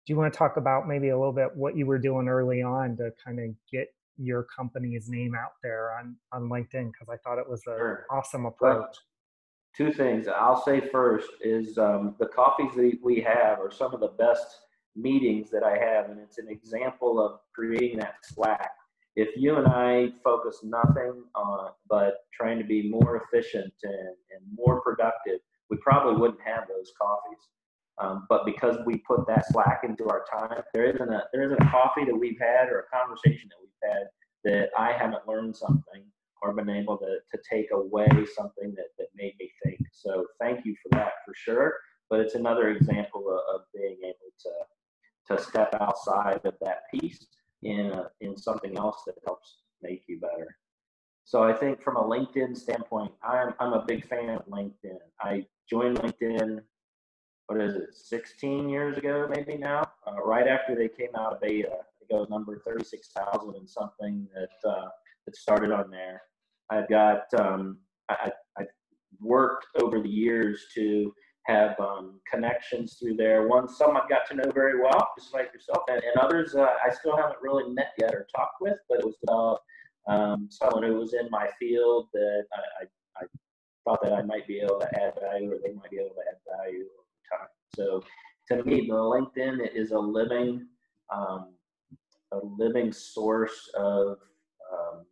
do 0.06 0.12
you 0.12 0.16
want 0.16 0.32
to 0.32 0.38
talk 0.38 0.56
about 0.56 0.88
maybe 0.88 1.10
a 1.10 1.18
little 1.18 1.32
bit 1.32 1.48
what 1.54 1.76
you 1.76 1.84
were 1.84 1.98
doing 1.98 2.28
early 2.28 2.62
on 2.62 2.96
to 2.96 3.10
kind 3.22 3.38
of 3.38 3.54
get 3.70 3.88
your 4.16 4.44
company's 4.44 5.08
name 5.10 5.34
out 5.34 5.52
there 5.62 5.92
on 5.98 6.16
on 6.32 6.48
LinkedIn? 6.48 6.90
Because 6.90 7.08
I 7.10 7.16
thought 7.18 7.38
it 7.38 7.48
was 7.48 7.62
an 7.66 7.74
sure. 7.76 8.06
awesome 8.10 8.46
approach. 8.46 8.78
Well, 8.78 8.92
two 9.76 9.92
things 9.92 10.26
I'll 10.26 10.62
say 10.64 10.80
first 10.80 11.28
is 11.42 11.76
um, 11.76 12.14
the 12.18 12.28
coffees 12.28 12.74
that 12.76 12.98
we 13.04 13.20
have 13.20 13.60
are 13.60 13.70
some 13.70 13.92
of 13.92 14.00
the 14.00 14.08
best 14.08 14.58
meetings 14.98 15.50
that 15.50 15.62
I 15.62 15.78
have, 15.78 16.10
and 16.10 16.18
it's 16.20 16.38
an 16.38 16.48
example 16.48 17.24
of 17.24 17.40
creating 17.54 17.98
that 17.98 18.16
slack. 18.22 18.70
If 19.16 19.28
you 19.36 19.56
and 19.56 19.66
I 19.66 20.10
focus 20.22 20.60
nothing 20.62 21.24
on 21.34 21.70
but 21.88 22.14
trying 22.32 22.58
to 22.58 22.64
be 22.64 22.88
more 22.88 23.22
efficient 23.22 23.72
and, 23.82 24.14
and 24.32 24.40
more 24.54 24.80
productive, 24.80 25.40
we 25.70 25.76
probably 25.78 26.20
wouldn't 26.20 26.40
have 26.44 26.68
those 26.68 26.92
coffees. 27.00 27.48
Um, 28.00 28.26
but 28.28 28.46
because 28.46 28.76
we 28.86 28.98
put 28.98 29.26
that 29.26 29.44
slack 29.48 29.80
into 29.82 30.08
our 30.08 30.24
time, 30.32 30.62
there 30.72 30.84
isn't 30.84 31.12
a 31.12 31.24
there 31.32 31.42
isn't 31.42 31.60
a 31.60 31.70
coffee 31.70 32.04
that 32.04 32.16
we've 32.16 32.38
had 32.40 32.68
or 32.68 32.86
a 32.86 32.96
conversation 32.96 33.48
that 33.50 33.58
we've 33.60 33.90
had 33.90 34.06
that 34.44 34.70
I 34.78 34.92
haven't 34.92 35.26
learned 35.26 35.56
something 35.56 36.04
or 36.40 36.52
been 36.52 36.70
able 36.70 36.96
to, 36.98 37.18
to 37.32 37.42
take 37.50 37.66
away 37.72 38.06
something 38.36 38.72
that, 38.76 38.90
that 38.98 39.08
made 39.16 39.34
me 39.40 39.50
think. 39.64 39.80
So 39.92 40.24
thank 40.40 40.64
you 40.64 40.76
for 40.80 40.96
that 40.96 41.12
for 41.26 41.34
sure. 41.34 41.74
But 42.08 42.20
it's 42.20 42.36
another 42.36 42.70
example 42.70 43.24
of, 43.28 43.56
of 43.56 43.60
being 43.74 43.98
able 44.04 44.30
to 44.44 44.50
to 45.30 45.42
step 45.42 45.74
outside 45.80 46.40
of 46.44 46.54
that 46.60 46.82
piece 46.92 47.26
in 47.62 47.92
a, 47.92 48.06
in 48.20 48.36
something 48.36 48.76
else 48.76 49.02
that 49.06 49.16
helps 49.26 49.58
make 49.82 50.02
you 50.06 50.20
better. 50.20 50.56
So 51.24 51.42
I 51.42 51.52
think 51.52 51.82
from 51.82 51.96
a 51.96 52.02
LinkedIn 52.02 52.56
standpoint, 52.56 53.12
I'm 53.22 53.52
I'm 53.60 53.74
a 53.74 53.84
big 53.84 54.06
fan 54.08 54.30
of 54.30 54.46
LinkedIn. 54.46 54.98
I 55.20 55.44
joined 55.68 55.98
LinkedIn, 55.98 56.60
what 57.46 57.60
is 57.60 57.74
it, 57.74 57.94
16 57.94 58.68
years 58.68 58.96
ago, 58.96 59.28
maybe 59.28 59.58
now, 59.58 59.90
uh, 60.06 60.22
right 60.24 60.48
after 60.48 60.74
they 60.74 60.88
came 60.88 61.14
out 61.14 61.34
of 61.34 61.40
beta. 61.42 61.80
It 62.00 62.10
goes 62.10 62.30
number 62.30 62.62
36,000 62.66 63.54
and 63.56 63.68
something 63.68 64.26
that 64.34 64.68
uh, 64.68 64.88
that 65.26 65.36
started 65.36 65.70
on 65.70 65.90
there. 65.90 66.22
I've 66.70 66.88
got 66.88 67.24
um, 67.38 67.78
I, 68.08 68.30
I've 68.58 68.68
worked 69.20 69.66
over 69.82 70.00
the 70.00 70.08
years 70.08 70.66
to 70.76 71.12
have 71.48 71.80
um, 71.80 72.20
connections 72.30 72.98
through 73.00 73.16
there. 73.16 73.48
One, 73.48 73.68
some 73.68 73.96
I've 73.96 74.08
got 74.08 74.28
to 74.28 74.36
know 74.36 74.50
very 74.52 74.80
well, 74.80 75.08
just 75.18 75.32
like 75.32 75.50
yourself, 75.52 75.84
and, 75.88 76.02
and 76.02 76.16
others 76.20 76.54
uh, 76.54 76.66
I 76.84 76.92
still 76.92 77.16
haven't 77.16 77.38
really 77.42 77.72
met 77.72 77.92
yet 77.98 78.14
or 78.14 78.26
talked 78.36 78.60
with, 78.60 78.76
but 78.88 79.00
it 79.00 79.04
was 79.04 79.16
about 79.26 79.60
um, 80.08 80.48
someone 80.50 80.82
who 80.82 80.94
was 80.94 81.14
in 81.14 81.28
my 81.30 81.48
field 81.58 82.08
that 82.12 82.44
I, 82.52 82.84
I, 82.84 83.24
I, 83.24 83.26
thought 83.84 84.02
that 84.02 84.12
I 84.12 84.20
might 84.20 84.46
be 84.46 84.60
able 84.60 84.78
to 84.80 85.02
add 85.02 85.14
value 85.20 85.50
or 85.50 85.58
they 85.64 85.72
might 85.72 85.90
be 85.90 85.96
able 85.96 86.10
to 86.10 86.22
add 86.30 86.58
value 86.58 86.84
over 86.84 87.40
time. 87.40 87.48
So 87.74 88.02
to 88.48 88.62
me, 88.64 88.86
the 88.86 88.94
LinkedIn 88.94 89.74
is 89.74 89.92
a 89.92 89.98
living, 89.98 90.66
um, 91.14 91.54
a 92.32 92.38
living 92.58 92.92
source 92.92 93.70
of 93.74 94.18
um, 94.72 95.06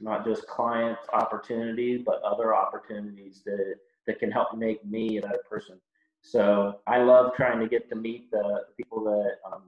not 0.00 0.24
just 0.24 0.46
client 0.46 0.98
opportunities, 1.12 2.02
but 2.04 2.22
other 2.22 2.54
opportunities 2.54 3.42
that 3.44 3.74
that 4.06 4.18
can 4.18 4.30
help 4.30 4.56
make 4.56 4.84
me 4.84 5.18
a 5.18 5.22
better 5.22 5.42
person. 5.48 5.80
So 6.22 6.80
I 6.86 7.02
love 7.02 7.34
trying 7.34 7.60
to 7.60 7.68
get 7.68 7.88
to 7.90 7.96
meet 7.96 8.30
the 8.30 8.62
people 8.76 9.04
that 9.04 9.36
um, 9.46 9.62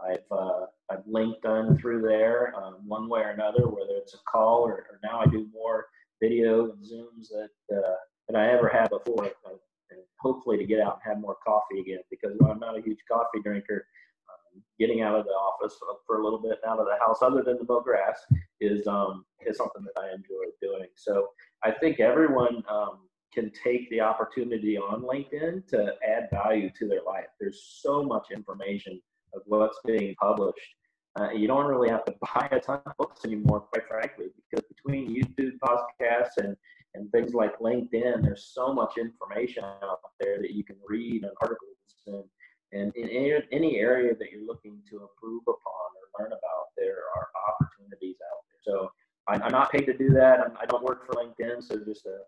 I've 0.00 0.30
uh, 0.30 0.66
I've 0.90 1.06
linked 1.06 1.44
on 1.44 1.76
through 1.76 2.02
there 2.02 2.54
um, 2.56 2.76
one 2.86 3.08
way 3.08 3.20
or 3.20 3.30
another, 3.30 3.66
whether 3.66 3.96
it's 3.96 4.14
a 4.14 4.18
call 4.30 4.62
or, 4.62 4.72
or 4.72 5.00
now 5.02 5.20
I 5.20 5.26
do 5.26 5.48
more 5.52 5.86
video 6.22 6.70
and 6.70 6.78
zooms 6.84 7.28
that 7.30 7.76
uh, 7.76 7.94
than 8.28 8.36
I 8.36 8.50
ever 8.52 8.68
had 8.68 8.90
before. 8.90 9.24
Uh, 9.24 9.56
and 9.90 10.00
hopefully 10.20 10.58
to 10.58 10.64
get 10.64 10.80
out 10.80 11.00
and 11.02 11.14
have 11.14 11.20
more 11.20 11.36
coffee 11.44 11.80
again 11.80 12.00
because 12.10 12.36
I'm 12.48 12.60
not 12.60 12.78
a 12.78 12.82
huge 12.82 12.98
coffee 13.10 13.40
drinker. 13.42 13.86
Um, 14.28 14.62
getting 14.78 15.00
out 15.00 15.18
of 15.18 15.24
the 15.24 15.32
office 15.32 15.76
for 16.06 16.20
a 16.20 16.24
little 16.24 16.40
bit 16.40 16.58
out 16.66 16.78
of 16.78 16.86
the 16.86 16.96
house, 17.04 17.18
other 17.22 17.42
than 17.42 17.56
the 17.58 17.64
mow 17.68 17.80
grass, 17.80 18.20
is 18.60 18.86
um, 18.86 19.24
is 19.46 19.56
something 19.56 19.82
that 19.82 20.00
I 20.00 20.14
enjoy 20.14 20.44
doing. 20.60 20.88
So 20.94 21.28
I 21.64 21.70
think 21.70 22.00
everyone 22.00 22.62
um, 22.68 23.07
can 23.32 23.50
take 23.50 23.88
the 23.90 24.00
opportunity 24.00 24.76
on 24.76 25.02
LinkedIn 25.02 25.66
to 25.68 25.94
add 26.06 26.28
value 26.32 26.70
to 26.78 26.88
their 26.88 27.02
life. 27.02 27.26
There's 27.40 27.78
so 27.82 28.02
much 28.02 28.28
information 28.30 29.00
of 29.34 29.42
what's 29.46 29.78
being 29.84 30.14
published. 30.20 30.74
Uh, 31.18 31.30
you 31.30 31.46
don't 31.46 31.66
really 31.66 31.88
have 31.88 32.04
to 32.04 32.14
buy 32.34 32.48
a 32.50 32.60
ton 32.60 32.80
of 32.86 32.96
books 32.98 33.24
anymore, 33.24 33.60
quite 33.60 33.86
frankly, 33.88 34.26
because 34.50 34.64
between 34.68 35.14
YouTube 35.14 35.58
podcasts 35.62 36.36
and, 36.38 36.56
and 36.94 37.10
things 37.12 37.34
like 37.34 37.58
LinkedIn, 37.58 38.22
there's 38.22 38.50
so 38.54 38.72
much 38.72 38.96
information 38.98 39.64
out 39.64 40.00
there 40.20 40.38
that 40.38 40.52
you 40.52 40.64
can 40.64 40.76
read 40.86 41.22
and 41.24 41.32
articles 41.42 41.76
and, 42.06 42.24
and 42.72 42.94
in 42.96 43.08
any, 43.08 43.32
any 43.52 43.76
area 43.78 44.14
that 44.18 44.30
you're 44.30 44.46
looking 44.46 44.78
to 44.90 44.96
improve 44.96 45.42
upon 45.42 45.88
or 45.96 46.22
learn 46.22 46.32
about, 46.32 46.66
there 46.76 46.96
are 47.16 47.28
opportunities 47.52 48.16
out 48.30 48.40
there. 48.48 48.74
So 48.74 48.90
I'm 49.28 49.52
not 49.52 49.70
paid 49.70 49.84
to 49.86 49.96
do 49.96 50.10
that. 50.10 50.40
I 50.60 50.66
don't 50.66 50.82
work 50.82 51.06
for 51.06 51.12
LinkedIn, 51.12 51.62
so 51.62 51.76
just 51.84 52.06
a, 52.06 52.18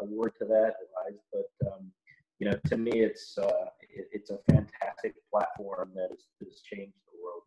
a 0.00 0.04
word 0.04 0.32
to 0.38 0.44
that, 0.46 0.74
advice. 0.84 1.22
But 1.32 1.72
um, 1.72 1.90
you 2.38 2.50
know, 2.50 2.58
to 2.66 2.76
me, 2.76 2.92
it's 2.92 3.36
uh, 3.38 3.66
it, 3.94 4.08
it's 4.12 4.30
a 4.30 4.38
fantastic 4.48 5.14
platform 5.30 5.90
that 5.94 6.08
has, 6.10 6.24
has 6.42 6.60
changed 6.60 6.96
the 7.12 7.18
world. 7.22 7.42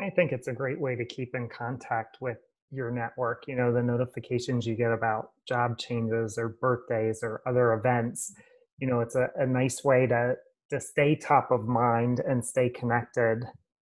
I 0.00 0.10
think 0.14 0.32
it's 0.32 0.48
a 0.48 0.52
great 0.52 0.80
way 0.80 0.96
to 0.96 1.04
keep 1.04 1.34
in 1.34 1.48
contact 1.48 2.18
with 2.20 2.38
your 2.70 2.90
network, 2.90 3.44
you 3.46 3.56
know, 3.56 3.72
the 3.72 3.82
notifications 3.82 4.66
you 4.66 4.74
get 4.74 4.92
about 4.92 5.30
job 5.46 5.78
changes 5.78 6.36
or 6.36 6.56
birthdays 6.60 7.20
or 7.22 7.40
other 7.46 7.72
events, 7.72 8.34
you 8.78 8.86
know, 8.86 9.00
it's 9.00 9.14
a, 9.14 9.28
a 9.36 9.46
nice 9.46 9.82
way 9.84 10.06
to 10.06 10.34
to 10.70 10.80
stay 10.80 11.16
top 11.16 11.50
of 11.50 11.66
mind 11.66 12.20
and 12.20 12.44
stay 12.44 12.68
connected, 12.68 13.42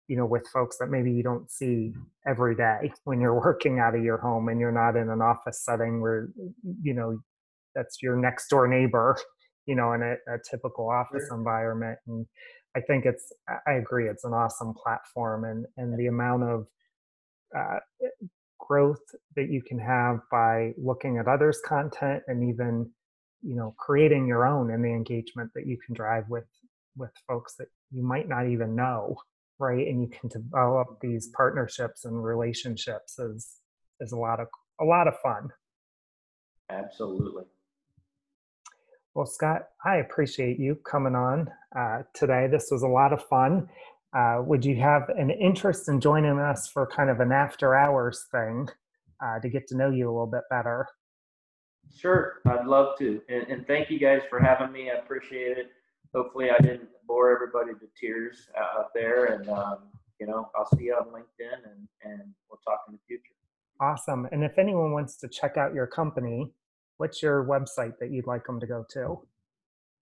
you 0.08 0.16
know, 0.16 0.26
with 0.26 0.48
folks 0.54 0.78
that 0.78 0.88
maybe 0.88 1.12
you 1.12 1.24
don't 1.24 1.50
see 1.50 1.94
every 2.28 2.56
day 2.56 2.92
when 3.06 3.20
you're 3.20 3.40
working 3.40 3.80
out 3.80 3.96
of 3.96 4.04
your 4.04 4.18
home 4.18 4.50
and 4.50 4.60
you're 4.60 4.72
not 4.72 4.96
in 4.96 5.10
an 5.10 5.22
office 5.22 5.64
setting 5.66 6.00
where, 6.00 6.30
you 6.84 6.94
know, 6.94 7.20
that's 7.80 8.02
your 8.02 8.18
next 8.18 8.50
door 8.50 8.68
neighbor, 8.68 9.18
you 9.66 9.76
know, 9.76 9.94
in 9.94 10.02
a, 10.02 10.14
a 10.34 10.38
typical 10.50 10.90
office 10.90 11.28
sure. 11.30 11.38
environment. 11.38 11.98
And 12.08 12.26
I 12.76 12.82
think 12.82 13.06
it's, 13.06 13.32
I 13.68 13.74
agree, 13.74 14.10
it's 14.10 14.26
an 14.26 14.34
awesome 14.34 14.74
platform 14.74 15.46
and, 15.46 15.66
and 15.78 15.98
the 15.98 16.08
amount 16.08 16.44
of 16.44 16.68
uh, 17.58 17.80
growth 18.60 19.02
that 19.36 19.50
you 19.50 19.62
can 19.62 19.80
have 19.80 20.20
by 20.30 20.74
looking 20.78 21.18
at 21.18 21.28
others' 21.28 21.62
content 21.66 22.22
and 22.28 22.50
even 22.50 22.90
you 23.42 23.56
know 23.56 23.74
creating 23.78 24.28
your 24.28 24.46
own 24.46 24.72
and 24.72 24.84
the 24.84 24.90
engagement 24.90 25.50
that 25.56 25.66
you 25.66 25.78
can 25.86 25.96
drive 25.96 26.26
with 26.30 26.46
with 26.98 27.12
folks 27.28 27.56
that 27.58 27.68
you 27.92 28.04
might 28.04 28.28
not 28.28 28.48
even 28.48 28.76
know 28.76 29.16
right 29.60 29.88
and 29.88 30.02
you 30.02 30.10
can 30.10 30.30
develop 30.30 30.88
these 31.02 31.30
partnerships 31.36 32.06
and 32.06 32.24
relationships 32.24 33.18
is 33.18 33.56
is 34.02 34.12
a 34.12 34.18
lot 34.18 34.40
of 34.40 34.48
a 34.82 34.84
lot 34.84 35.08
of 35.08 35.14
fun 35.24 35.48
absolutely 36.70 37.44
well 39.16 39.26
scott 39.26 39.70
i 39.86 39.98
appreciate 39.98 40.60
you 40.60 40.76
coming 40.86 41.16
on 41.16 41.50
uh, 41.78 42.02
today 42.14 42.48
this 42.50 42.70
was 42.72 42.84
a 42.84 42.88
lot 42.88 43.14
of 43.14 43.24
fun 43.24 43.68
uh, 44.16 44.42
would 44.44 44.66
you 44.66 44.76
have 44.76 45.08
an 45.10 45.30
interest 45.30 45.88
in 45.88 46.00
joining 46.00 46.40
us 46.40 46.68
for 46.68 46.88
kind 46.88 47.10
of 47.10 47.20
an 47.20 47.32
after 47.32 47.76
hours 47.76 48.26
thing 48.32 48.68
uh, 49.24 49.40
to 49.40 49.50
get 49.50 49.68
to 49.68 49.78
know 49.78 49.90
you 49.90 50.10
a 50.10 50.12
little 50.12 50.28
bit 50.28 50.42
better? 50.50 50.88
Sure, 51.96 52.36
I'd 52.48 52.66
love 52.66 52.98
to. 53.00 53.22
And, 53.30 53.44
and, 53.48 53.68
thank 53.68 53.90
you 53.90 54.00
guys 54.00 54.22
for 54.30 54.40
having 54.40 54.72
me. 54.72 54.92
I 54.92 54.96
appreciate 54.96 55.58
it. 55.58 55.72
Hopefully, 56.14 56.50
I 56.52 56.62
didn't 56.62 56.90
bore 57.08 57.34
everybody 57.34 57.72
to 57.80 57.88
tears 58.00 58.48
out 58.58 58.90
there. 58.94 59.26
And, 59.26 59.50
um, 59.50 59.78
you 60.20 60.28
know, 60.28 60.50
I'll 60.56 60.70
see 60.78 60.86
you 60.86 60.94
on 60.94 61.08
LinkedIn 61.08 61.66
and, 61.66 61.88
and 62.04 62.22
we'll 62.50 62.60
talk 62.66 62.82
in 62.88 62.94
the 62.94 63.00
future. 63.08 63.34
Awesome. 63.82 64.28
And 64.32 64.44
if 64.44 64.58
anyone 64.58 64.92
wants 64.92 65.18
to 65.18 65.28
check 65.28 65.58
out 65.58 65.74
your 65.74 65.88
company, 65.88 66.52
what's 67.00 67.24
your 67.24 67.44
website 67.46 67.98
that 68.00 68.12
you'd 68.12 68.28
like 68.28 68.46
them 68.46 68.60
to 68.60 68.68
go 68.68 68.86
to? 68.92 69.20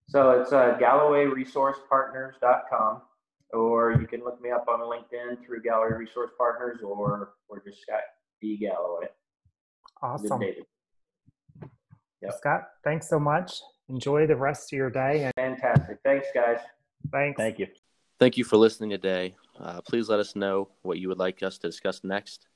So 0.09 0.31
it's 0.31 0.51
uh, 0.51 0.77
GallowayResourcePartners.com 0.81 3.01
or 3.53 3.93
you 3.93 4.05
can 4.07 4.21
look 4.23 4.41
me 4.41 4.49
up 4.51 4.65
on 4.67 4.81
LinkedIn 4.81 5.45
through 5.45 5.61
Galloway 5.61 5.93
Resource 5.95 6.31
Partners 6.37 6.79
or 6.83 7.35
or 7.47 7.63
just 7.65 7.81
Scott 7.81 8.01
D 8.41 8.57
Galloway. 8.57 9.07
Awesome. 10.01 10.41
Yep. 12.21 12.33
Scott, 12.37 12.63
thanks 12.83 13.07
so 13.07 13.17
much. 13.19 13.61
Enjoy 13.89 14.27
the 14.27 14.35
rest 14.35 14.73
of 14.73 14.77
your 14.77 14.89
day. 14.89 15.31
And- 15.37 15.57
Fantastic. 15.59 15.99
Thanks, 16.03 16.27
guys. 16.33 16.59
Thanks. 17.11 17.37
Thank 17.37 17.59
you. 17.59 17.67
Thank 18.19 18.37
you 18.37 18.43
for 18.43 18.57
listening 18.57 18.89
today. 18.89 19.35
Uh, 19.59 19.81
please 19.81 20.09
let 20.09 20.19
us 20.19 20.35
know 20.35 20.69
what 20.81 20.97
you 20.97 21.07
would 21.09 21.19
like 21.19 21.43
us 21.43 21.59
to 21.59 21.67
discuss 21.67 22.03
next. 22.03 22.47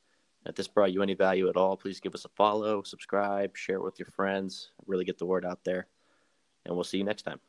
If 0.45 0.55
this 0.55 0.67
brought 0.67 0.91
you 0.91 1.03
any 1.03 1.13
value 1.13 1.49
at 1.49 1.57
all, 1.57 1.77
please 1.77 1.99
give 1.99 2.15
us 2.15 2.25
a 2.25 2.29
follow, 2.29 2.81
subscribe, 2.81 3.55
share 3.55 3.75
it 3.75 3.83
with 3.83 3.99
your 3.99 4.07
friends, 4.07 4.71
really 4.87 5.05
get 5.05 5.19
the 5.19 5.25
word 5.25 5.45
out 5.45 5.63
there. 5.63 5.87
And 6.65 6.75
we'll 6.75 6.83
see 6.83 6.97
you 6.97 7.03
next 7.03 7.23
time. 7.23 7.39